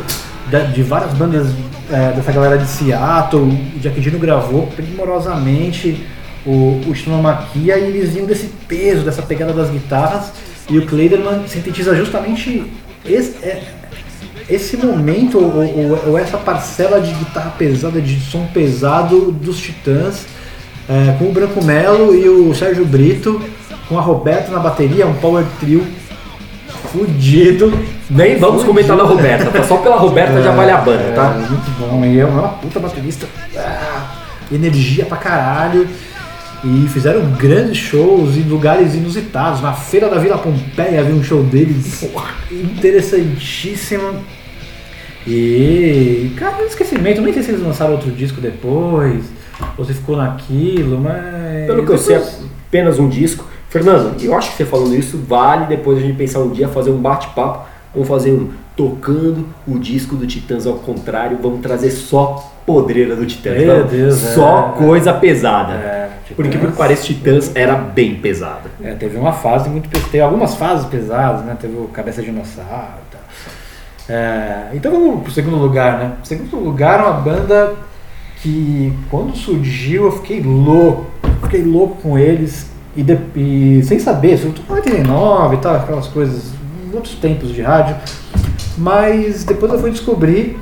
da- 0.51 0.60
de 0.65 0.84
várias 0.84 1.13
bandas 1.13 1.47
é, 1.89 2.12
dessa 2.12 2.32
galera 2.32 2.58
de 2.58 2.67
Seattle. 2.67 3.41
O 3.75 3.79
Jack 3.79 3.97
Endino 3.97 4.19
gravou 4.19 4.67
primorosamente 4.67 6.06
o, 6.45 6.82
o 6.88 6.93
e 7.56 7.71
eles 7.71 8.13
vinham 8.13 8.25
desse 8.25 8.47
peso, 8.67 9.06
dessa 9.06 9.21
pegada 9.21 9.53
das 9.53 9.69
guitarras, 9.69 10.34
e 10.69 10.78
o 10.78 10.86
Kleiderman 10.86 11.43
sintetiza 11.47 11.95
justamente 11.95 12.63
esse, 13.06 13.36
é, 13.43 13.62
esse 14.49 14.78
momento 14.78 15.38
ou, 15.38 15.56
ou- 15.56 16.04
ou 16.12 16.17
essa 16.17 16.38
parcela 16.38 16.99
de 17.02 17.12
guitarra 17.13 17.54
pesada, 17.58 18.02
de 18.02 18.19
som 18.19 18.45
pesado 18.54 19.32
dos 19.32 19.60
Titãs, 19.60 20.26
é, 20.89 21.15
com 21.17 21.26
o 21.26 21.32
Branco 21.32 21.63
Melo 21.63 22.13
e 22.15 22.28
o 22.28 22.54
Sérgio 22.54 22.86
Brito, 22.86 23.41
com 23.89 23.97
a 23.97 24.02
Roberta 24.02 24.52
na 24.52 24.60
bateria, 24.60 25.06
um 25.08 25.13
power 25.15 25.45
trio 25.60 25.86
fudido. 26.91 27.71
Nem 28.10 28.38
vamos 28.38 28.63
comentar 28.63 28.95
na 28.95 29.04
Roberta, 29.04 29.49
tá? 29.52 29.63
Só 29.63 29.78
pela 29.78 29.95
Roberta 29.97 30.41
já 30.41 30.52
vale 30.56 30.71
a 30.71 30.78
banda, 30.78 31.02
É, 31.04 31.12
tá? 31.13 31.30
muito 31.30 31.71
bom, 31.80 32.04
e 32.06 32.19
é 32.19 32.26
uma 32.26 32.49
puta 32.49 32.80
baterista. 32.80 33.28
Ah, 33.58 34.12
energia 34.52 35.06
pra 35.06 35.17
caralho. 35.17 35.88
E 36.63 36.88
fizeram 36.88 37.30
grandes 37.32 37.76
shows 37.78 38.38
em 38.38 38.43
lugares 38.43 38.95
inusitados. 38.95 39.62
Na 39.62 39.73
Feira 39.73 40.10
da 40.10 40.17
Vila 40.17 40.38
Pompeia 40.38 41.02
havia 41.02 41.13
um 41.13 41.21
show 41.23 41.43
deles 41.43 42.04
interessantíssimo. 42.52 44.23
E, 45.28 46.32
cara, 46.38 46.63
um 46.63 46.65
esquecimento. 46.65 47.21
Nem 47.21 47.34
sei 47.34 47.43
se 47.43 47.52
eles 47.52 47.62
lançaram 47.62 47.93
outro 47.93 48.12
disco 48.12 48.39
depois. 48.41 49.23
ou 49.78 49.86
se 49.86 49.93
ficou 49.93 50.17
naquilo, 50.17 50.99
mas. 50.99 51.67
Pelo 51.67 51.86
que 51.86 51.91
eu 51.91 51.97
sei, 51.97 52.15
depois- 52.17 52.41
apenas 52.67 52.99
um 52.99 53.08
disco. 53.10 53.45
Fernando, 53.69 54.21
eu 54.21 54.36
acho 54.36 54.52
que 54.52 54.58
você 54.58 54.65
falando 54.65 54.95
isso 54.95 55.17
vale 55.28 55.65
depois 55.65 55.97
a 55.97 56.02
gente 56.02 56.15
pensar 56.15 56.39
um 56.39 56.49
dia 56.52 56.67
fazer 56.67 56.91
um 56.91 56.97
bate-papo. 56.97 57.67
Vamos 57.93 58.08
fazer 58.08 58.32
um 58.32 58.49
tocando 58.75 59.47
o 59.67 59.77
disco 59.77 60.15
do 60.15 60.25
Titãs 60.25 60.65
ao 60.65 60.75
contrário. 60.75 61.38
Vamos 61.41 61.62
trazer 61.62 61.91
só 61.91 62.51
podreira 62.65 63.15
do 63.15 63.25
Titãs. 63.25 63.57
Meu 63.57 63.83
Deus, 63.86 64.15
só 64.15 64.73
é. 64.75 64.77
coisa 64.77 65.13
pesada. 65.13 65.73
É, 65.73 66.09
Por 66.36 66.45
incrível 66.45 66.67
que 66.69 66.73
Titãs- 66.73 66.77
pareça, 66.77 67.03
Titãs 67.03 67.51
era 67.55 67.75
bem 67.75 68.15
pesada. 68.15 68.71
É, 68.81 68.93
teve 68.93 69.17
uma 69.17 69.33
fase 69.33 69.69
muito. 69.69 69.89
pe- 69.89 69.99
Teve 69.99 70.21
algumas 70.21 70.55
fases 70.55 70.86
pesadas, 70.88 71.43
né? 71.45 71.55
Teve 71.59 71.75
o 71.77 71.88
Cabeça 71.89 72.21
de 72.21 72.31
Dinossauro 72.31 72.93
e 73.09 73.12
tal. 73.12 73.21
É, 74.09 74.67
então 74.73 74.91
vamos 74.91 75.23
pro 75.23 75.31
segundo 75.31 75.57
lugar, 75.57 75.97
né? 75.99 76.12
O 76.23 76.25
segundo 76.27 76.57
lugar 76.57 76.99
é 76.99 77.03
uma 77.03 77.13
banda 77.13 77.73
que 78.41 78.91
quando 79.09 79.36
surgiu 79.36 80.05
eu 80.05 80.12
fiquei 80.13 80.41
louco. 80.41 81.05
Fiquei 81.43 81.63
louco 81.63 82.01
com 82.01 82.17
eles 82.17 82.67
e, 82.95 83.03
de- 83.03 83.19
e 83.36 83.83
sem 83.83 83.99
saber, 83.99 84.39
em 84.43 84.53
89 84.73 85.55
e 85.55 85.59
tal, 85.59 85.75
aquelas 85.75 86.07
coisas, 86.07 86.51
muitos 86.91 87.15
tempos 87.15 87.53
de 87.53 87.62
rádio. 87.62 87.95
Mas 88.77 89.43
depois 89.43 89.71
eu 89.71 89.79
fui 89.79 89.91
descobrir 89.91 90.57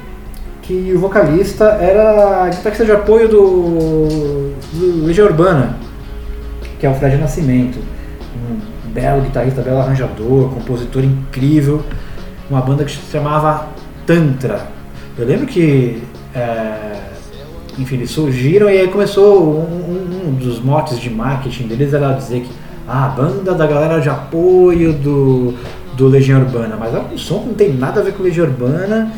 que 0.61 0.91
o 0.95 0.99
vocalista 0.99 1.65
era 1.65 2.49
guitarrista 2.49 2.85
de 2.85 2.91
apoio 2.91 3.27
do, 3.27 4.53
do 4.73 5.05
Legião 5.05 5.27
Urbana, 5.27 5.77
que 6.79 6.85
é 6.85 6.89
o 6.89 6.93
Fred 6.95 7.17
Nascimento. 7.17 7.79
Um 8.35 8.91
belo 8.91 9.21
guitarrista, 9.21 9.61
belo 9.61 9.79
arranjador, 9.79 10.49
compositor 10.49 11.03
incrível. 11.03 11.81
Uma 12.49 12.61
banda 12.61 12.83
que 12.83 12.91
se 12.91 12.99
chamava 13.11 13.67
Tantra. 14.05 14.67
Eu 15.17 15.25
lembro 15.25 15.45
que, 15.47 16.01
é, 16.35 16.99
enfim, 17.79 17.95
eles 17.95 18.11
surgiram 18.11 18.69
e 18.69 18.77
aí 18.77 18.87
começou 18.89 19.41
um, 19.41 20.27
um- 20.27 20.33
dos 20.35 20.59
motes 20.59 20.99
de 20.99 21.09
marketing 21.09 21.67
deles 21.67 21.93
era 21.93 22.13
dizer 22.13 22.41
que 22.41 22.49
ah, 22.87 23.05
a 23.05 23.09
banda 23.09 23.53
da 23.53 23.65
galera 23.67 23.99
de 24.01 24.09
apoio 24.09 24.91
do, 24.93 25.53
do 26.01 26.07
Legião 26.07 26.41
Urbana, 26.41 26.75
mas 26.79 26.95
é 26.95 26.99
um 26.99 27.15
som 27.15 27.41
que 27.41 27.47
não 27.49 27.53
tem 27.53 27.73
nada 27.73 27.99
a 28.01 28.03
ver 28.03 28.13
com 28.13 28.23
Legião 28.23 28.47
Urbana 28.47 29.11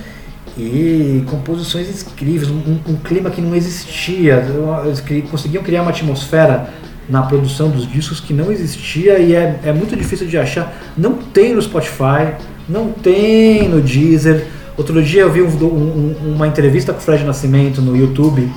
e 0.57 1.23
composições 1.27 1.87
incríveis, 2.05 2.49
um, 2.51 2.77
um- 2.89 2.95
clima 2.97 3.29
que 3.29 3.39
não 3.41 3.55
existia. 3.55 4.43
Eles 4.85 5.01
conseguiam 5.31 5.63
criar 5.63 5.81
uma 5.81 5.91
atmosfera 5.91 6.67
na 7.07 7.21
produção 7.21 7.69
dos 7.69 7.89
discos 7.89 8.19
que 8.19 8.33
não 8.33 8.51
existia 8.51 9.17
e 9.19 9.33
é, 9.33 9.59
é 9.63 9.71
muito 9.71 9.95
difícil 9.95 10.27
de 10.27 10.37
achar. 10.37 10.73
Não 10.97 11.13
tem 11.13 11.53
no 11.55 11.61
Spotify, 11.61 12.33
não 12.67 12.89
tem 12.89 13.69
no 13.69 13.79
Deezer. 13.81 14.45
Outro 14.77 15.01
dia 15.01 15.21
eu 15.21 15.31
vi 15.31 15.41
um- 15.41 15.47
um- 15.65 16.33
uma 16.35 16.47
entrevista 16.47 16.91
com 16.91 16.99
o 16.99 17.01
Fred 17.01 17.23
Nascimento 17.23 17.81
no 17.81 17.95
YouTube. 17.95 18.51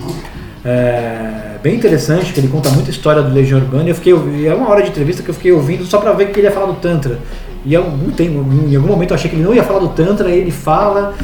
é, 0.69 1.59
bem 1.62 1.77
interessante, 1.77 2.33
que 2.33 2.41
ele 2.41 2.49
conta 2.49 2.69
muita 2.71 2.91
história 2.91 3.23
do 3.23 3.33
Legião 3.33 3.61
Urbana. 3.61 3.89
Eu 3.89 3.95
fiquei, 3.95 4.12
é 4.49 4.53
uma 4.53 4.69
hora 4.69 4.83
de 4.83 4.89
entrevista 4.89 5.23
que 5.23 5.29
eu 5.29 5.35
fiquei 5.35 5.53
ouvindo 5.53 5.85
só 5.87 5.99
pra 5.99 6.12
ver 6.12 6.33
que 6.33 6.41
ele 6.41 6.49
ia 6.49 6.53
falar 6.53 6.67
do 6.67 6.75
Tantra. 6.81 7.21
E 7.66 7.74
em 7.74 7.76
algum, 7.76 8.11
tempo, 8.12 8.44
em 8.68 8.76
algum 8.76 8.87
momento 8.88 9.11
eu 9.11 9.16
achei 9.16 9.29
que 9.29 9.37
ele 9.37 9.44
não 9.44 9.52
ia 9.52 9.64
falar 9.64 9.81
do 9.81 9.88
Tantra, 9.88 10.31
ele 10.31 10.52
fala. 10.52 11.14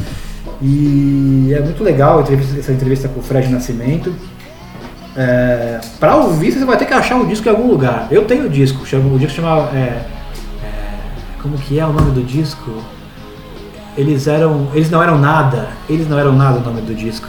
E 0.61 1.53
é 1.55 1.61
muito 1.61 1.81
legal 1.83 2.19
entrevista- 2.21 2.59
essa 2.59 2.71
entrevista 2.73 3.07
com 3.07 3.21
o 3.21 3.23
Fred 3.23 3.47
Nascimento. 3.47 4.13
É, 5.15 5.79
pra 5.99 6.17
ouvir, 6.17 6.51
você 6.51 6.65
vai 6.65 6.75
ter 6.77 6.85
que 6.85 6.93
achar 6.93 7.17
o 7.19 7.25
disco 7.25 7.47
em 7.47 7.51
algum 7.51 7.67
lugar. 7.69 8.07
Eu 8.11 8.25
tenho 8.25 8.45
o 8.45 8.49
disco, 8.49 8.85
chama, 8.85 9.13
o 9.13 9.17
disco 9.17 9.35
chama. 9.37 9.69
é, 9.73 9.77
é, 9.77 10.05
como 11.41 11.57
que 11.57 11.79
é 11.79 11.85
o 11.85 11.93
nome 11.93 12.11
do 12.11 12.21
disco? 12.21 12.71
Eles 13.97 14.27
eram. 14.27 14.67
Eles 14.73 14.89
não 14.89 15.01
eram 15.01 15.17
nada. 15.17 15.69
Eles 15.89 16.09
não 16.09 16.19
eram 16.19 16.33
nada 16.35 16.59
o 16.59 16.61
nome 16.63 16.81
do 16.81 16.93
disco. 16.93 17.27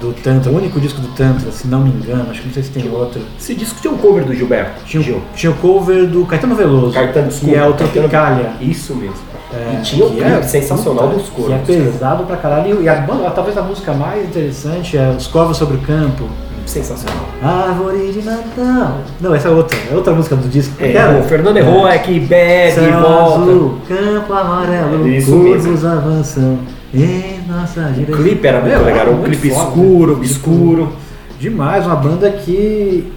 Do 0.00 0.14
Tantra, 0.14 0.50
o 0.50 0.56
único 0.56 0.80
disco 0.80 0.98
do 1.00 1.08
Tantra, 1.08 1.50
se 1.52 1.68
não 1.68 1.80
me 1.80 1.90
engano, 1.90 2.26
acho 2.30 2.40
que 2.40 2.46
não 2.46 2.54
sei 2.54 2.62
se 2.62 2.70
tem 2.70 2.90
outro. 2.90 3.20
Esse 3.38 3.54
disco 3.54 3.78
tinha 3.82 3.92
um 3.92 3.98
cover 3.98 4.24
do 4.24 4.34
Gilberto. 4.34 4.82
Tinha, 4.86 5.02
Gil. 5.02 5.16
o- 5.16 5.22
tinha 5.36 5.52
o 5.52 5.54
cover 5.56 6.06
do 6.06 6.24
Caetano 6.24 6.54
Veloso, 6.54 6.94
Caetano, 6.94 7.26
que 7.28 7.32
desculpa, 7.34 7.56
é 7.56 7.68
o 7.68 7.72
Tropicalia. 7.74 8.50
Isso 8.62 8.94
mesmo. 8.94 9.16
É, 9.52 9.74
e 9.74 9.82
tinha 9.82 10.06
o 10.06 10.10
que 10.10 10.16
clipe 10.16 10.30
é- 10.30 10.42
sensacional 10.42 11.08
puta, 11.08 11.16
dos 11.18 11.28
Que 11.28 11.40
é 11.42 11.44
corvos. 11.58 11.66
pesado 11.92 12.24
pra 12.24 12.36
caralho. 12.36 12.80
E 12.82 12.88
a, 12.88 12.94
banda- 12.96 13.30
talvez 13.30 13.58
a 13.58 13.62
música 13.62 13.92
mais 13.92 14.24
interessante 14.24 14.96
é 14.96 15.10
Os 15.10 15.26
Corvos 15.26 15.56
sobre 15.58 15.76
o 15.76 15.80
Campo. 15.80 16.24
Sensacional. 16.64 17.24
Árvore 17.42 18.12
de 18.12 18.22
Natal. 18.22 18.98
Não, 19.20 19.34
essa 19.34 19.48
é 19.48 19.50
outra. 19.50 19.76
É 19.90 19.94
outra 19.94 20.12
música 20.14 20.36
do 20.36 20.48
disco. 20.48 20.72
É, 20.78 20.90
Aquela? 20.90 21.18
o 21.18 21.24
Fernando 21.24 21.56
errou, 21.56 21.88
é 21.88 21.98
que 21.98 22.20
bebe, 22.20 22.72
Céu 22.72 23.00
volta. 23.00 23.40
azul, 23.40 23.78
campo 23.88 24.32
amarelo, 24.32 25.06
É 25.08 25.10
isso 25.16 25.32
corvos 25.32 25.66
mesmo. 25.66 25.88
avançam 25.88 26.58
em 26.94 27.39
nossa 27.50 27.80
O 27.96 28.06
clipe 28.16 28.46
era 28.46 28.60
muito 28.60 28.72
Meu, 28.74 28.84
legal, 28.84 29.00
era 29.00 29.10
um 29.10 29.22
clipe 29.22 29.48
escuro, 29.48 30.12
obscuro. 30.14 30.92
Demais, 31.38 31.86
uma 31.86 31.96
banda 31.96 32.30
que. 32.30 33.10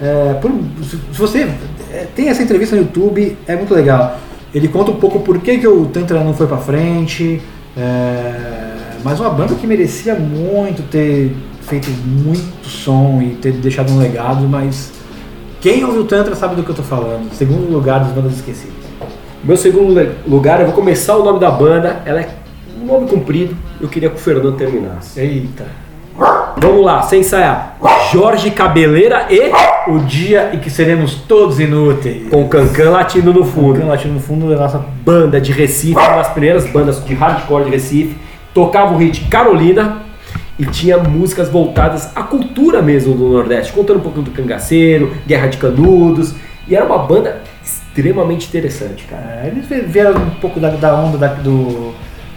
é, 0.00 0.34
por- 0.34 0.52
se 0.82 0.96
você 1.18 1.48
é, 1.92 2.06
tem 2.14 2.28
essa 2.28 2.42
entrevista 2.42 2.76
no 2.76 2.82
YouTube, 2.82 3.36
é 3.46 3.56
muito 3.56 3.74
legal. 3.74 4.18
Ele 4.54 4.68
conta 4.68 4.90
um 4.92 4.96
pouco 4.96 5.20
por 5.20 5.38
que, 5.40 5.58
que 5.58 5.66
o 5.66 5.86
Tantra 5.86 6.22
não 6.22 6.32
foi 6.34 6.46
pra 6.46 6.58
frente. 6.58 7.40
é, 7.76 8.70
mas 9.02 9.20
uma 9.20 9.28
banda 9.30 9.54
que 9.54 9.66
merecia 9.66 10.14
muito 10.14 10.82
ter 10.88 11.34
feito 11.62 11.90
muito 12.06 12.66
som 12.66 13.20
e 13.22 13.34
ter 13.34 13.52
deixado 13.52 13.92
um 13.92 13.98
legado, 13.98 14.46
mas 14.48 14.92
quem 15.60 15.84
ouviu 15.84 16.02
o 16.02 16.04
Tantra 16.04 16.34
sabe 16.34 16.54
do 16.54 16.62
que 16.62 16.70
eu 16.70 16.74
tô 16.74 16.82
falando. 16.82 17.30
Segundo 17.34 17.70
lugar 17.70 18.00
das 18.00 18.12
bandas 18.12 18.34
esquecidas. 18.34 18.72
Meu 19.42 19.56
segundo 19.58 19.94
lugar, 20.26 20.60
eu 20.60 20.66
vou 20.66 20.74
começar 20.74 21.16
o 21.16 21.24
nome 21.24 21.38
da 21.40 21.50
banda. 21.50 22.00
Ela 22.06 22.20
é 22.20 22.28
um 22.80 22.86
nome 22.86 23.08
comprido. 23.08 23.54
Eu 23.84 23.88
queria 23.90 24.08
que 24.08 24.16
o 24.16 24.18
Fernando 24.18 24.52
terminasse. 24.56 25.20
Eita. 25.20 25.66
Vamos 26.56 26.84
lá, 26.84 27.02
sem 27.02 27.20
ensaiar. 27.20 27.76
Jorge 28.10 28.50
Cabeleira 28.50 29.26
e 29.28 29.50
O 29.90 29.98
dia 29.98 30.52
em 30.54 30.58
que 30.58 30.70
seremos 30.70 31.16
todos 31.28 31.60
inúteis. 31.60 32.28
com 32.30 32.48
Cancan 32.48 32.88
Latino 32.90 33.30
no 33.32 33.42
O 33.42 33.44
fundo. 33.44 33.78
Cão 33.78 33.88
Latino 33.88 34.14
no 34.14 34.20
fundo 34.20 34.48
da 34.48 34.56
nossa 34.56 34.78
Banda 35.04 35.38
de 35.38 35.52
Recife, 35.52 35.92
uma 35.98 36.16
das 36.16 36.28
primeiras 36.28 36.66
bandas 36.66 37.04
de 37.04 37.12
hardcore 37.12 37.64
de 37.64 37.70
Recife. 37.72 38.16
Tocava 38.54 38.94
o 38.94 38.96
hit 38.96 39.26
Carolina 39.28 39.98
e 40.58 40.64
tinha 40.64 40.96
músicas 40.96 41.50
voltadas 41.50 42.08
à 42.16 42.22
cultura 42.22 42.80
mesmo 42.80 43.14
do 43.14 43.28
Nordeste, 43.28 43.72
contando 43.74 43.98
um 43.98 44.02
pouquinho 44.02 44.24
do 44.24 44.30
cangaceiro, 44.30 45.12
Guerra 45.26 45.48
de 45.48 45.58
Canudos. 45.58 46.32
E 46.66 46.74
era 46.74 46.86
uma 46.86 46.98
banda 46.98 47.42
extremamente 47.62 48.46
interessante, 48.48 49.04
cara. 49.04 49.42
É, 49.44 49.48
eles 49.48 49.66
vi- 49.66 49.80
vieram 49.82 50.12
um 50.22 50.30
pouco 50.40 50.58
da, 50.58 50.70
da 50.70 50.94
onda 50.94 51.18
da- 51.18 51.34
do, 51.34 51.92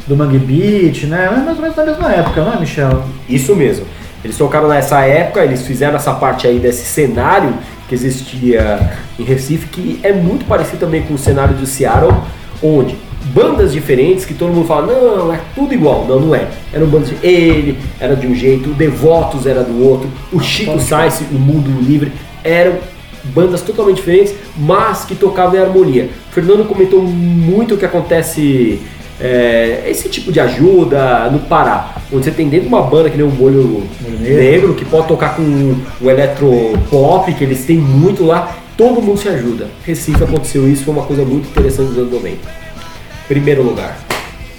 do 0.08 0.16
Mangue 0.16 0.40
Beat, 0.40 1.04
né? 1.04 1.30
Mas 1.32 1.44
mais 1.44 1.58
ou 1.58 1.62
menos 1.62 1.76
na 1.76 1.86
mesma 1.86 2.12
época, 2.12 2.44
não 2.44 2.54
é, 2.54 2.60
Michel? 2.60 3.04
Isso 3.28 3.56
mesmo. 3.56 3.86
Eles 4.24 4.38
tocaram 4.38 4.68
nessa 4.68 5.02
época, 5.02 5.44
eles 5.44 5.66
fizeram 5.66 5.96
essa 5.96 6.14
parte 6.14 6.48
aí 6.48 6.60
desse 6.60 6.86
cenário 6.86 7.54
que 7.88 7.96
existia 7.96 8.92
em 9.18 9.24
Recife, 9.24 9.68
que 9.68 10.00
é 10.04 10.12
muito 10.12 10.46
parecido 10.46 10.80
também 10.80 11.04
com 11.04 11.14
o 11.14 11.18
cenário 11.18 11.56
do 11.56 11.66
Seattle, 11.66 12.14
onde 12.62 12.96
bandas 13.34 13.74
diferentes 13.74 14.26
que 14.26 14.34
todo 14.34 14.54
mundo 14.54 14.68
fala, 14.68 14.88
não, 14.88 15.34
é 15.34 15.40
tudo 15.56 15.74
igual. 15.74 16.06
Não, 16.08 16.20
não 16.20 16.36
é. 16.36 16.48
Eram 16.74 16.88
bandas 16.88 17.10
de 17.10 17.26
ele, 17.26 17.78
era 18.00 18.16
de 18.16 18.28
um 18.28 18.36
jeito, 18.36 18.70
o 18.70 18.74
Devotos 18.74 19.46
era 19.46 19.64
do 19.64 19.84
outro, 19.86 20.10
o 20.32 20.40
Chico 20.40 20.80
Sainz, 20.80 21.22
o 21.32 21.36
Mundo 21.36 21.70
Livre, 21.82 22.12
eram 22.44 22.76
bandas 23.24 23.62
totalmente 23.62 23.98
diferentes, 23.98 24.34
mas 24.58 25.06
que 25.06 25.16
tocavam 25.16 25.56
em 25.56 25.62
harmonia. 25.62 26.10
O 26.30 26.34
Fernando 26.34 26.66
comentou 26.68 27.02
muito 27.02 27.76
o 27.76 27.78
que 27.78 27.86
acontece, 27.86 28.82
é, 29.20 29.84
esse 29.88 30.10
tipo 30.10 30.32
de 30.32 30.40
ajuda 30.40 31.30
no 31.32 31.40
Pará, 31.40 31.96
onde 32.12 32.26
você 32.26 32.32
tem 32.32 32.48
dentro 32.48 32.68
de 32.68 32.74
uma 32.74 32.84
banda 32.84 33.10
que 33.10 33.18
nem 33.18 33.26
o 33.26 33.32
Molho 33.32 33.88
Negro, 34.20 34.76
que 34.76 34.86
pode 34.86 35.08
tocar 35.08 35.36
com 35.36 35.76
o 36.02 36.10
eletropop, 36.10 37.34
que 37.34 37.44
eles 37.44 37.66
têm 37.66 37.78
muito 37.78 38.24
lá, 38.26 38.56
todo 38.78 39.02
mundo 39.02 39.20
se 39.20 39.28
ajuda. 39.28 39.68
Recife 39.84 40.24
aconteceu 40.24 40.70
isso, 40.70 40.84
foi 40.84 40.94
uma 40.94 41.04
coisa 41.04 41.24
muito 41.26 41.50
interessante 41.50 41.90
dos 41.90 41.98
anos 41.98 42.14
90. 42.14 42.38
Primeiro 43.28 43.64
lugar. 43.64 43.98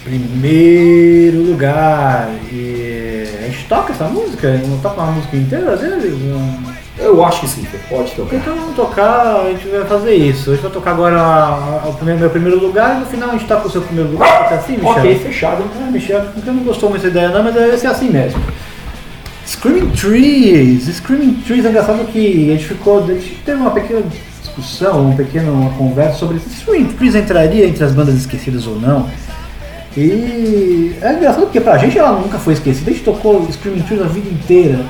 Primeiro 0.04 1.42
lugar. 1.42 2.30
E 2.52 3.24
a 3.40 3.46
gente 3.46 3.64
toca 3.68 3.92
essa 3.92 4.04
música? 4.04 4.60
Não 4.66 4.78
toca 4.78 5.00
uma 5.00 5.12
música 5.12 5.36
inteira 5.36 5.76
deles? 5.76 6.14
Não. 6.24 6.78
Eu 7.00 7.24
acho 7.24 7.40
que 7.40 7.48
sim, 7.48 7.66
pode 7.88 8.10
tocar. 8.12 8.36
Então 8.36 8.56
vamos 8.56 8.74
tocar, 8.74 9.44
a 9.44 9.50
gente 9.50 9.68
vai 9.68 9.84
fazer 9.84 10.14
isso. 10.14 10.50
A 10.50 10.54
gente 10.54 10.62
vai 10.62 10.72
tocar 10.72 10.90
agora 10.90 11.86
o 11.86 11.92
primeiro, 11.94 12.20
meu 12.20 12.30
primeiro 12.30 12.58
lugar 12.58 12.96
e 12.96 13.00
no 13.00 13.06
final 13.06 13.30
a 13.30 13.32
gente 13.32 13.46
toca 13.46 13.68
o 13.68 13.70
seu 13.70 13.82
primeiro 13.82 14.10
lugar. 14.10 14.52
Assim, 14.52 14.72
Michel? 14.72 14.90
Ok, 14.90 15.18
fechado. 15.20 15.64
Ah, 15.80 15.90
Michel, 15.90 16.22
porque 16.34 16.50
não 16.50 16.64
gostou 16.64 16.90
muito 16.90 17.02
dessa 17.02 17.12
ideia 17.12 17.28
não, 17.28 17.44
mas 17.44 17.54
deve 17.54 17.78
ser 17.78 17.86
assim 17.86 18.10
mesmo. 18.10 18.42
Screaming 19.46 19.90
Trees. 19.90 20.88
Screaming 20.96 21.34
Trees 21.46 21.64
é 21.64 21.68
engraçado 21.68 22.04
que 22.06 22.50
a 22.50 22.52
gente 22.54 22.66
ficou. 22.66 23.04
A 23.04 23.06
gente 23.06 23.42
teve 23.44 23.60
uma 23.60 23.70
pequena 23.70 24.02
discussão, 24.42 25.02
uma 25.02 25.16
pequena 25.16 25.52
uma 25.52 25.70
conversa 25.70 26.18
sobre 26.18 26.40
se 26.40 26.50
Screaming 26.50 26.92
Trees 26.94 27.14
entraria 27.14 27.66
entre 27.66 27.84
as 27.84 27.92
bandas 27.92 28.16
esquecidas 28.16 28.66
ou 28.66 28.78
não. 28.78 29.08
E 29.96 30.96
é 31.00 31.12
engraçado 31.12 31.42
porque 31.42 31.60
pra 31.60 31.78
gente 31.78 31.98
ela 31.98 32.12
nunca 32.12 32.38
foi 32.38 32.54
esquecida, 32.54 32.90
a 32.90 32.92
gente 32.92 33.04
tocou 33.04 33.46
Screaming 33.50 33.82
Trees 33.82 34.02
a 34.02 34.06
vida 34.06 34.28
inteira. 34.28 34.84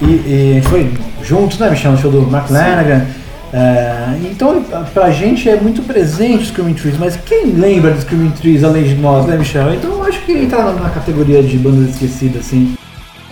E, 0.00 0.04
e 0.04 0.50
a 0.50 0.54
gente 0.54 0.68
foi 0.68 0.90
juntos, 1.22 1.58
né, 1.58 1.70
Michel, 1.70 1.92
no 1.92 1.98
show 1.98 2.10
do 2.10 2.22
Mark 2.22 2.50
Lanagan. 2.50 3.06
É, 3.52 4.16
então, 4.24 4.64
pra 4.92 5.10
gente 5.10 5.48
é 5.48 5.54
muito 5.54 5.80
presente 5.82 6.42
o 6.42 6.46
Screaming 6.46 6.74
Trees, 6.74 6.98
mas 6.98 7.16
quem 7.16 7.52
lembra 7.52 7.92
do 7.92 8.00
Screaming 8.00 8.30
Trees 8.30 8.64
além 8.64 8.82
de 8.82 8.96
nós, 8.96 9.26
né, 9.26 9.36
Michel? 9.36 9.72
Então, 9.74 9.92
eu 9.92 10.02
acho 10.02 10.20
que 10.22 10.32
entra 10.32 10.58
na, 10.64 10.72
na 10.72 10.90
categoria 10.90 11.42
de 11.42 11.56
bandas 11.56 11.90
esquecidas, 11.90 12.46
assim. 12.46 12.74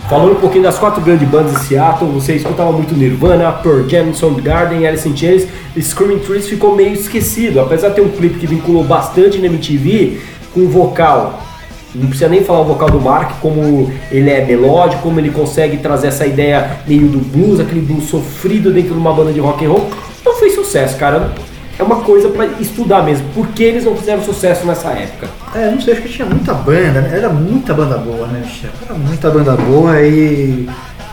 Falando 0.09 0.33
um 0.33 0.39
pouquinho 0.39 0.63
das 0.63 0.77
quatro 0.77 1.01
grandes 1.01 1.27
bandas 1.27 1.53
de 1.53 1.65
Seattle, 1.65 2.11
você 2.11 2.35
escutava 2.35 2.71
muito 2.71 2.93
Nirvana, 2.93 3.51
Pearl 3.51 3.87
Jam, 3.87 4.13
Soundgarden, 4.13 4.85
Alice 4.85 5.07
in 5.07 5.15
Chains, 5.15 5.47
Screaming 5.79 6.19
Trees 6.19 6.47
ficou 6.47 6.75
meio 6.75 6.93
esquecido, 6.93 7.59
apesar 7.59 7.89
de 7.89 7.95
ter 7.95 8.01
um 8.01 8.09
clipe 8.09 8.39
que 8.39 8.47
vinculou 8.47 8.83
bastante 8.83 9.39
na 9.39 9.47
MTV 9.47 10.21
com 10.53 10.67
vocal. 10.67 11.41
Não 11.95 12.07
precisa 12.07 12.27
nem 12.29 12.43
falar 12.43 12.61
o 12.61 12.65
vocal 12.65 12.89
do 12.89 12.99
Mark, 12.99 13.39
como 13.39 13.91
ele 14.11 14.29
é 14.29 14.43
melódico, 14.43 15.03
como 15.03 15.19
ele 15.19 15.29
consegue 15.29 15.77
trazer 15.77 16.07
essa 16.07 16.25
ideia 16.25 16.79
meio 16.87 17.07
do 17.07 17.19
blues, 17.19 17.59
aquele 17.59 17.81
blues 17.81 18.05
sofrido 18.05 18.71
dentro 18.71 18.93
de 18.93 18.99
uma 18.99 19.13
banda 19.13 19.31
de 19.31 19.39
rock 19.39 19.63
and 19.63 19.69
roll. 19.69 19.89
Não 20.25 20.35
fez 20.37 20.55
sucesso, 20.55 20.97
cara. 20.97 21.31
É 21.77 21.83
uma 21.83 22.01
coisa 22.01 22.29
pra 22.29 22.45
estudar 22.45 23.03
mesmo. 23.03 23.27
Por 23.33 23.47
que 23.47 23.63
eles 23.63 23.85
não 23.85 23.95
fizeram 23.95 24.23
sucesso 24.23 24.65
nessa 24.65 24.89
época? 24.89 25.27
É, 25.55 25.71
não 25.71 25.81
sei, 25.81 25.93
acho 25.93 26.03
que 26.03 26.09
tinha 26.09 26.27
muita 26.27 26.53
banda, 26.53 27.01
né? 27.01 27.17
Era 27.17 27.29
muita 27.29 27.73
banda 27.73 27.97
boa, 27.97 28.27
né, 28.27 28.41
Michel? 28.45 28.69
Era 28.85 28.93
muita 28.97 29.29
banda 29.29 29.55
boa 29.55 30.01
e. 30.01 30.67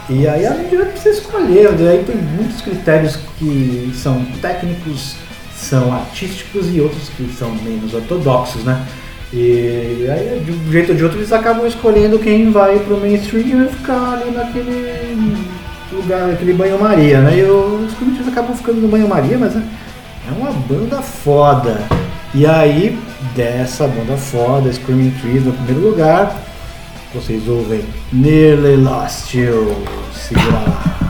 E 0.08 0.26
aí 0.26 0.44
a 0.44 0.54
gente 0.54 0.76
precisa 0.76 1.20
escolher, 1.20 1.72
e 1.78 1.88
aí 1.88 2.04
tem 2.04 2.16
muitos 2.16 2.60
critérios 2.60 3.16
que 3.38 3.92
são 3.94 4.24
técnicos, 4.42 5.14
são 5.54 5.94
artísticos 5.94 6.66
e 6.74 6.80
outros 6.80 7.08
que 7.10 7.32
são 7.32 7.50
menos 7.62 7.94
ortodoxos, 7.94 8.64
né? 8.64 8.84
E 9.32 10.06
aí, 10.10 10.42
de 10.44 10.52
um 10.52 10.72
jeito 10.72 10.90
ou 10.90 10.96
de 10.96 11.04
outro, 11.04 11.18
eles 11.18 11.32
acabam 11.32 11.66
escolhendo 11.66 12.18
quem 12.18 12.50
vai 12.50 12.78
pro 12.80 12.96
mainstream 12.96 13.46
e 13.46 13.56
vai 13.56 13.68
ficar 13.68 14.12
ali 14.14 14.30
naquele 14.30 15.36
lugar, 15.92 16.28
naquele 16.28 16.52
banho-maria, 16.52 17.20
né? 17.20 17.38
E 17.38 17.42
os 17.42 17.92
Corinthians 17.94 18.28
acabam 18.28 18.56
ficando 18.56 18.80
no 18.80 18.88
banho-maria, 18.88 19.38
mas 19.38 19.54
é 19.54 19.62
é 20.30 20.32
uma 20.32 20.52
banda 20.52 21.02
foda. 21.02 21.80
E 22.34 22.46
aí, 22.46 22.98
dessa 23.34 23.88
banda 23.88 24.16
foda, 24.16 24.72
Screaming 24.72 25.10
Trees 25.20 25.44
no 25.44 25.52
primeiro 25.52 25.90
lugar, 25.90 26.40
vocês 27.12 27.48
ouvem 27.48 27.84
Nearly 28.12 28.76
Lost 28.76 29.34
You. 29.34 29.82
Segura 30.12 30.52
lá. 30.52 31.09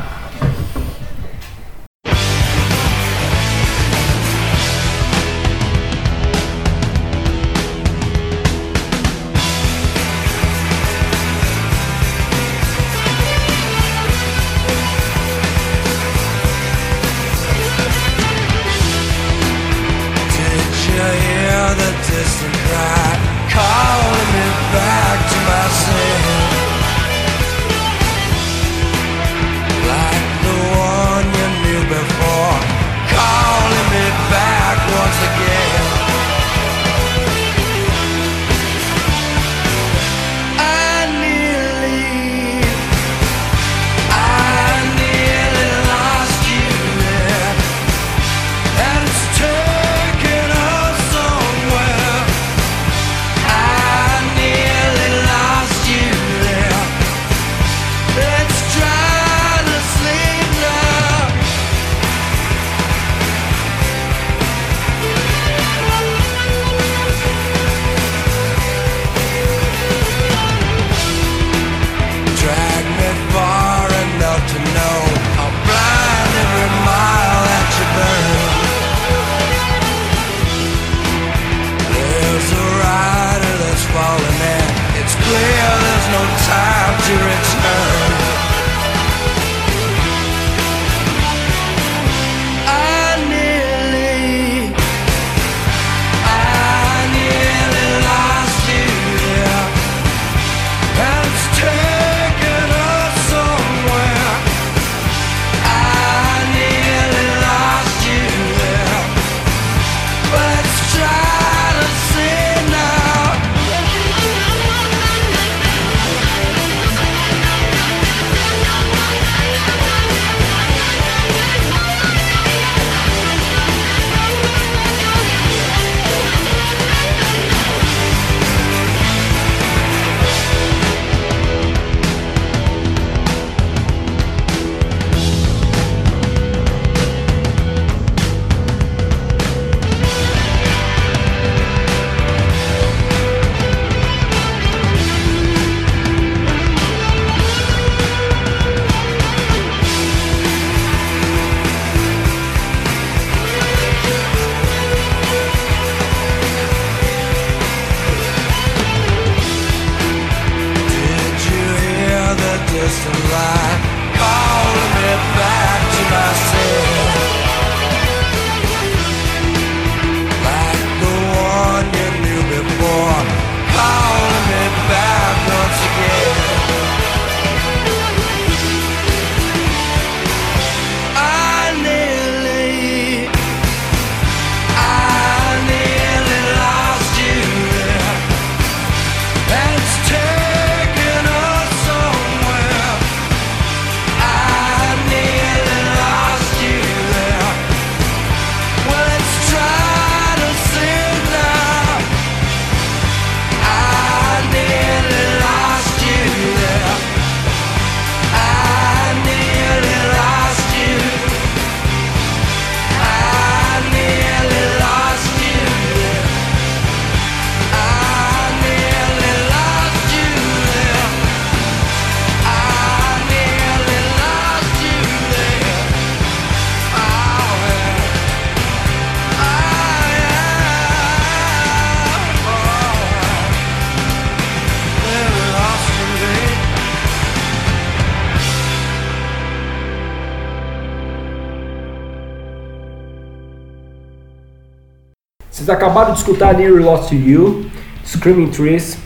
Vocês 245.61 245.69
acabaram 245.69 246.13
de 246.15 246.19
escutar 246.21 246.55
Near 246.55 246.73
Lost 246.83 247.11
to 247.11 247.15
You, 247.15 247.67
Screaming 248.03 248.47
Trees, 248.47 248.97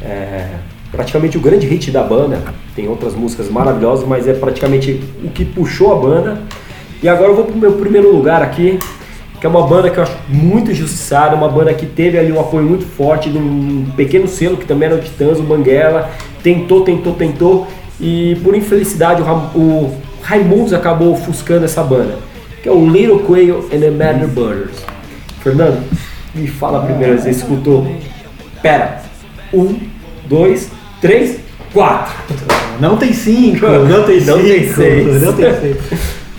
é, 0.00 0.46
praticamente 0.92 1.36
o 1.36 1.40
grande 1.40 1.66
hit 1.66 1.90
da 1.90 2.04
banda. 2.04 2.40
Tem 2.76 2.86
outras 2.86 3.16
músicas 3.16 3.50
maravilhosas, 3.50 4.06
mas 4.06 4.28
é 4.28 4.32
praticamente 4.32 5.02
o 5.24 5.28
que 5.30 5.44
puxou 5.44 5.92
a 5.92 5.96
banda. 5.96 6.40
E 7.02 7.08
agora 7.08 7.32
eu 7.32 7.34
vou 7.34 7.46
pro 7.46 7.56
meu 7.56 7.72
primeiro 7.72 8.14
lugar 8.14 8.42
aqui, 8.42 8.78
que 9.40 9.44
é 9.44 9.48
uma 9.48 9.66
banda 9.66 9.90
que 9.90 9.98
eu 9.98 10.04
acho 10.04 10.16
muito 10.28 10.70
injustiçada, 10.70 11.34
uma 11.34 11.48
banda 11.48 11.74
que 11.74 11.84
teve 11.84 12.16
ali 12.16 12.30
um 12.30 12.38
apoio 12.38 12.64
muito 12.64 12.84
forte 12.84 13.28
de 13.28 13.36
um 13.38 13.86
pequeno 13.96 14.28
selo 14.28 14.56
que 14.56 14.64
também 14.64 14.88
era 14.88 14.96
o 14.96 15.00
Titãs, 15.00 15.40
o 15.40 15.42
Banguela, 15.42 16.12
tentou, 16.44 16.82
tentou, 16.82 17.14
tentou, 17.14 17.66
e 18.00 18.36
por 18.44 18.54
infelicidade 18.54 19.20
o, 19.20 19.24
Ram- 19.24 19.50
o 19.56 19.96
Raimundos 20.22 20.72
acabou 20.72 21.12
ofuscando 21.12 21.64
essa 21.64 21.82
banda, 21.82 22.18
que 22.62 22.68
é 22.68 22.72
o 22.72 22.88
Little 22.88 23.18
Quail 23.18 23.68
and 23.74 23.80
the 23.80 23.90
Mad 23.90 24.24
Brothers. 24.28 24.91
Fernando, 25.42 25.82
me 26.34 26.46
fala 26.46 26.84
primeiro, 26.84 27.20
você 27.20 27.30
escutou? 27.30 27.94
Pera, 28.62 29.02
um, 29.52 29.76
dois, 30.26 30.70
três, 31.00 31.40
quatro. 31.72 32.14
Não 32.80 32.96
tem 32.96 33.12
cinco, 33.12 33.66
não 33.66 34.04
tem 34.04 34.20
Não 34.20 34.36
cinco, 34.36 34.48
tem 34.48 34.72
seis. 34.72 35.22
não 35.22 35.32
tem 35.32 35.60
seis. 35.60 35.76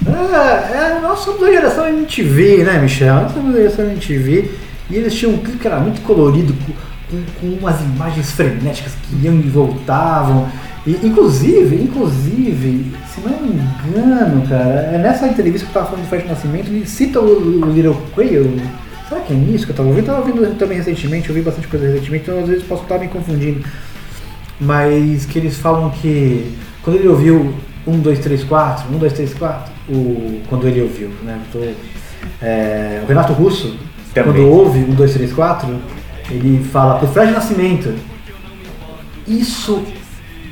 É, 0.06 0.98
é, 0.98 1.00
nós 1.02 1.20
somos 1.20 1.42
da 1.42 1.52
geração 1.52 1.88
MTV, 1.88 2.64
né, 2.64 2.80
Michel? 2.80 3.16
Nós 3.16 3.34
somos 3.34 3.54
da 3.54 3.60
geração 3.60 3.86
MTV 3.86 4.52
e 4.90 4.96
eles 4.96 5.14
tinham 5.14 5.34
um 5.34 5.38
clipe 5.38 5.60
que 5.60 5.68
era 5.68 5.80
muito 5.80 6.02
colorido, 6.02 6.54
com, 7.10 7.24
com, 7.40 7.48
umas 7.58 7.82
imagens 7.82 8.32
frenéticas 8.32 8.94
que 9.04 9.26
iam 9.26 9.36
e 9.36 9.50
voltavam. 9.50 10.50
E, 10.86 11.00
inclusive, 11.04 11.76
inclusive, 11.76 12.94
se 13.08 13.22
não 13.22 13.40
me 13.40 13.50
engano, 13.50 14.46
cara, 14.48 14.92
é 14.94 14.98
nessa 14.98 15.28
entrevista 15.28 15.66
que 15.66 15.72
eu 15.72 15.74
tava 15.74 15.86
falando 15.92 16.04
do 16.04 16.10
Fred 16.10 16.28
Nascimento, 16.28 16.68
ele 16.68 16.86
cita 16.86 17.22
o, 17.22 17.62
o 17.66 17.72
Little 17.72 17.98
Quail. 18.14 18.60
Será 19.08 19.22
que 19.22 19.34
é 19.34 19.36
nisso 19.36 19.66
que 19.66 19.72
eu 19.72 19.76
tava 19.76 19.90
ouvindo? 19.90 20.08
Eu 20.08 20.14
tava 20.14 20.28
ouvindo 20.28 20.58
também 20.58 20.78
recentemente, 20.78 21.30
eu 21.30 21.36
vi 21.36 21.42
bastante 21.42 21.68
coisa 21.68 21.88
recentemente, 21.88 22.24
então 22.24 22.40
às 22.40 22.48
vezes 22.48 22.64
posso 22.64 22.84
estar 22.84 22.98
me 22.98 23.08
confundindo 23.08 23.64
mas 24.60 25.26
que 25.26 25.40
eles 25.40 25.58
falam 25.58 25.90
que 25.90 26.56
quando 26.82 26.98
ele 26.98 27.08
ouviu 27.08 27.54
1, 27.86 28.00
2, 28.00 28.20
3, 28.20 28.44
4, 28.44 28.94
1, 28.94 28.98
2, 28.98 29.14
3, 29.14 29.34
4, 29.34 29.74
o, 29.90 30.42
quando 30.48 30.68
ele 30.68 30.82
ouviu, 30.82 31.10
né? 31.24 31.40
Tô, 31.52 31.60
é, 32.42 33.02
o 33.04 33.08
Renato 33.08 33.34
Russo, 33.34 33.78
Também. 34.14 34.34
quando 34.34 34.50
ouve 34.50 34.80
1, 34.80 34.96
2, 34.96 35.14
3, 35.14 35.34
4, 35.34 35.82
ele 36.32 36.64
fala 36.64 37.00
pro 37.00 37.08
Fred 37.08 37.32
Nascimento, 37.32 37.94
isso 39.28 39.84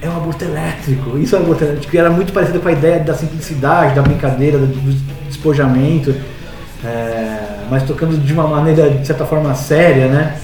é 0.01 0.09
um 0.09 0.17
aborto 0.17 0.43
elétrico, 0.43 1.17
isso 1.17 1.35
é 1.35 1.39
um 1.39 1.43
aborto 1.43 1.63
elétrico, 1.63 1.95
era 1.95 2.09
muito 2.09 2.33
parecido 2.33 2.59
com 2.59 2.67
a 2.67 2.71
ideia 2.71 2.99
da 2.99 3.13
simplicidade, 3.13 3.95
da 3.95 4.01
brincadeira, 4.01 4.57
do, 4.57 4.67
do 4.67 5.27
despojamento, 5.27 6.13
é, 6.83 7.40
mas 7.71 7.83
tocando 7.83 8.17
de 8.17 8.33
uma 8.33 8.45
maneira, 8.47 8.89
de 8.89 9.07
certa 9.07 9.25
forma, 9.25 9.55
séria, 9.55 10.07
né? 10.07 10.37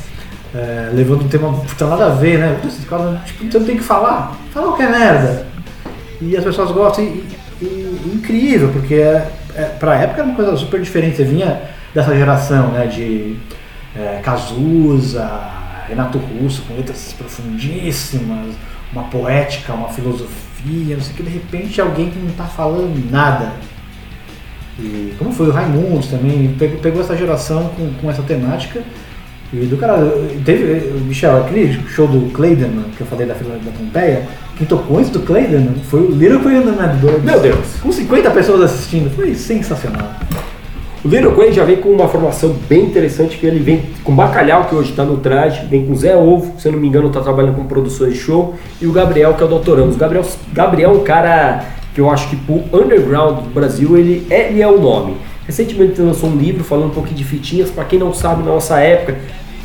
É, 0.56 0.90
levando 0.94 1.26
um 1.26 1.28
tema 1.28 1.52
puta 1.54 1.86
nada 1.86 2.06
a 2.06 2.10
ver, 2.10 2.40
né? 2.40 2.58
Esses 2.66 2.86
caras, 2.86 3.20
tipo, 3.26 3.44
você 3.52 3.60
não 3.60 3.66
tem 3.66 3.76
que 3.76 3.84
falar, 3.84 4.34
fala 4.54 4.68
qualquer 4.68 4.90
merda. 4.90 5.46
E 6.22 6.36
as 6.38 6.44
pessoas 6.44 6.72
gostam, 6.72 7.04
e, 7.04 7.26
e- 7.62 7.66
e 7.66 8.12
incrível, 8.16 8.70
porque 8.70 8.96
é, 8.96 9.30
é, 9.56 9.63
pra 9.78 9.96
época 9.96 10.22
era 10.22 10.28
uma 10.30 10.36
coisa 10.36 10.56
super 10.56 10.82
diferente. 10.82 11.18
Você 11.18 11.26
vinha 11.26 11.62
dessa 11.94 12.16
geração, 12.16 12.70
né? 12.70 12.88
De 12.88 13.36
é, 13.94 14.22
Cazuza, 14.24 15.30
Renato 15.90 16.18
Russo, 16.18 16.62
com 16.66 16.76
letras 16.76 17.13
profundíssimas, 17.18 18.56
uma 18.94 19.04
poética, 19.04 19.74
uma 19.74 19.90
filosofia, 19.90 20.96
não 20.96 21.02
sei 21.04 21.13
o 21.13 21.16
que, 21.18 21.24
de 21.24 21.30
repente 21.30 21.82
alguém 21.82 22.10
que 22.10 22.18
não 22.20 22.32
tá 22.32 22.46
falando 22.46 23.12
nada. 23.12 23.52
E 24.80 25.13
como 25.18 25.32
foi 25.32 25.48
o 25.48 25.52
Raimundos 25.52 26.08
também, 26.08 26.56
pegou, 26.58 26.78
pegou 26.80 27.02
essa 27.02 27.16
geração 27.16 27.70
com, 27.76 27.92
com 28.02 28.10
essa 28.10 28.22
temática. 28.22 28.82
E 29.52 29.66
do 29.66 29.78
cara, 29.78 29.98
teve, 30.44 30.92
Michel, 31.06 31.38
aquele 31.38 31.74
show 31.88 32.08
do 32.08 32.32
Clayden, 32.32 32.86
que 32.96 33.02
eu 33.02 33.08
falei 33.08 33.26
da 33.26 33.34
fila 33.34 33.58
da 33.58 33.72
Pompeia, 33.72 34.24
quem 34.58 34.68
tocou 34.68 34.98
antes 34.98 35.10
do 35.10 35.22
Clayden 35.22 35.70
foi 35.90 36.02
o 36.02 36.12
Little 36.12 36.42
Queen 36.42 36.62
the 36.62 36.72
Mad 36.72 37.00
Birds. 37.00 37.24
Meu 37.24 37.40
Deus. 37.40 37.80
Com 37.82 37.92
50 37.92 38.30
pessoas 38.32 38.62
assistindo, 38.62 39.10
foi 39.16 39.34
sensacional. 39.36 40.12
O 41.06 41.08
Little 41.08 41.32
Quay 41.32 41.54
já 41.54 41.63
vem 41.63 41.78
com 41.78 41.90
uma 41.90 42.08
formação 42.10 42.54
bem 42.68 42.84
interessante, 42.84 43.38
que 43.38 43.46
ele 43.46 43.60
vem 43.60 43.84
com 44.04 44.13
Bacalhau, 44.13 44.66
que 44.66 44.76
hoje 44.76 44.90
está 44.90 45.06
no 45.06 45.18
traje, 45.18 45.66
vem 45.68 45.86
com 45.86 45.96
Zé 45.96 46.18
Ovo, 46.18 46.60
se 46.60 46.68
eu 46.68 46.74
não 46.74 46.80
me 46.80 46.88
engano 46.88 47.08
está 47.08 47.22
trabalhando 47.22 47.56
com 47.56 47.63
produções 47.66 48.13
de 48.13 48.20
show, 48.20 48.56
e 48.82 48.88
o 48.88 48.92
Gabriel, 48.92 49.34
que 49.36 49.42
é 49.42 49.46
o. 49.46 49.76
Ramos. 49.76 49.96
O 49.96 49.98
Gabriel, 49.98 50.26
Gabriel 50.52 50.92
é 50.92 50.94
um 50.94 51.04
cara 51.04 51.63
que 51.98 52.02
eu 52.02 52.12
acho 52.12 52.30
que 52.30 52.36
pro 52.36 52.62
underground 52.72 53.38
do 53.46 53.50
Brasil, 53.50 53.98
ele 53.98 54.28
é, 54.30 54.50
ele 54.50 54.62
é 54.62 54.68
o 54.68 54.80
nome. 54.80 55.18
Recentemente 55.48 56.00
lançou 56.00 56.30
um 56.30 56.36
livro 56.38 56.64
falando 56.64 56.88
um 56.92 56.94
pouquinho 56.94 57.16
de 57.18 57.24
fitinhas, 57.24 57.72
para 57.72 57.86
quem 57.86 57.98
não 57.98 58.14
sabe, 58.14 58.44
na 58.44 58.52
nossa 58.52 58.80
época 58.80 59.18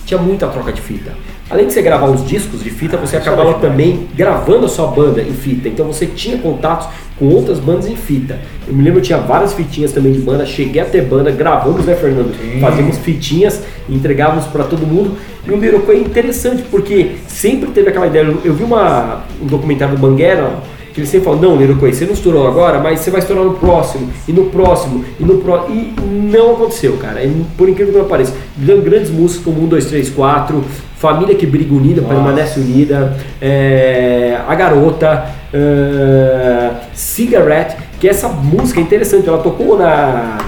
tinha 0.06 0.18
muita 0.18 0.46
troca 0.46 0.72
de 0.72 0.80
fita. 0.80 1.12
Além 1.50 1.66
de 1.66 1.74
você 1.74 1.82
gravar 1.82 2.06
os 2.06 2.26
discos 2.26 2.64
de 2.64 2.70
fita, 2.70 2.96
você 2.96 3.18
acabava 3.18 3.52
também 3.60 4.08
gravando 4.16 4.64
a 4.64 4.68
sua 4.70 4.86
banda 4.86 5.20
em 5.20 5.34
fita. 5.34 5.68
Então 5.68 5.84
você 5.86 6.06
tinha 6.06 6.38
contatos 6.38 6.88
com 7.18 7.26
outras 7.26 7.58
bandas 7.58 7.86
em 7.86 7.96
fita. 7.96 8.38
Eu 8.66 8.72
me 8.72 8.82
lembro 8.82 9.02
que 9.02 9.08
tinha 9.08 9.18
várias 9.18 9.52
fitinhas 9.52 9.92
também 9.92 10.12
de 10.14 10.20
banda, 10.20 10.46
cheguei 10.46 10.80
a 10.80 10.86
ter 10.86 11.02
banda, 11.02 11.30
gravamos, 11.30 11.84
né, 11.84 11.94
Fernando? 11.94 12.32
Fazíamos 12.62 12.96
fitinhas, 12.96 13.62
entregávamos 13.90 14.46
para 14.46 14.64
todo 14.64 14.86
mundo. 14.86 15.18
E 15.46 15.50
o 15.50 15.80
Quay 15.82 15.98
é 15.98 16.00
interessante 16.00 16.62
porque 16.70 17.16
sempre 17.26 17.70
teve 17.72 17.90
aquela 17.90 18.06
ideia. 18.06 18.22
Eu- 18.24 18.40
Eu 18.42 18.54
vi 18.54 18.64
uma, 18.64 19.24
um 19.42 19.46
documentário 19.46 19.94
do 19.96 20.00
Banguera 20.00 20.50
que 20.92 21.00
ele 21.00 21.06
sempre 21.06 21.26
fala, 21.26 21.40
não, 21.40 21.56
Quay, 21.78 21.92
você 21.92 22.04
não 22.04 22.12
estourou 22.12 22.46
agora, 22.46 22.78
mas 22.78 23.00
você 23.00 23.10
vai 23.10 23.20
estourar 23.20 23.44
no 23.44 23.54
próximo, 23.54 24.10
e 24.28 24.32
no 24.32 24.46
próximo, 24.46 25.04
e 25.18 25.24
no 25.24 25.38
próximo. 25.38 25.74
E 25.74 26.00
não 26.00 26.52
aconteceu, 26.52 26.96
cara. 26.98 27.22
E, 27.22 27.44
por 27.56 27.68
incrível 27.68 27.92
que 27.92 27.98
não 28.00 28.06
pareça. 28.06 28.34
Grandes 28.56 29.10
músicas 29.10 29.44
como 29.44 29.64
1, 29.64 29.68
2, 29.68 29.86
3, 29.86 30.10
4, 30.10 30.64
Família 30.96 31.34
que 31.34 31.46
Briga 31.46 31.74
Unida, 31.74 32.02
Permanece 32.02 32.60
Unida, 32.60 33.16
é, 33.40 34.38
A 34.46 34.54
Garota, 34.54 35.26
é, 35.52 36.70
Cigarette, 36.94 37.76
que 37.98 38.08
essa 38.08 38.28
música 38.28 38.78
é 38.78 38.82
interessante, 38.82 39.28
ela 39.28 39.38
tocou 39.38 39.76
na 39.76 40.38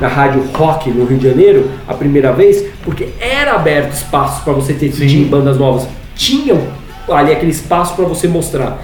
na 0.00 0.08
rádio 0.08 0.44
rock 0.54 0.90
no 0.90 1.04
Rio 1.04 1.18
de 1.18 1.28
Janeiro 1.28 1.70
a 1.88 1.94
primeira 1.94 2.32
vez, 2.32 2.64
porque 2.84 3.08
era 3.18 3.54
aberto 3.54 3.92
espaço 3.92 4.44
para 4.44 4.52
você 4.52 4.74
ter 4.74 4.90
tinha 4.90 5.26
bandas 5.26 5.58
novas. 5.58 5.88
Tinham 6.14 6.60
ali 7.08 7.32
aquele 7.32 7.50
espaço 7.50 7.94
para 7.94 8.04
você 8.04 8.28
mostrar. 8.28 8.78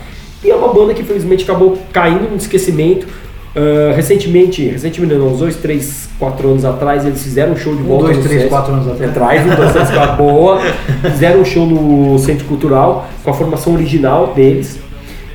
E 0.45 0.51
é 0.51 0.55
uma 0.55 0.73
banda 0.73 0.93
que 0.95 1.03
infelizmente 1.03 1.45
acabou 1.45 1.79
caindo 1.93 2.29
no 2.31 2.37
esquecimento. 2.37 3.07
Ah, 3.55 3.93
recentemente, 3.95 4.67
recentemente 4.67 5.15
não, 5.15 5.29
uns 5.29 5.39
dois, 5.39 5.57
três, 5.57 6.09
quatro 6.19 6.49
anos 6.49 6.65
atrás, 6.65 7.05
eles 7.05 7.23
fizeram 7.23 7.53
um 7.53 7.57
show 7.57 7.75
de 7.75 7.83
volta 7.83 8.05
dois, 8.07 8.17
no 8.17 8.23
três, 8.23 8.41
Sesc. 8.41 8.49
quatro 8.49 8.73
anos 8.73 8.89
atrás. 8.89 9.11
Atrás, 9.11 9.57
dois, 9.57 9.73
três, 9.73 9.91
quatro, 9.91 10.17
boa. 10.17 10.61
Fizeram 11.03 11.41
um 11.41 11.45
show 11.45 11.67
no 11.67 12.19
Centro 12.19 12.47
Cultural 12.47 13.09
com 13.23 13.31
a 13.31 13.35
formação 13.35 13.75
original 13.75 14.33
deles. 14.35 14.79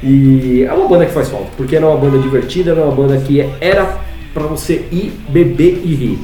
E 0.04 0.64
é 0.68 0.74
uma 0.74 0.88
banda 0.88 1.06
que 1.06 1.12
faz 1.12 1.30
falta, 1.30 1.48
porque 1.56 1.76
era 1.76 1.88
uma 1.88 1.98
banda 1.98 2.20
divertida, 2.20 2.72
era 2.72 2.82
uma 2.82 2.92
banda 2.94 3.18
que 3.18 3.40
era 3.60 3.98
pra 4.34 4.44
você 4.44 4.86
ir, 4.92 5.14
beber 5.30 5.82
e 5.84 5.94
rir. 5.96 6.20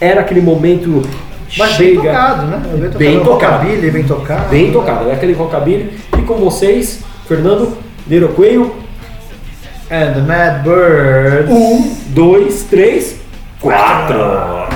Era 0.00 0.22
aquele 0.22 0.40
momento 0.40 1.02
Mas 1.56 1.70
chega 1.72 2.00
bem 2.00 2.12
tocado, 2.12 2.46
né? 2.46 2.62
bem 2.96 3.20
tocado, 3.20 3.30
Rockabilly, 3.30 3.90
bem 3.90 4.02
tocado. 4.04 4.48
bem 4.48 4.72
tocado, 4.72 5.08
é 5.08 5.12
aquele 5.12 5.32
rockabilly. 5.34 5.90
E 6.18 6.22
com 6.22 6.34
vocês, 6.36 7.00
Fernando, 7.28 7.72
Little 8.08 8.32
Coelho, 8.34 8.74
And 9.90 10.14
the 10.14 10.22
Mad 10.22 10.64
Birds. 10.64 11.50
um, 11.50 12.14
dois, 12.14 12.64
três, 12.68 13.16
quatro. 13.60 14.68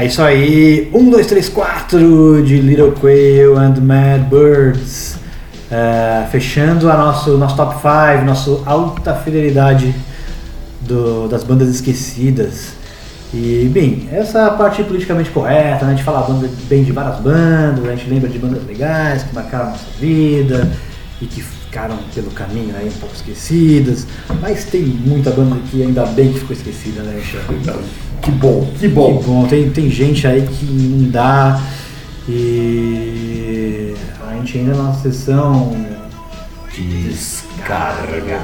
É 0.00 0.06
isso 0.06 0.22
aí, 0.22 0.88
1, 0.94 1.10
2, 1.10 1.26
3, 1.26 1.48
4 1.50 2.42
de 2.42 2.56
Little 2.58 2.92
Quail 2.92 3.58
and 3.58 3.74
Mad 3.82 4.22
Birds. 4.30 5.18
É, 5.70 6.26
fechando 6.32 6.90
a 6.90 6.96
nosso, 6.96 7.36
nosso 7.36 7.54
top 7.54 7.74
5, 7.74 8.24
nosso 8.24 8.62
alta 8.64 9.14
fidelidade 9.14 9.94
do- 10.80 11.28
das 11.28 11.44
bandas 11.44 11.68
esquecidas. 11.68 12.68
E, 13.34 13.70
bem, 13.70 14.08
essa 14.10 14.50
parte 14.52 14.82
politicamente 14.84 15.28
correta, 15.28 15.84
né? 15.84 15.92
a 15.92 15.94
gente 15.94 16.02
fala 16.02 16.22
banda, 16.26 16.48
bem 16.66 16.82
de 16.82 16.92
várias 16.92 17.20
bandas, 17.20 17.86
a 17.86 17.94
gente 17.94 18.08
lembra 18.08 18.30
de 18.30 18.38
bandas 18.38 18.64
legais 18.66 19.22
que 19.24 19.34
marcaram 19.34 19.66
a 19.66 19.70
nossa 19.72 19.84
vida 20.00 20.72
e 21.20 21.26
que 21.26 21.44
ficaram 21.70 21.96
pelo 22.12 22.32
caminho 22.32 22.74
aí 22.76 22.88
um 22.88 22.98
pouco 22.98 23.14
esquecidas. 23.14 24.04
Mas 24.40 24.64
tem 24.64 24.82
muita 24.82 25.30
banda 25.30 25.56
que 25.70 25.80
ainda 25.80 26.04
bem 26.06 26.32
que 26.32 26.40
ficou 26.40 26.56
esquecida, 26.56 27.02
né, 27.02 27.14
Michel? 27.14 27.42
Que 28.20 28.30
bom, 28.32 28.68
que 28.78 28.88
bom. 28.88 29.18
Que 29.18 29.24
bom, 29.24 29.46
tem, 29.46 29.70
tem 29.70 29.88
gente 29.88 30.26
aí 30.26 30.42
que 30.42 30.66
não 30.66 31.08
dá 31.10 31.62
e 32.28 33.94
a 34.28 34.34
gente 34.34 34.58
ainda 34.58 34.74
na 34.74 34.92
sessão 34.94 35.76
Descarga. 36.76 38.40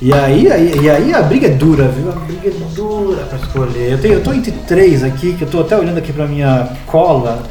E 0.00 0.12
aí, 0.12 0.50
aí, 0.50 0.80
e 0.80 0.90
aí 0.90 1.12
a 1.12 1.22
briga 1.22 1.48
é 1.48 1.50
dura, 1.50 1.88
viu? 1.88 2.10
A 2.10 2.14
briga 2.14 2.48
é 2.48 2.74
dura 2.74 3.24
pra 3.24 3.38
escolher. 3.38 3.92
Eu, 3.92 3.98
tenho, 3.98 4.14
eu 4.14 4.22
tô 4.22 4.32
entre 4.32 4.52
três 4.52 5.02
aqui, 5.02 5.34
que 5.34 5.42
eu 5.42 5.48
tô 5.48 5.60
até 5.60 5.76
olhando 5.76 5.98
aqui 5.98 6.12
pra 6.12 6.26
minha 6.26 6.76
cola, 6.86 7.42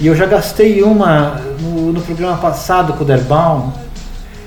e 0.00 0.06
eu 0.06 0.14
já 0.14 0.26
gastei 0.26 0.82
uma 0.82 1.40
no, 1.60 1.92
no 1.92 2.00
programa 2.02 2.36
passado 2.36 2.92
com 2.94 3.04
o 3.04 3.06
Derbaum. 3.06 3.70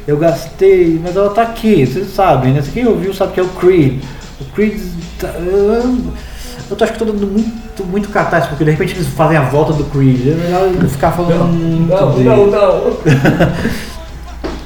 Eu 0.07 0.17
gastei, 0.17 0.99
mas 1.03 1.15
ela 1.15 1.29
tá 1.31 1.41
aqui, 1.41 1.85
vocês 1.85 2.13
sabem, 2.13 2.53
né? 2.53 2.63
Quem 2.73 2.87
ouviu 2.87 3.13
sabe 3.13 3.33
que 3.33 3.39
é 3.39 3.43
o 3.43 3.47
Creed. 3.49 4.01
O 4.39 4.45
Creed. 4.53 4.79
tá- 5.19 5.33
eu, 5.37 5.97
eu 6.69 6.75
tô 6.75 6.83
acho 6.83 6.93
que 6.93 6.99
tô 6.99 7.05
dando 7.05 7.27
muito, 7.27 7.83
muito 7.85 8.09
cartaz, 8.09 8.45
porque 8.47 8.63
de 8.63 8.71
repente 8.71 8.93
eles 8.95 9.07
fazem 9.07 9.35
a 9.37 9.41
volta 9.43 9.73
do 9.73 9.83
Creed. 9.85 10.27
É 10.27 10.31
melhor 10.35 10.61
eu 10.67 10.73
não 10.81 10.89
ficar 10.89 11.11
falando 11.11 11.43
muito 11.45 11.93
Não, 11.93 12.11
dele. 12.13 12.23
não, 12.29 12.47
não. 12.47 12.97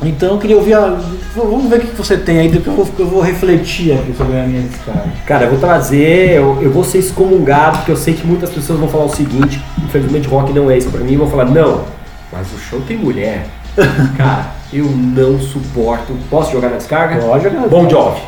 Então 0.04 0.32
eu 0.32 0.38
queria 0.40 0.58
ouvir 0.58 0.74
a. 0.74 0.98
Vamos 1.34 1.70
ver 1.70 1.78
o 1.78 1.80
que 1.80 1.96
você 1.96 2.18
tem 2.18 2.40
aí, 2.40 2.50
depois 2.50 2.78
eu 2.78 2.84
vou, 2.84 2.94
eu 3.00 3.08
vou 3.08 3.22
refletir 3.22 3.94
aqui 3.94 4.14
sobre 4.18 4.38
a 4.38 4.44
minha 4.44 4.64
descarga. 4.64 5.12
Cara, 5.26 5.46
eu 5.46 5.52
vou 5.52 5.60
trazer, 5.60 6.32
eu, 6.32 6.62
eu 6.62 6.70
vou 6.70 6.84
ser 6.84 6.98
excomungado, 6.98 7.78
porque 7.78 7.92
eu 7.92 7.96
sei 7.96 8.14
que 8.14 8.28
muitas 8.28 8.50
pessoas 8.50 8.78
vão 8.78 8.90
falar 8.90 9.06
o 9.06 9.16
seguinte, 9.16 9.64
infelizmente 9.78 10.28
rock 10.28 10.52
não 10.52 10.70
é 10.70 10.78
isso 10.78 10.90
pra 10.90 11.00
mim, 11.00 11.16
vão 11.16 11.30
falar, 11.30 11.46
não, 11.46 11.86
mas 12.34 12.48
o 12.52 12.58
show 12.58 12.82
tem 12.82 12.98
mulher. 12.98 13.46
Cara, 14.18 14.48
eu 14.74 14.86
não 14.86 15.40
suporto. 15.40 16.14
Posso 16.30 16.52
jogar 16.52 16.70
na 16.70 16.78
descarga? 16.78 17.22
Pode 17.22 17.44
jogar. 17.46 17.68
Bom 17.68 17.90
Jovi. 17.90 18.22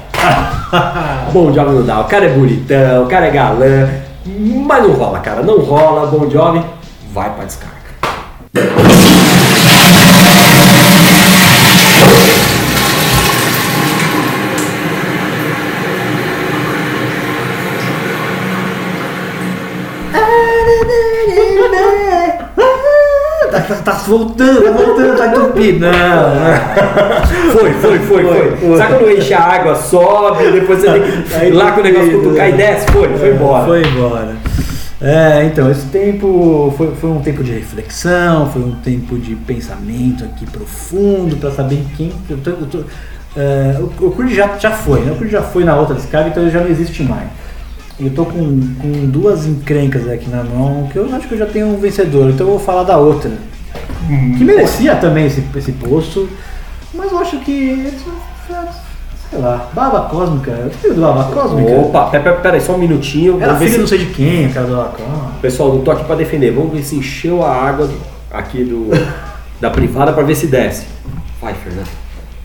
Bom 1.33 1.53
Jovi 1.53 1.75
não 1.75 1.85
dá. 1.85 1.99
O 1.99 2.05
cara 2.05 2.25
é 2.25 2.29
bonitão, 2.29 3.03
o 3.03 3.07
cara 3.07 3.27
é 3.27 3.31
galã, 3.31 3.89
mas 4.25 4.83
não 4.83 4.93
rola, 4.93 5.19
cara. 5.19 5.43
Não 5.43 5.59
rola. 5.59 6.07
Bom 6.07 6.29
Jovi, 6.29 6.63
vai 7.13 7.29
pra 7.33 7.43
descarga. 7.43 7.73
Tá, 23.83 23.91
voltando, 24.07 24.63
tá 24.63 24.71
voltando, 24.71 25.17
tá 25.17 25.27
entupido. 25.27 25.79
Não, 25.79 25.91
não. 25.91 27.51
Foi, 27.51 27.73
foi, 27.73 27.99
foi, 27.99 28.23
foi. 28.23 28.57
Foi. 28.57 28.77
Sabe 28.77 28.93
quando 28.95 29.17
enche 29.17 29.33
a 29.33 29.41
água, 29.41 29.75
sobe, 29.75 30.51
depois 30.51 30.79
você 30.79 30.91
tem 30.91 31.01
que 31.01 31.45
ir 31.45 31.51
lá 31.51 31.71
com 31.71 31.81
o 31.81 31.83
negócio 31.83 32.21
cutucar 32.21 32.49
e 32.49 32.53
desce? 32.53 32.91
Foi, 32.91 33.09
foi 33.17 33.29
embora. 33.31 33.65
Foi 33.65 33.81
embora. 33.85 34.35
É, 35.01 35.43
então, 35.45 35.69
esse 35.69 35.85
tempo 35.87 36.73
foi, 36.77 36.95
foi 36.95 37.09
um 37.09 37.19
tempo 37.19 37.43
de 37.43 37.51
reflexão, 37.51 38.49
foi 38.49 38.61
um 38.61 38.75
tempo 38.75 39.17
de 39.17 39.35
pensamento 39.35 40.23
aqui 40.23 40.45
profundo 40.45 41.35
para 41.35 41.51
saber 41.51 41.83
quem. 41.97 42.13
Eu 42.29 42.37
tô, 42.37 42.49
eu 42.51 42.67
tô, 42.67 42.79
é, 43.35 43.77
o, 43.79 44.05
o 44.07 44.11
Creed 44.11 44.33
já, 44.33 44.57
já 44.57 44.71
foi, 44.71 45.01
né? 45.01 45.11
O 45.11 45.15
Creed 45.15 45.31
já 45.31 45.41
foi 45.41 45.65
na 45.65 45.75
outra 45.75 45.95
descarga, 45.95 46.29
então 46.29 46.41
ele 46.41 46.51
já 46.51 46.61
não 46.61 46.69
existe 46.69 47.03
mais. 47.03 47.27
Eu 47.99 48.11
tô 48.11 48.25
com, 48.25 48.61
com 48.81 49.05
duas 49.07 49.45
encrencas 49.45 50.07
aqui 50.09 50.29
na 50.29 50.43
mão, 50.43 50.87
que 50.91 50.97
eu 50.97 51.13
acho 51.13 51.27
que 51.27 51.33
eu 51.33 51.39
já 51.39 51.45
tenho 51.45 51.67
um 51.67 51.77
vencedor, 51.77 52.29
então 52.29 52.47
eu 52.47 52.51
vou 52.51 52.59
falar 52.59 52.83
da 52.83 52.97
outra. 52.97 53.31
Que 54.37 54.43
merecia 54.43 54.95
também 54.95 55.25
esse, 55.27 55.43
esse 55.55 55.71
posto, 55.73 56.27
mas 56.93 57.11
eu 57.11 57.19
acho 57.19 57.37
que. 57.39 57.91
Sei 59.29 59.39
lá, 59.39 59.67
Baba 59.73 60.01
Cósmica, 60.09 60.69
tenho 60.81 60.93
do 60.93 61.01
Baba 61.01 61.23
Cósmica. 61.33 61.71
Opa, 61.71 62.05
pera, 62.11 62.33
pera, 62.33 62.59
só 62.61 62.73
um 62.73 62.77
minutinho. 62.77 63.41
Era 63.41 63.55
filho 63.55 63.71
se- 63.71 63.77
não 63.79 63.87
sei 63.87 63.97
de 63.99 64.05
quem, 64.07 64.45
o 64.47 64.53
cara 64.53 64.67
do 64.67 64.75
Baba 64.75 64.89
Cósmica. 64.89 65.27
Pessoal, 65.41 65.73
não 65.73 65.81
tô 65.81 65.89
aqui 65.91 66.03
pra 66.03 66.15
defender. 66.15 66.51
Vamos 66.51 66.71
ver 66.73 66.83
se 66.83 66.95
encheu 66.97 67.43
a 67.43 67.51
água 67.51 67.89
aqui 68.31 68.63
do, 68.63 68.89
da 69.59 69.71
privada 69.71 70.13
pra 70.13 70.21
ver 70.23 70.35
se 70.35 70.45
desce. 70.47 70.85
Vai, 71.41 71.53
Fernando. 71.55 71.87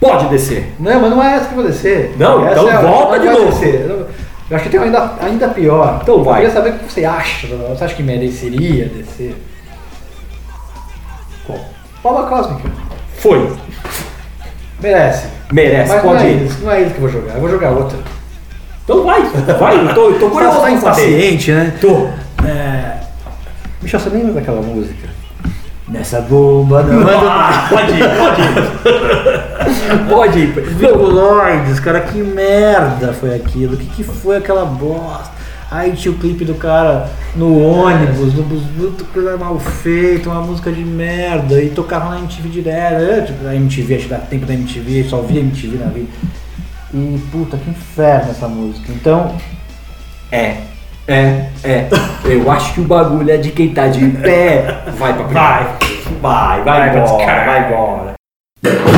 Pode 0.00 0.28
descer. 0.28 0.72
Não, 0.78 1.00
mas 1.00 1.10
não 1.10 1.22
é 1.22 1.34
essa 1.34 1.46
que 1.46 1.52
eu 1.52 1.56
vou 1.56 1.66
descer. 1.66 2.14
Não, 2.18 2.46
Essa 2.46 2.60
então 2.60 2.70
é 2.70 2.82
volta 2.82 3.18
de 3.18 3.26
novo. 3.26 3.46
descer. 3.50 3.86
Eu- 3.88 4.06
Eu 4.50 4.56
acho 4.56 4.64
que 4.64 4.70
tem 4.70 4.80
ainda, 4.80 5.12
ainda 5.20 5.48
pior. 5.48 5.98
Então 6.02 6.24
vai. 6.24 6.34
Eu 6.44 6.48
queria 6.48 6.50
saber 6.54 6.70
o 6.70 6.78
que 6.78 6.90
você 6.90 7.04
acha. 7.04 7.48
Você 7.48 7.84
acha 7.84 7.94
que 7.94 8.02
mereceria 8.02 8.86
descer? 8.86 9.34
Qual? 11.48 11.58
Baba 12.04 12.28
Cósmica. 12.28 12.68
Foi. 13.16 13.52
Merece. 14.80 15.26
Merece, 15.50 15.92
mas 15.92 16.02
pode 16.02 16.14
não 16.14 16.30
é, 16.30 16.32
ir. 16.32 16.46
isso, 16.46 16.58
não 16.62 16.70
é 16.72 16.82
isso 16.82 16.90
que 16.90 16.96
eu 16.96 17.00
vou 17.00 17.10
jogar. 17.10 17.34
Eu 17.34 17.40
vou 17.40 17.50
jogar 17.50 17.70
outra. 17.70 17.98
Então 18.84 19.04
vai, 19.04 19.22
vai, 19.58 19.80
eu 19.80 19.94
tô, 19.94 20.10
eu 20.10 20.18
tô 20.20 20.30
curioso 20.30 20.56
tá 20.56 20.60
pra 20.62 20.70
saber. 20.70 20.76
impaciente, 20.76 21.52
né? 21.52 21.74
Tô. 21.80 22.08
É... 22.46 22.98
Michel, 23.82 23.98
você 24.00 24.08
lembra 24.10 24.32
daquela 24.34 24.60
música? 24.62 25.08
Nessa 25.88 26.20
bomba 26.20 26.82
não 26.82 27.02
Ah, 27.08 27.66
pode 27.70 27.92
ir, 27.92 28.04
pode 28.18 28.42
ir. 28.42 29.98
pode 30.08 30.38
ir. 30.38 30.52
Vigo 30.74 31.02
Lords, 31.02 31.80
cara, 31.80 32.00
que 32.00 32.18
merda 32.18 33.12
foi 33.14 33.34
aquilo? 33.34 33.74
O 33.74 33.76
que, 33.78 33.86
que 33.86 34.04
foi 34.04 34.36
aquela 34.36 34.64
bosta? 34.66 35.37
Aí 35.70 35.92
tinha 35.92 36.12
o 36.12 36.18
clipe 36.18 36.46
do 36.46 36.54
cara 36.54 37.10
no 37.36 37.60
ônibus, 37.60 38.32
no 38.32 38.42
bus, 38.42 38.62
tudo 38.76 39.04
coisa 39.12 39.36
mal 39.36 39.58
feito, 39.58 40.30
uma 40.30 40.40
música 40.40 40.72
de 40.72 40.82
merda, 40.82 41.62
e 41.62 41.68
tocava 41.68 42.08
na 42.10 42.20
MTV 42.20 42.48
direto, 42.48 43.02
é, 43.02 43.20
tipo, 43.20 43.44
na 43.44 43.54
MTV, 43.54 43.94
acho 43.94 44.04
que 44.04 44.10
dá 44.10 44.18
tempo 44.18 44.46
da 44.46 44.54
MTV, 44.54 45.04
só 45.04 45.20
via 45.20 45.40
MTV 45.40 45.76
na 45.76 45.90
vida. 45.90 46.08
E 46.94 47.20
puta, 47.30 47.58
que 47.58 47.68
inferno 47.68 48.30
essa 48.30 48.48
música. 48.48 48.90
Então, 48.92 49.34
É, 50.30 50.56
é, 51.06 51.48
é. 51.62 51.88
Eu 52.24 52.50
acho 52.50 52.72
que 52.72 52.80
o 52.80 52.84
bagulho 52.84 53.30
é 53.30 53.36
de 53.36 53.50
quem 53.50 53.74
tá 53.74 53.88
de 53.88 54.06
pé. 54.08 54.84
Vai 54.98 55.14
pra 55.14 55.24
Vai, 55.24 55.64
vai, 56.20 56.62
vai, 56.62 56.64
Vai 56.64 56.88
embora, 56.88 57.44
vai 57.44 57.66
embora. 57.66 58.97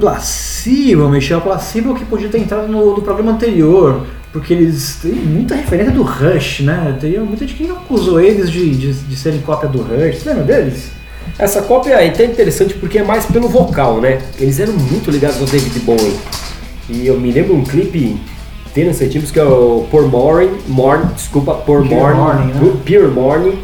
Placebo, 0.00 1.08
Michel? 1.08 1.40
Placebo 1.40 1.94
que 1.94 2.04
podia 2.04 2.28
ter 2.28 2.38
entrado 2.38 2.66
no, 2.66 2.96
no 2.96 3.02
programa 3.02 3.32
anterior, 3.32 4.06
porque 4.32 4.54
eles 4.54 4.98
têm 5.02 5.12
muita 5.12 5.54
referência 5.54 5.92
do 5.92 6.02
Rush, 6.02 6.60
né? 6.60 6.96
Tem 7.00 7.18
muita 7.20 7.46
gente 7.46 7.54
que 7.54 7.70
acusou 7.70 8.20
eles 8.20 8.50
de, 8.50 8.74
de, 8.74 8.92
de 8.92 9.16
serem 9.16 9.40
cópia 9.40 9.68
do 9.68 9.82
Rush. 9.82 10.16
Você 10.16 10.28
lembra 10.30 10.44
deles? 10.44 10.90
Essa 11.38 11.62
cópia 11.62 11.94
é 11.94 12.08
até 12.08 12.24
interessante 12.24 12.74
porque 12.74 12.98
é 12.98 13.02
mais 13.02 13.26
pelo 13.26 13.48
vocal, 13.48 14.00
né? 14.00 14.20
Eles 14.38 14.58
eram 14.58 14.72
muito 14.72 15.10
ligados 15.10 15.38
ao 15.38 15.46
David 15.46 15.78
Bowie. 15.80 16.16
E 16.88 17.06
eu 17.06 17.20
me 17.20 17.30
lembro 17.30 17.54
um 17.54 17.64
clipe 17.64 18.20
interessantíssimo 18.70 19.32
que 19.32 19.38
é 19.38 19.44
o 19.44 19.86
Poor 19.90 20.06
Morning, 20.08 20.50
Morning 20.66 21.12
desculpa, 21.14 21.54
Poor 21.54 21.82
Pure 21.82 21.94
Morning, 21.94 22.18
Morning, 22.18 22.52
né? 22.52 22.72
Pure 22.84 23.08
Morning. 23.08 23.58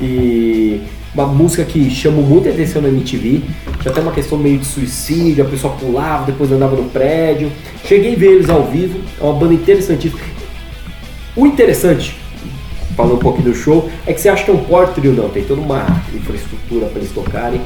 E 0.00 0.80
uma 1.14 1.26
música 1.26 1.64
que 1.64 1.90
chamou 1.90 2.24
muita 2.24 2.50
atenção 2.50 2.80
na 2.80 2.88
MTV. 2.88 3.42
Tinha 3.80 3.92
até 3.92 4.00
uma 4.00 4.12
questão 4.12 4.38
meio 4.38 4.58
de 4.58 4.64
suicídio, 4.64 5.44
a 5.44 5.48
pessoa 5.48 5.74
pulava, 5.74 6.24
depois 6.24 6.50
andava 6.50 6.74
no 6.76 6.88
prédio. 6.88 7.50
Cheguei 7.84 8.14
a 8.14 8.18
ver 8.18 8.32
eles 8.32 8.48
ao 8.48 8.64
vivo, 8.64 9.00
é 9.20 9.24
uma 9.24 9.34
banda 9.34 9.54
interessantíssima. 9.54 10.22
O 11.36 11.46
interessante, 11.46 12.16
falando 12.96 13.14
um 13.14 13.18
pouquinho 13.18 13.50
do 13.50 13.54
show, 13.54 13.90
é 14.06 14.12
que 14.12 14.20
você 14.20 14.28
acha 14.28 14.44
que 14.44 14.50
é 14.50 14.54
um 14.54 14.64
power 14.64 14.88
trio, 14.88 15.12
não. 15.12 15.28
Tem 15.28 15.44
toda 15.44 15.60
uma 15.60 15.86
infraestrutura 16.14 16.86
para 16.86 16.98
eles 16.98 17.10
tocarem. 17.12 17.60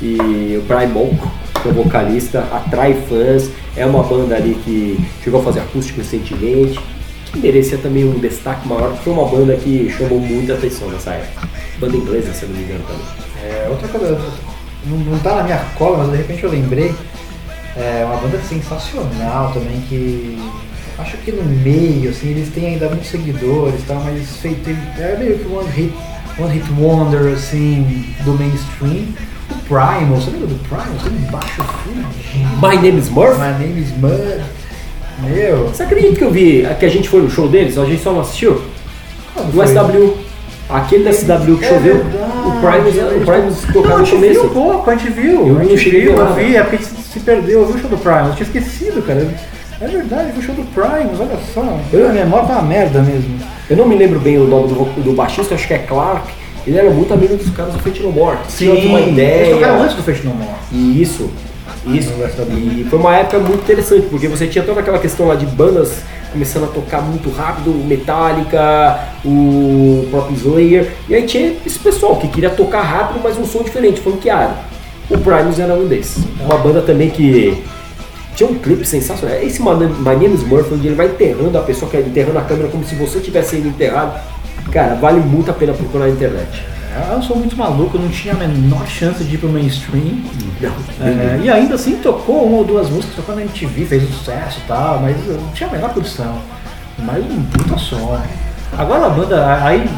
E 0.00 0.58
o 0.58 0.62
Brian 0.62 0.88
Monk, 0.88 1.16
que 1.62 1.68
é 1.68 1.70
o 1.70 1.74
vocalista, 1.74 2.40
atrai 2.50 2.94
fãs. 3.08 3.50
É 3.76 3.86
uma 3.86 4.02
banda 4.02 4.34
ali 4.34 4.56
que 4.64 4.98
chegou 5.22 5.40
a 5.40 5.44
fazer 5.44 5.60
acústico 5.60 6.00
recentemente. 6.00 6.78
Que 7.26 7.38
merecia 7.38 7.78
também 7.78 8.04
um 8.04 8.18
destaque 8.18 8.66
maior, 8.66 8.88
porque 8.88 9.04
foi 9.04 9.12
uma 9.12 9.26
banda 9.26 9.56
que 9.56 9.90
chamou 9.96 10.18
muita 10.18 10.54
atenção 10.54 10.88
nessa 10.90 11.12
época. 11.12 11.51
Banda 11.82 11.96
inglesa, 11.96 12.32
se 12.32 12.44
eu 12.44 12.48
não 12.50 12.56
me 12.56 12.62
engano 12.62 12.84
também. 12.84 13.04
É, 13.42 13.66
outra 13.68 13.88
coisa, 13.88 14.20
não, 14.86 14.96
não 14.98 15.18
tá 15.18 15.34
na 15.34 15.42
minha 15.42 15.58
cola, 15.76 15.98
mas 15.98 16.10
de 16.12 16.16
repente 16.18 16.44
eu 16.44 16.50
lembrei. 16.50 16.94
É 17.76 18.04
uma 18.06 18.16
banda 18.18 18.38
sensacional 18.48 19.50
também 19.52 19.80
que. 19.88 20.38
acho 20.98 21.16
que 21.18 21.32
no 21.32 21.42
meio, 21.42 22.10
assim, 22.10 22.28
eles 22.28 22.50
têm 22.54 22.66
ainda 22.66 22.88
muitos 22.88 23.08
seguidores, 23.08 23.82
tá? 23.86 23.94
mas 23.94 24.36
feito, 24.36 24.70
é 24.70 25.16
meio 25.18 25.38
que 25.38 25.48
one 25.52 25.68
hit, 25.70 25.94
one 26.38 26.52
hit 26.52 26.70
wonder, 26.78 27.32
assim, 27.32 28.04
do 28.24 28.32
mainstream. 28.34 29.06
O 29.50 29.54
Primal, 29.66 30.20
você 30.20 30.30
lembra 30.30 30.46
do 30.46 30.68
Primal? 30.68 30.86
Tem 31.02 31.12
um 31.12 31.30
baixo 31.30 31.62
fudido. 31.64 32.08
My 32.60 32.76
Name 32.76 32.98
is 33.00 33.08
Murph? 33.08 33.38
My 33.38 33.58
name 33.58 33.80
is 33.80 33.90
Mud. 33.96 34.42
Meu, 35.20 35.68
Você 35.68 35.82
acredita 35.82 36.16
que 36.16 36.24
eu 36.24 36.30
vi, 36.30 36.66
que 36.78 36.84
a 36.86 36.88
gente 36.88 37.08
foi 37.08 37.22
no 37.22 37.30
show 37.30 37.48
deles, 37.48 37.76
a 37.76 37.84
gente 37.84 38.02
só 38.02 38.12
não 38.12 38.20
assistiu? 38.20 38.62
quando 39.34 39.46
No 39.54 39.64
foi? 39.64 39.66
SW. 39.74 40.21
Aquele 40.72 41.04
da 41.04 41.12
SW 41.12 41.56
que 41.58 41.64
É 41.64 41.68
choveu, 41.68 41.94
verdade. 42.04 43.16
o 43.16 43.24
Primus, 43.24 43.62
tocava 43.72 43.94
a 43.94 43.98
no 43.98 44.04
gente 44.06 44.18
viu 44.20 44.30
um 44.30 44.34
começo. 44.34 44.48
pouco, 44.54 44.90
a 44.90 44.96
gente 44.96 45.10
viu. 45.12 45.46
Eu 45.48 45.58
a 45.58 45.64
gente 45.64 45.90
viu, 45.90 46.12
eu 46.12 46.34
vi, 46.34 46.56
é 46.56 46.60
porque 46.62 46.76
a 46.76 46.78
gente 46.78 46.90
se 47.02 47.20
perdeu, 47.20 47.60
eu 47.60 47.66
vi 47.66 47.72
o 47.74 47.78
show 47.80 47.90
do 47.90 47.98
Primus, 47.98 48.28
eu 48.28 48.34
tinha 48.34 48.46
esquecido, 48.46 49.02
cara. 49.06 49.28
É 49.80 49.86
verdade, 49.86 50.28
eu 50.28 50.34
vi 50.34 50.38
o 50.40 50.42
show 50.42 50.54
do 50.54 50.62
Primus, 50.72 51.20
olha 51.20 51.38
só. 51.54 51.78
Eu, 51.92 52.08
a 52.08 52.12
memória 52.12 52.46
tá 52.46 52.52
uma 52.54 52.62
merda 52.62 53.00
mesmo. 53.02 53.38
Eu 53.68 53.76
não 53.76 53.86
me 53.86 53.96
lembro 53.96 54.18
bem 54.20 54.38
o 54.38 54.44
nome 54.46 54.68
do, 54.68 55.02
do 55.02 55.12
baixista, 55.12 55.54
acho 55.54 55.66
que 55.66 55.74
é 55.74 55.78
Clark. 55.78 56.26
Ele 56.66 56.78
era 56.78 56.90
muito 56.90 57.12
amigo 57.12 57.36
dos 57.36 57.50
caras 57.50 57.72
do 57.74 57.80
Fate 57.80 58.00
No 58.02 58.12
More. 58.12 58.38
Tinha 58.56 58.72
uma 58.72 59.00
eles 59.00 59.12
ideia. 59.12 59.54
tocaram 59.56 59.82
antes 59.82 59.96
do 59.96 60.02
Fate 60.02 60.24
No 60.24 60.32
More. 60.34 60.50
E 60.70 61.02
Isso, 61.02 61.28
isso. 61.86 62.10
SW. 62.12 62.52
E 62.52 62.86
foi 62.88 62.98
uma 62.98 63.16
época 63.16 63.38
muito 63.40 63.62
interessante, 63.62 64.06
porque 64.08 64.28
você 64.28 64.46
tinha 64.46 64.62
toda 64.64 64.78
aquela 64.80 64.98
questão 65.00 65.26
lá 65.26 65.34
de 65.34 65.44
bandas 65.46 66.02
começando 66.32 66.64
a 66.64 66.68
tocar 66.68 67.02
muito 67.02 67.30
rápido, 67.30 67.70
o 67.70 67.84
Metallica, 67.84 68.98
o 69.24 70.06
próprio 70.10 70.36
Slayer, 70.36 70.92
e 71.08 71.14
aí 71.14 71.26
tinha 71.26 71.54
esse 71.64 71.78
pessoal 71.78 72.16
que 72.16 72.28
queria 72.28 72.50
tocar 72.50 72.82
rápido, 72.82 73.20
mas 73.22 73.38
um 73.38 73.44
som 73.44 73.62
diferente, 73.62 74.00
funkeado. 74.00 74.54
O 75.10 75.18
Primus 75.18 75.58
era 75.58 75.74
um 75.74 75.86
desses. 75.86 76.24
Uma 76.40 76.56
banda 76.58 76.80
também 76.80 77.10
que 77.10 77.62
tinha 78.34 78.48
um 78.48 78.54
clipe 78.54 78.84
sensacional. 78.84 79.36
Esse 79.38 79.60
My 79.60 80.16
Name 80.16 80.38
Murphy, 80.46 80.74
onde 80.74 80.88
ele 80.88 80.94
vai 80.94 81.06
enterrando 81.06 81.58
a 81.58 81.60
pessoa, 81.60 81.90
que 81.90 81.96
é 81.98 82.00
enterrando 82.00 82.38
a 82.38 82.42
câmera 82.42 82.68
como 82.68 82.84
se 82.84 82.94
você 82.94 83.20
tivesse 83.20 83.56
sendo 83.56 83.68
enterrado. 83.68 84.18
Cara, 84.70 84.94
vale 84.94 85.20
muito 85.20 85.50
a 85.50 85.54
pena 85.54 85.74
procurar 85.74 86.06
na 86.06 86.12
internet. 86.12 86.64
Eu 87.12 87.22
sou 87.22 87.36
muito 87.36 87.56
maluco, 87.56 87.96
eu 87.96 88.02
não 88.02 88.08
tinha 88.08 88.34
a 88.34 88.36
menor 88.36 88.86
chance 88.86 89.24
de 89.24 89.34
ir 89.34 89.38
pro 89.38 89.48
mainstream. 89.48 90.22
Não, 90.60 91.06
É, 91.06 91.40
e 91.42 91.50
ainda 91.50 91.74
assim 91.74 91.96
tocou 91.96 92.46
uma 92.46 92.58
ou 92.58 92.64
duas 92.64 92.90
músicas, 92.90 93.16
tocou 93.16 93.34
na 93.34 93.42
MTV, 93.42 93.86
fez 93.86 94.02
sucesso 94.14 94.60
e 94.62 94.68
tal, 94.68 95.00
mas 95.00 95.16
eu 95.26 95.34
não 95.34 95.50
tinha 95.52 95.68
a 95.68 95.72
menor 95.72 95.92
condição. 95.94 96.38
Mas 96.98 97.24
um 97.24 97.42
puta 97.44 97.78
som. 97.78 98.20
Agora 98.76 99.06
a 99.06 99.10
banda 99.10 99.64
aí 99.64 99.88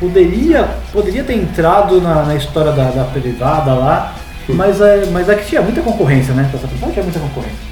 poderia, 0.00 0.68
poderia 0.92 1.24
ter 1.24 1.34
entrado 1.34 2.00
na, 2.00 2.22
na 2.22 2.34
história 2.34 2.72
da, 2.72 2.90
da 2.90 3.04
privada 3.04 3.74
lá, 3.74 4.14
mas 4.48 4.80
é, 4.80 5.06
mas 5.12 5.28
é 5.28 5.34
que 5.34 5.46
tinha 5.46 5.62
muita 5.62 5.80
concorrência, 5.82 6.34
né? 6.34 6.50
Essa 6.54 6.66
privada 6.66 6.92
tinha 6.92 7.02
muita 7.02 7.20
concorrência. 7.20 7.71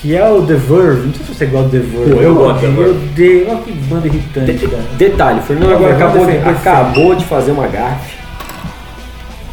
Que 0.00 0.14
é 0.16 0.28
o 0.28 0.42
The 0.42 0.54
Verve, 0.54 1.06
não 1.06 1.14
sei 1.14 1.24
se 1.26 1.34
você 1.34 1.46
gosta 1.46 1.68
do 1.68 1.70
The 1.72 1.78
Verve. 1.78 2.14
Pô, 2.14 2.20
eu 2.20 2.34
gosto 2.34 2.60
do 2.60 2.76
The 2.76 2.82
Verve. 2.82 3.08
Deus, 3.14 3.48
olha 3.48 3.58
que 3.62 3.72
banda 3.72 4.06
irritante, 4.06 4.66
cara. 4.68 4.82
Detalhe, 4.98 5.38
o 5.40 5.42
Fernando 5.42 5.72
agora 5.72 5.94
acabou 5.94 6.26
de, 6.26 6.36
acabou 6.38 7.14
de 7.14 7.24
fazer 7.24 7.52
uma 7.52 7.66
gafe. 7.66 8.16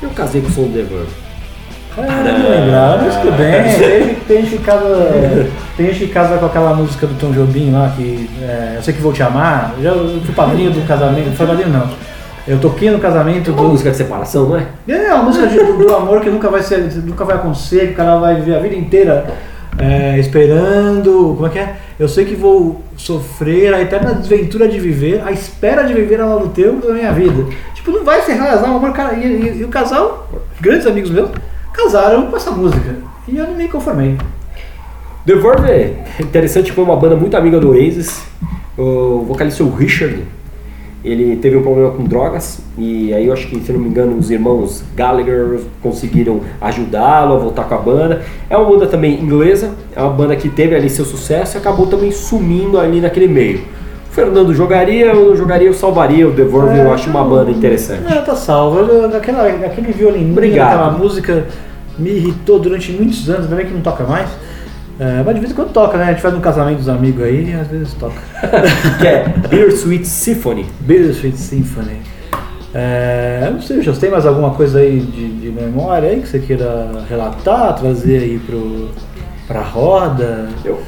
Eu 0.02 0.10
casei 0.10 0.42
com 0.42 0.48
o 0.50 0.52
som 0.52 0.64
do 0.64 0.74
The 0.74 0.84
Verve. 0.84 1.24
Ah, 1.96 2.24
não 2.24 2.50
lembrar, 2.50 3.02
mas 3.04 3.16
tudo 3.18 3.38
bem. 3.38 4.16
Tem, 4.28 4.42
gente- 4.42 4.50
tem 4.58 4.58
casa. 4.64 5.48
Tem 5.78 6.08
casa 6.08 6.38
com 6.38 6.46
aquela 6.48 6.74
música 6.74 7.06
do 7.06 7.14
Tom 7.16 7.32
Jobim 7.32 7.72
lá, 7.72 7.94
que 7.96 8.28
é, 8.42 8.74
Eu 8.78 8.82
sei 8.84 8.94
que 8.96 9.02
vou 9.02 9.14
te 9.14 9.22
amar. 9.22 9.76
Eu 9.78 9.84
já 9.84 9.92
fui 10.26 10.34
padrinho 10.36 10.72
do 10.72 10.82
casamento. 10.88 11.28
Não 11.28 11.36
foi 11.36 11.46
padrinho 11.46 11.70
não. 11.70 11.88
Eu 12.48 12.58
toquei 12.60 12.90
no 12.90 13.00
casamento 13.00 13.52
Uma 13.52 13.62
do. 13.62 13.70
música 13.70 13.92
de 13.92 13.98
separação, 13.98 14.50
não 14.50 14.58
é? 14.58 14.66
É, 14.88 15.14
uma 15.14 15.24
música 15.26 15.46
de- 15.48 15.58
do, 15.64 15.78
do 15.78 15.96
amor 15.96 16.20
que 16.22 16.30
nunca 16.30 16.50
vai 16.50 16.62
ser, 16.64 16.80
nunca 17.06 17.24
vai 17.24 17.36
acontecer, 17.36 17.88
que 17.88 17.94
o 17.94 17.96
cara 17.96 18.18
vai 18.18 18.36
viver 18.36 18.56
a 18.56 18.60
vida 18.60 18.76
inteira 18.76 19.26
é, 19.78 20.20
esperando. 20.20 21.34
Como 21.36 21.48
é 21.48 21.50
que 21.50 21.60
é? 21.60 21.76
Eu 22.00 22.08
sei 22.08 22.26
que 22.26 22.36
vou 22.36 22.82
sofrer 22.98 23.74
a 23.74 23.82
eterna 23.82 24.14
desventura 24.14 24.68
de 24.68 24.80
viver, 24.80 25.22
a 25.26 25.32
espera 25.32 25.84
de 25.84 25.94
viver 25.94 26.20
ao 26.22 26.30
lado 26.36 26.50
teu 26.50 26.76
da 26.80 26.94
minha 26.94 27.12
vida. 27.12 27.46
Tipo, 27.74 27.92
não 27.92 28.04
vai 28.04 28.22
ser 28.22 28.34
realizar 28.34 28.72
o 28.72 28.76
amor, 28.78 28.94
cara. 28.94 29.14
E, 29.16 29.26
e- 29.26 29.58
e 29.60 29.64
o 29.64 29.68
casal, 29.70 30.30
grandes 30.62 30.88
amigos 30.88 31.10
meus, 31.12 31.30
casaram 31.74 32.28
com 32.28 32.38
essa 32.38 32.52
música. 32.52 32.96
E 33.28 33.38
eu 33.38 33.48
não 33.48 33.56
me 33.56 33.68
conformei. 33.68 34.18
The 35.26 35.36
Verve 35.36 35.72
é 35.72 36.04
interessante, 36.20 36.72
foi 36.72 36.84
uma 36.84 36.96
banda 36.98 37.16
muito 37.16 37.36
amiga 37.38 37.60
do 37.60 37.70
Oasis. 37.72 38.24
O 38.78 39.24
vocalista 39.28 39.64
o 39.64 39.74
Richard, 39.74 40.24
ele 41.04 41.36
teve 41.36 41.58
um 41.58 41.62
problema 41.62 41.92
com 41.92 42.04
drogas 42.06 42.60
e 42.78 43.14
aí 43.14 43.28
eu 43.28 43.34
acho 43.34 43.48
que, 43.48 43.60
se 43.60 43.74
não 43.74 43.80
me 43.80 43.90
engano, 43.90 44.18
os 44.18 44.32
irmãos 44.32 44.84
Gallagher 44.96 45.60
conseguiram 45.82 46.40
ajudá-lo 46.62 47.36
a 47.36 47.38
voltar 47.38 47.64
com 47.66 47.76
a 47.76 47.78
banda. 47.78 48.22
É 48.50 48.56
uma 48.58 48.70
banda 48.70 48.88
também 48.88 49.20
inglesa, 49.22 49.72
é 49.96 50.02
uma 50.02 50.12
banda 50.12 50.36
que 50.36 50.48
teve 50.50 50.74
ali 50.76 50.90
seu 50.90 51.04
sucesso 51.06 51.58
e 51.58 51.60
acabou 51.60 51.88
também 51.88 52.12
sumindo 52.12 52.80
ali 52.80 53.02
naquele 53.02 53.28
meio. 53.28 53.60
O 54.10 54.14
Fernando 54.14 54.54
jogaria, 54.54 55.08
eu 55.08 55.30
não 55.30 55.36
jogaria, 55.36 55.68
eu 55.68 55.74
salvaria 55.74 56.28
o 56.28 56.32
The 56.32 56.44
Verve, 56.44 56.80
eu 56.80 56.94
acho 56.94 57.10
uma 57.10 57.24
banda 57.24 57.52
interessante. 57.52 58.04
Não, 58.04 58.24
tá 58.24 58.36
salvo. 58.36 58.80
Eu- 58.80 59.16
Aquela, 59.18 59.48
aquele 59.48 59.92
violininho, 59.92 60.32
Obrigado. 60.32 60.68
aquela 60.74 60.92
música 60.92 61.46
me 61.98 62.12
irritou 62.12 62.60
durante 62.60 62.92
muitos 62.92 63.28
anos, 63.30 63.44
ainda 63.46 63.56
bem 63.56 63.66
que 63.66 63.74
não 63.74 63.82
toca 63.82 64.04
mais. 64.04 64.30
É, 65.00 65.24
mas 65.26 65.34
de 65.34 65.42
vez 65.42 65.52
em 65.52 65.56
quando 65.56 65.74
toca, 65.74 65.98
né? 65.98 66.06
A 66.06 66.12
gente 66.12 66.22
faz 66.22 66.34
no 66.34 66.40
casamento 66.40 66.78
dos 66.78 66.90
amigos 66.90 67.24
aí 67.24 67.50
e 67.50 67.54
às 67.54 67.68
vezes 67.68 67.94
toca. 67.94 68.22
que 69.00 69.08
é 69.08 69.28
Bittersweet 69.28 70.08
Symphony. 70.08 70.66
Bittersweet 70.82 71.38
Symphony. 71.38 72.02
É, 72.74 73.50
não 73.52 73.62
sei, 73.62 73.82
já 73.82 73.94
tem 73.94 74.10
mais 74.10 74.26
alguma 74.26 74.52
coisa 74.52 74.80
aí 74.80 75.00
de, 75.00 75.28
de 75.30 75.52
memória 75.52 76.10
aí 76.10 76.22
que 76.22 76.28
você 76.28 76.40
queira 76.40 77.06
relatar, 77.08 77.76
trazer 77.76 78.18
aí 78.18 78.40
pro, 78.40 78.90
pra 79.48 79.62
roda? 79.62 80.50
Eu, 80.66 80.82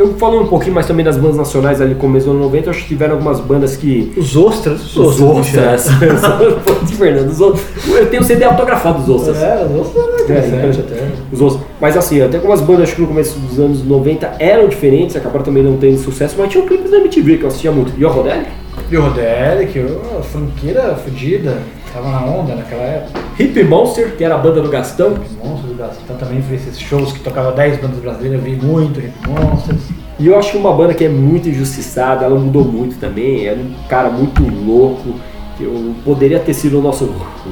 eu 0.00 0.14
falando 0.14 0.42
um 0.44 0.46
pouquinho 0.46 0.74
mais 0.74 0.86
também 0.86 1.04
das 1.04 1.16
bandas 1.16 1.36
nacionais 1.36 1.80
ali 1.80 1.92
no 1.92 2.00
começo 2.00 2.26
dos 2.26 2.34
anos 2.34 2.46
90, 2.46 2.66
eu 2.66 2.70
acho 2.70 2.82
que 2.82 2.88
tiveram 2.88 3.14
algumas 3.16 3.38
bandas 3.40 3.76
que. 3.76 4.12
Os 4.16 4.34
ostras, 4.34 4.96
os 4.96 4.96
Os 4.96 5.20
ostras. 5.20 5.86
Fernando, 6.96 7.28
os 7.28 7.40
Ostras. 7.40 7.64
Eu 7.86 8.06
tenho 8.08 8.24
CD 8.24 8.44
autografado 8.44 9.00
dos 9.02 9.08
Ostras. 9.08 9.42
É, 9.42 9.64
os 9.64 9.80
ostras 9.80 10.20
é 10.20 10.22
interessante 10.22 10.80
até. 10.80 11.08
Os 11.30 11.40
Ostras. 11.42 11.66
Mas 11.80 11.96
assim, 11.96 12.22
até 12.22 12.36
algumas 12.36 12.60
bandas 12.60 12.84
acho 12.84 12.94
que 12.94 13.02
no 13.02 13.08
começo 13.08 13.38
dos 13.38 13.58
anos 13.58 13.84
90 13.84 14.36
eram 14.38 14.68
diferentes, 14.68 15.16
acabaram 15.16 15.44
também 15.44 15.62
não 15.62 15.76
tendo 15.76 15.98
sucesso, 15.98 16.34
mas 16.38 16.50
tinha 16.50 16.64
um 16.64 16.66
clipes 16.66 16.90
da 16.90 16.96
MTV 16.96 17.36
que 17.36 17.42
eu 17.44 17.48
assistia 17.48 17.70
muito. 17.70 17.92
E 17.98 18.04
o 18.04 18.08
Rodelli? 18.08 18.46
E 18.90 18.96
o 18.96 19.02
Roderick, 19.02 19.78
oh, 19.78 20.22
funkeira 20.22 20.96
fudida, 20.96 21.58
tava 21.92 22.10
na 22.10 22.24
onda 22.24 22.54
naquela 22.54 22.82
época. 22.82 23.20
Hip 23.38 23.64
Monster, 23.64 24.16
que 24.16 24.24
era 24.24 24.34
a 24.34 24.38
banda 24.38 24.60
do 24.60 24.68
Gastão. 24.68 25.10
Monstros 25.42 25.70
do 25.72 25.76
Gastão 25.78 26.16
também 26.16 26.42
fez 26.42 26.66
esses 26.66 26.80
shows 26.80 27.12
que 27.12 27.20
tocava 27.20 27.52
10 27.52 27.80
bandas 27.80 27.98
brasileiras, 27.98 28.38
eu 28.38 28.44
vi 28.44 28.56
muito 28.64 29.00
Hip 29.00 29.12
Monsters. 29.28 29.80
E 30.18 30.26
eu 30.26 30.38
acho 30.38 30.52
que 30.52 30.58
uma 30.58 30.72
banda 30.72 30.92
que 30.92 31.04
é 31.04 31.08
muito 31.08 31.48
injustiçada, 31.48 32.24
ela 32.26 32.38
mudou 32.38 32.64
muito 32.64 32.96
também, 32.98 33.46
era 33.46 33.58
um 33.58 33.72
cara 33.88 34.10
muito 34.10 34.42
louco. 34.42 35.14
Eu 35.58 35.94
poderia 36.04 36.38
ter 36.38 36.54
sido 36.54 36.78
o 36.78 36.82
nosso 36.82 37.10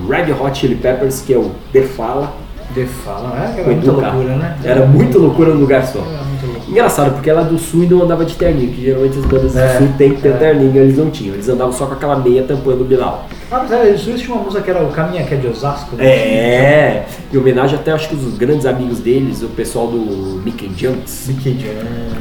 Red 0.09 0.33
Hot 0.33 0.59
Chili 0.59 0.75
Peppers, 0.77 1.21
que 1.23 1.33
é 1.35 1.39
o 1.39 1.51
The 1.73 1.83
Fala. 1.83 2.33
The 2.75 2.85
Fala, 2.85 3.55
é? 3.57 3.63
Com 3.63 3.71
era 3.71 3.81
Carro. 3.81 4.17
loucura, 4.19 4.37
né? 4.37 4.57
Era 4.65 4.87
muita 4.87 5.19
loucura 5.19 5.53
no 5.55 5.61
lugar 5.61 5.85
só. 5.87 5.99
Era 6.01 6.23
muito 6.25 6.47
loucura. 6.47 6.71
Engraçado, 6.71 7.13
porque 7.15 7.29
ela 7.31 7.43
do 7.43 7.59
sul 7.59 7.85
e 7.85 7.87
não 7.87 8.03
andava 8.03 8.25
de 8.25 8.35
terninho, 8.35 8.71
que 8.73 8.83
geralmente 8.85 9.19
as 9.19 9.25
bandas 9.25 9.57
É, 9.57 9.67
do 9.73 9.79
sul 9.79 9.89
tem 9.97 10.15
que 10.15 10.21
ter 10.23 10.29
é. 10.29 10.33
terninho, 10.37 10.77
eles 10.77 10.97
não 10.97 11.11
tinham, 11.11 11.35
eles 11.35 11.49
andavam 11.49 11.73
só 11.73 11.87
com 11.87 11.95
aquela 11.95 12.17
meia 12.17 12.43
tampando 12.43 12.83
o 12.83 12.85
Bilal. 12.85 13.27
Ah, 13.51 13.61
mas 13.63 13.73
era 13.73 13.89
isso, 13.89 14.13
tinha 14.15 14.35
uma 14.35 14.45
música 14.45 14.63
que 14.63 14.71
era 14.71 14.83
o 14.85 14.91
Caminha 14.91 15.25
que 15.25 15.33
é 15.35 15.37
de 15.39 15.47
Osasco. 15.47 15.97
né? 15.97 16.05
É, 16.05 17.07
em 17.33 17.37
homenagem 17.39 17.79
até 17.79 17.93
acho 17.93 18.09
que 18.11 18.15
os 18.15 18.37
grandes 18.37 18.67
amigos 18.67 18.99
deles, 19.01 19.43
o 19.43 19.49
pessoal 19.49 19.87
do 19.87 20.43
Mickey 20.45 20.71
Junks. 20.77 21.27
Mickey 21.29 21.53
Jones. 21.55 22.19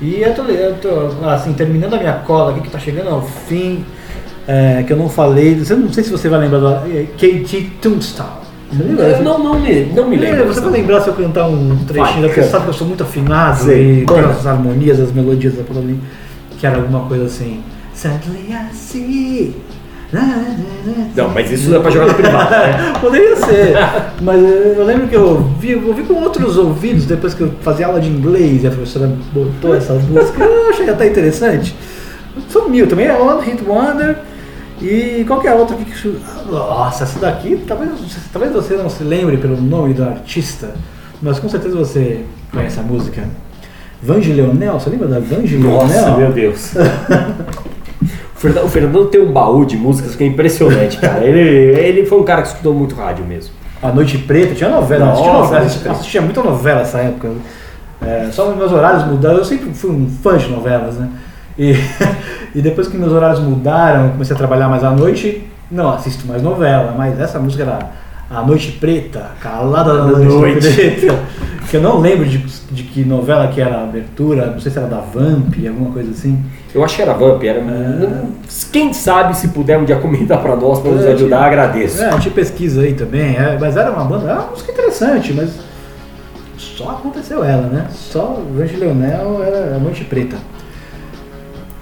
E 0.00 0.20
eu 0.20 0.34
tô, 0.34 0.42
eu 0.42 0.74
tô, 0.74 1.26
assim, 1.28 1.52
terminando 1.52 1.94
a 1.94 1.98
minha 1.98 2.12
cola 2.14 2.50
aqui, 2.50 2.60
que 2.62 2.70
tá 2.70 2.78
chegando 2.78 3.08
ao 3.08 3.22
fim, 3.22 3.84
é, 4.46 4.82
que 4.82 4.92
eu 4.92 4.96
não 4.96 5.08
falei, 5.08 5.62
eu 5.68 5.76
não 5.78 5.92
sei 5.92 6.02
se 6.04 6.10
você 6.10 6.28
vai 6.28 6.40
lembrar 6.40 6.58
do 6.58 6.68
é, 6.68 7.04
KT 7.16 7.70
Tombstone. 7.80 8.42
Você 8.72 8.82
lembra? 8.82 9.04
Eu 9.04 9.22
não, 9.22 9.38
não, 9.38 9.60
me, 9.60 9.84
não 9.86 10.08
me 10.08 10.16
É, 10.16 10.20
lembro. 10.20 10.44
Você 10.48 10.60
dessa 10.60 10.60
vai 10.62 10.80
lembrar 10.80 11.00
se 11.02 11.08
eu 11.08 11.14
cantar 11.14 11.46
um 11.46 11.76
trechinho, 11.86 12.22
porque 12.22 12.34
você 12.34 12.40
canta. 12.40 12.48
sabe 12.50 12.64
que 12.64 12.70
eu 12.70 12.74
sou 12.74 12.86
muito 12.86 13.02
afinado 13.02 13.64
Sei. 13.64 14.02
e 14.02 14.06
tem 14.06 14.18
as 14.20 14.46
harmonias, 14.46 14.98
as 15.00 15.12
melodias 15.12 15.54
da 15.54 15.62
palavra 15.62 15.94
que 16.58 16.66
era 16.66 16.76
alguma 16.76 17.00
coisa 17.06 17.24
assim. 17.26 17.62
Sadly 17.94 18.48
I 18.50 18.74
see. 18.74 19.54
Na, 20.12 20.20
na, 20.20 20.36
na, 20.36 21.08
Não, 21.16 21.28
mas 21.30 21.50
isso 21.50 21.74
é 21.74 21.78
pra 21.78 21.90
jogar 21.90 22.08
no 22.08 22.14
privado, 22.14 22.50
né? 22.50 22.92
Poderia 23.00 23.36
ser, 23.36 23.74
mas 24.20 24.40
eu 24.42 24.84
lembro 24.84 25.08
que 25.08 25.16
eu 25.16 25.26
ouvi, 25.26 25.70
eu 25.70 25.86
ouvi 25.88 26.02
com 26.02 26.14
outros 26.14 26.58
ouvidos 26.58 27.06
depois 27.06 27.32
que 27.32 27.40
eu 27.40 27.52
fazia 27.62 27.86
aula 27.86 28.00
de 28.00 28.10
inglês 28.10 28.62
e 28.62 28.66
a 28.66 28.70
professora 28.70 29.10
botou 29.32 29.74
essa 29.74 29.94
música. 29.94 30.44
Eu 30.44 30.68
achei 30.68 30.88
até 30.90 31.08
interessante. 31.08 31.74
Sumiu 32.48 32.86
também, 32.86 33.06
é 33.06 33.14
One 33.14 33.42
Hit 33.44 33.64
Wonder. 33.64 34.18
E 34.82 35.24
qualquer 35.26 35.54
outra 35.54 35.76
aqui 35.76 35.84
que. 35.84 36.20
Nossa, 36.50 37.04
essa 37.04 37.18
daqui, 37.18 37.62
talvez, 37.66 37.90
talvez 38.32 38.52
você 38.52 38.74
não 38.74 38.90
se 38.90 39.04
lembre 39.04 39.36
pelo 39.36 39.56
nome 39.56 39.94
do 39.94 40.02
artista, 40.02 40.74
mas 41.22 41.38
com 41.38 41.48
certeza 41.48 41.76
você 41.76 42.24
conhece 42.52 42.80
a 42.80 42.82
música. 42.82 43.22
Vange 44.02 44.32
Leonel, 44.32 44.80
você 44.80 44.90
lembra 44.90 45.06
da 45.06 45.20
Vange 45.20 45.56
Nossa, 45.56 46.16
meu 46.16 46.32
Deus. 46.32 46.72
O 48.64 48.68
Fernando, 48.68 49.06
tem 49.06 49.20
um 49.20 49.32
baú 49.32 49.64
de 49.64 49.76
músicas 49.76 50.16
que 50.16 50.24
é 50.24 50.26
impressionante, 50.26 50.98
cara. 50.98 51.22
Ele, 51.24 51.78
ele 51.78 52.06
foi 52.06 52.18
um 52.18 52.24
cara 52.24 52.42
que 52.42 52.48
escutou 52.48 52.74
muito 52.74 52.94
rádio 52.94 53.24
mesmo. 53.24 53.54
A 53.82 53.90
Noite 53.90 54.18
Preta, 54.18 54.54
tinha 54.54 54.70
novela, 54.70 55.06
Nossa, 55.06 55.20
assistia 55.20 55.32
novela, 55.32 55.70
Preta. 55.70 55.90
assistia 55.90 56.22
muita 56.22 56.42
novela 56.42 56.78
nessa 56.80 56.98
época. 56.98 57.30
É, 58.00 58.28
só 58.32 58.52
meus 58.54 58.72
horários 58.72 59.04
mudaram, 59.06 59.38
eu 59.38 59.44
sempre 59.44 59.72
fui 59.72 59.90
um 59.90 60.08
fã 60.08 60.36
de 60.36 60.48
novelas, 60.48 60.96
né? 60.96 61.08
E, 61.58 61.74
e 62.54 62.60
depois 62.60 62.88
que 62.88 62.96
meus 62.96 63.12
horários 63.12 63.40
mudaram, 63.40 64.10
comecei 64.10 64.34
a 64.34 64.38
trabalhar 64.38 64.68
mais 64.68 64.82
à 64.82 64.90
noite, 64.90 65.46
não 65.70 65.90
assisto 65.90 66.26
mais 66.26 66.42
novela, 66.42 66.94
mas 66.96 67.18
essa 67.20 67.38
música 67.38 67.62
era 67.62 67.90
A 68.30 68.42
Noite 68.42 68.72
Preta, 68.72 69.30
Calada 69.40 69.94
da 69.94 70.04
Noite, 70.04 70.26
Noite. 70.26 70.68
Preta, 70.74 71.18
que 71.72 71.78
eu 71.78 71.80
não 71.80 72.00
lembro 72.00 72.26
de, 72.26 72.36
de 72.70 72.82
que 72.82 73.02
novela 73.02 73.48
que 73.48 73.58
era 73.58 73.78
a 73.78 73.84
abertura, 73.84 74.44
não 74.44 74.60
sei 74.60 74.70
se 74.70 74.76
era 74.76 74.86
da 74.86 75.00
Vamp, 75.00 75.54
alguma 75.66 75.90
coisa 75.90 76.10
assim. 76.10 76.38
Eu 76.74 76.84
acho 76.84 76.94
que 76.96 77.00
era 77.00 77.14
Vamp, 77.14 77.42
era. 77.42 77.62
Quem 78.70 78.92
sabe 78.92 79.34
se 79.34 79.48
puder 79.48 79.78
um 79.78 79.86
dia 79.86 79.96
comentar 79.96 80.42
pra 80.42 80.54
nós, 80.54 80.80
pra 80.80 80.90
nos 80.90 81.02
É, 81.02 81.12
ajudar, 81.12 81.46
agradeço. 81.46 82.02
É, 82.02 82.08
a 82.08 82.10
gente 82.10 82.28
pesquisa 82.28 82.82
aí 82.82 82.92
também, 82.92 83.36
é, 83.36 83.56
mas 83.58 83.74
era 83.74 83.90
uma 83.90 84.04
banda, 84.04 84.28
era 84.28 84.40
uma 84.40 84.50
música 84.50 84.70
interessante, 84.70 85.32
mas 85.32 85.50
só 86.58 86.90
aconteceu 86.90 87.42
ela, 87.42 87.66
né? 87.68 87.86
Só 87.90 88.34
o 88.34 88.52
Grande 88.54 88.76
Leonel 88.76 89.42
era 89.42 89.76
a 89.76 89.78
Noite 89.78 90.04
Preta. 90.04 90.36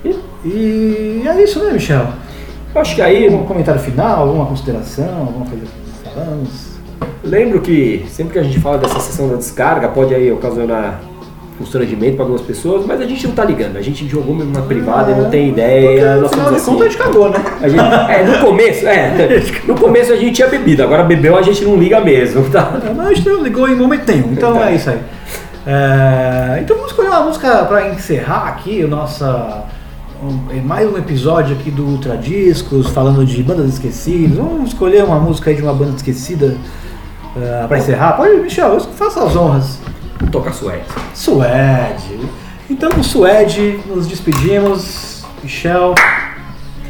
E, 0.05 0.15
e 0.45 1.25
é 1.27 1.43
isso, 1.43 1.59
né, 1.65 1.73
Michel? 1.73 2.07
Eu 2.73 2.81
acho 2.81 2.95
que 2.95 3.03
aí, 3.03 3.27
Algum 3.27 3.45
comentário 3.45 3.81
final, 3.81 4.29
alguma 4.29 4.47
consideração, 4.47 5.19
alguma 5.19 5.47
coisa 5.47 5.65
que 5.65 6.09
falamos? 6.15 6.70
Lembro 7.23 7.61
que 7.61 8.05
sempre 8.09 8.33
que 8.35 8.39
a 8.39 8.43
gente 8.43 8.59
fala 8.61 8.79
dessa 8.79 8.99
sessão 9.01 9.29
da 9.29 9.37
descarga, 9.37 9.89
pode 9.89 10.15
aí 10.15 10.31
ocasionar 10.33 11.01
constrangimento 11.59 12.15
para 12.17 12.25
algumas 12.25 12.41
pessoas, 12.41 12.87
mas 12.87 13.01
a 13.03 13.05
gente 13.07 13.27
não 13.27 13.35
tá 13.35 13.45
ligando. 13.45 13.77
A 13.77 13.83
gente 13.83 14.09
jogou 14.09 14.35
mesmo 14.35 14.51
na 14.53 14.63
privada 14.63 15.13
e 15.13 15.15
não 15.15 15.29
tem 15.29 15.49
Porque, 15.49 15.61
ideia. 15.61 16.17
nós 16.17 16.25
afinal 16.33 16.49
de 16.51 16.57
assim. 16.57 16.65
contas, 16.71 16.87
a 16.87 16.89
gente 16.91 16.99
cagou, 17.03 17.29
né? 17.31 17.39
A 17.61 17.69
gente- 17.69 17.85
é, 17.85 18.25
no 18.25 18.47
começo, 18.47 18.87
é, 18.89 19.43
no 19.69 19.75
começo 19.75 20.13
a 20.13 20.17
gente 20.17 20.33
tinha 20.37 20.49
bebido, 20.49 20.83
agora 20.83 21.03
bebeu 21.03 21.37
a 21.37 21.43
gente 21.43 21.63
não 21.65 21.77
liga 21.77 22.01
mesmo, 22.01 22.49
tá? 22.49 22.81
É, 22.83 22.95
Mas 22.95 23.07
a 23.09 23.15
gente 23.15 23.29
não 23.29 23.43
ligou 23.43 23.69
em 23.69 23.75
momento 23.77 24.11
nenhum, 24.11 24.33
então 24.33 24.53
Verdade. 24.55 24.73
é 24.73 24.77
isso 24.77 24.91
aí. 24.91 24.99
É, 25.67 26.61
então 26.63 26.75
vamos 26.77 26.93
escolher 26.93 27.09
uma 27.11 27.21
música 27.25 27.65
para 27.67 27.89
encerrar 27.91 28.49
aqui 28.49 28.83
o 28.83 28.89
nossa 28.89 29.65
um- 30.23 30.63
mais 30.67 30.91
um 30.91 30.97
episódio 30.97 31.55
aqui 31.55 31.71
do 31.71 31.85
Ultra 31.85 32.17
Discos, 32.17 32.89
falando 32.89 33.23
de 33.27 33.43
bandas 33.43 33.69
esquecidas. 33.69 34.39
Vamos 34.39 34.71
escolher 34.71 35.05
uma 35.05 35.21
música 35.21 35.51
aí 35.51 35.57
de 35.57 35.63
uma 35.63 35.75
banda 35.75 35.95
esquecida 35.97 36.57
para 37.69 37.79
encerrar. 37.79 38.13
Pode, 38.13 38.41
Michel, 38.41 38.81
faça 38.81 39.25
as 39.25 39.37
honras. 39.37 39.79
Toca 40.31 40.53
suéte. 40.53 40.87
Suede. 41.15 42.21
Então 42.69 42.91
com 42.91 43.03
Suede 43.03 43.81
nos 43.87 44.07
despedimos. 44.07 45.25
Michel, 45.43 45.95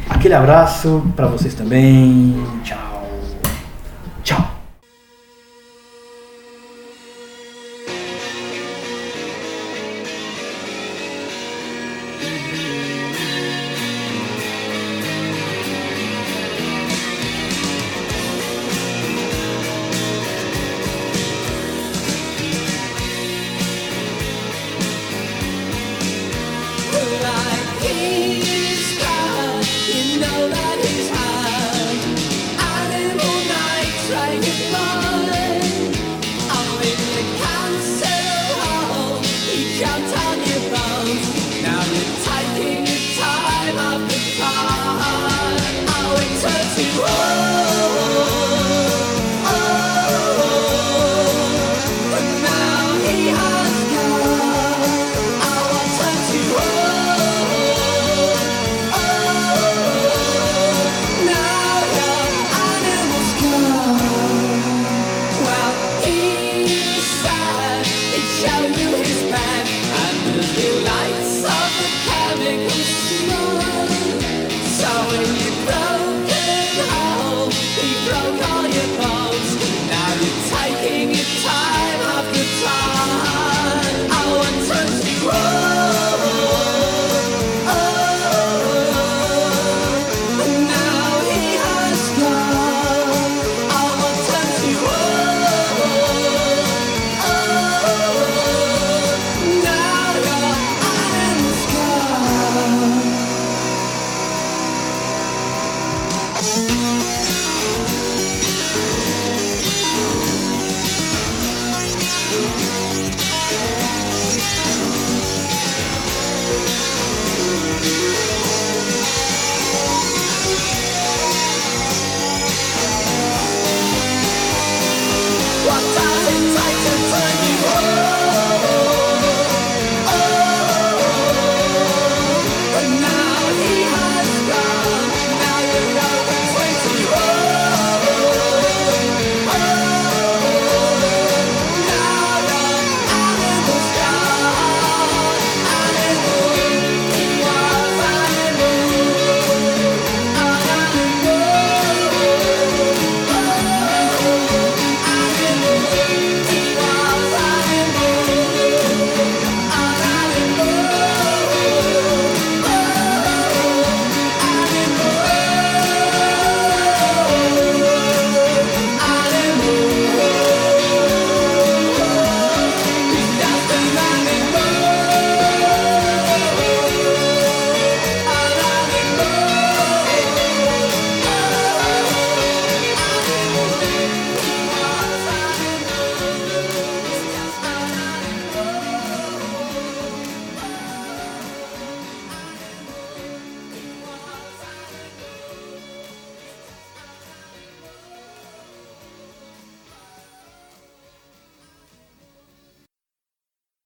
aquele 0.09 0.35
abraço 0.35 1.03
para 1.17 1.27
vocês 1.27 1.55
também. 1.55 2.45
Tchau. 2.65 2.90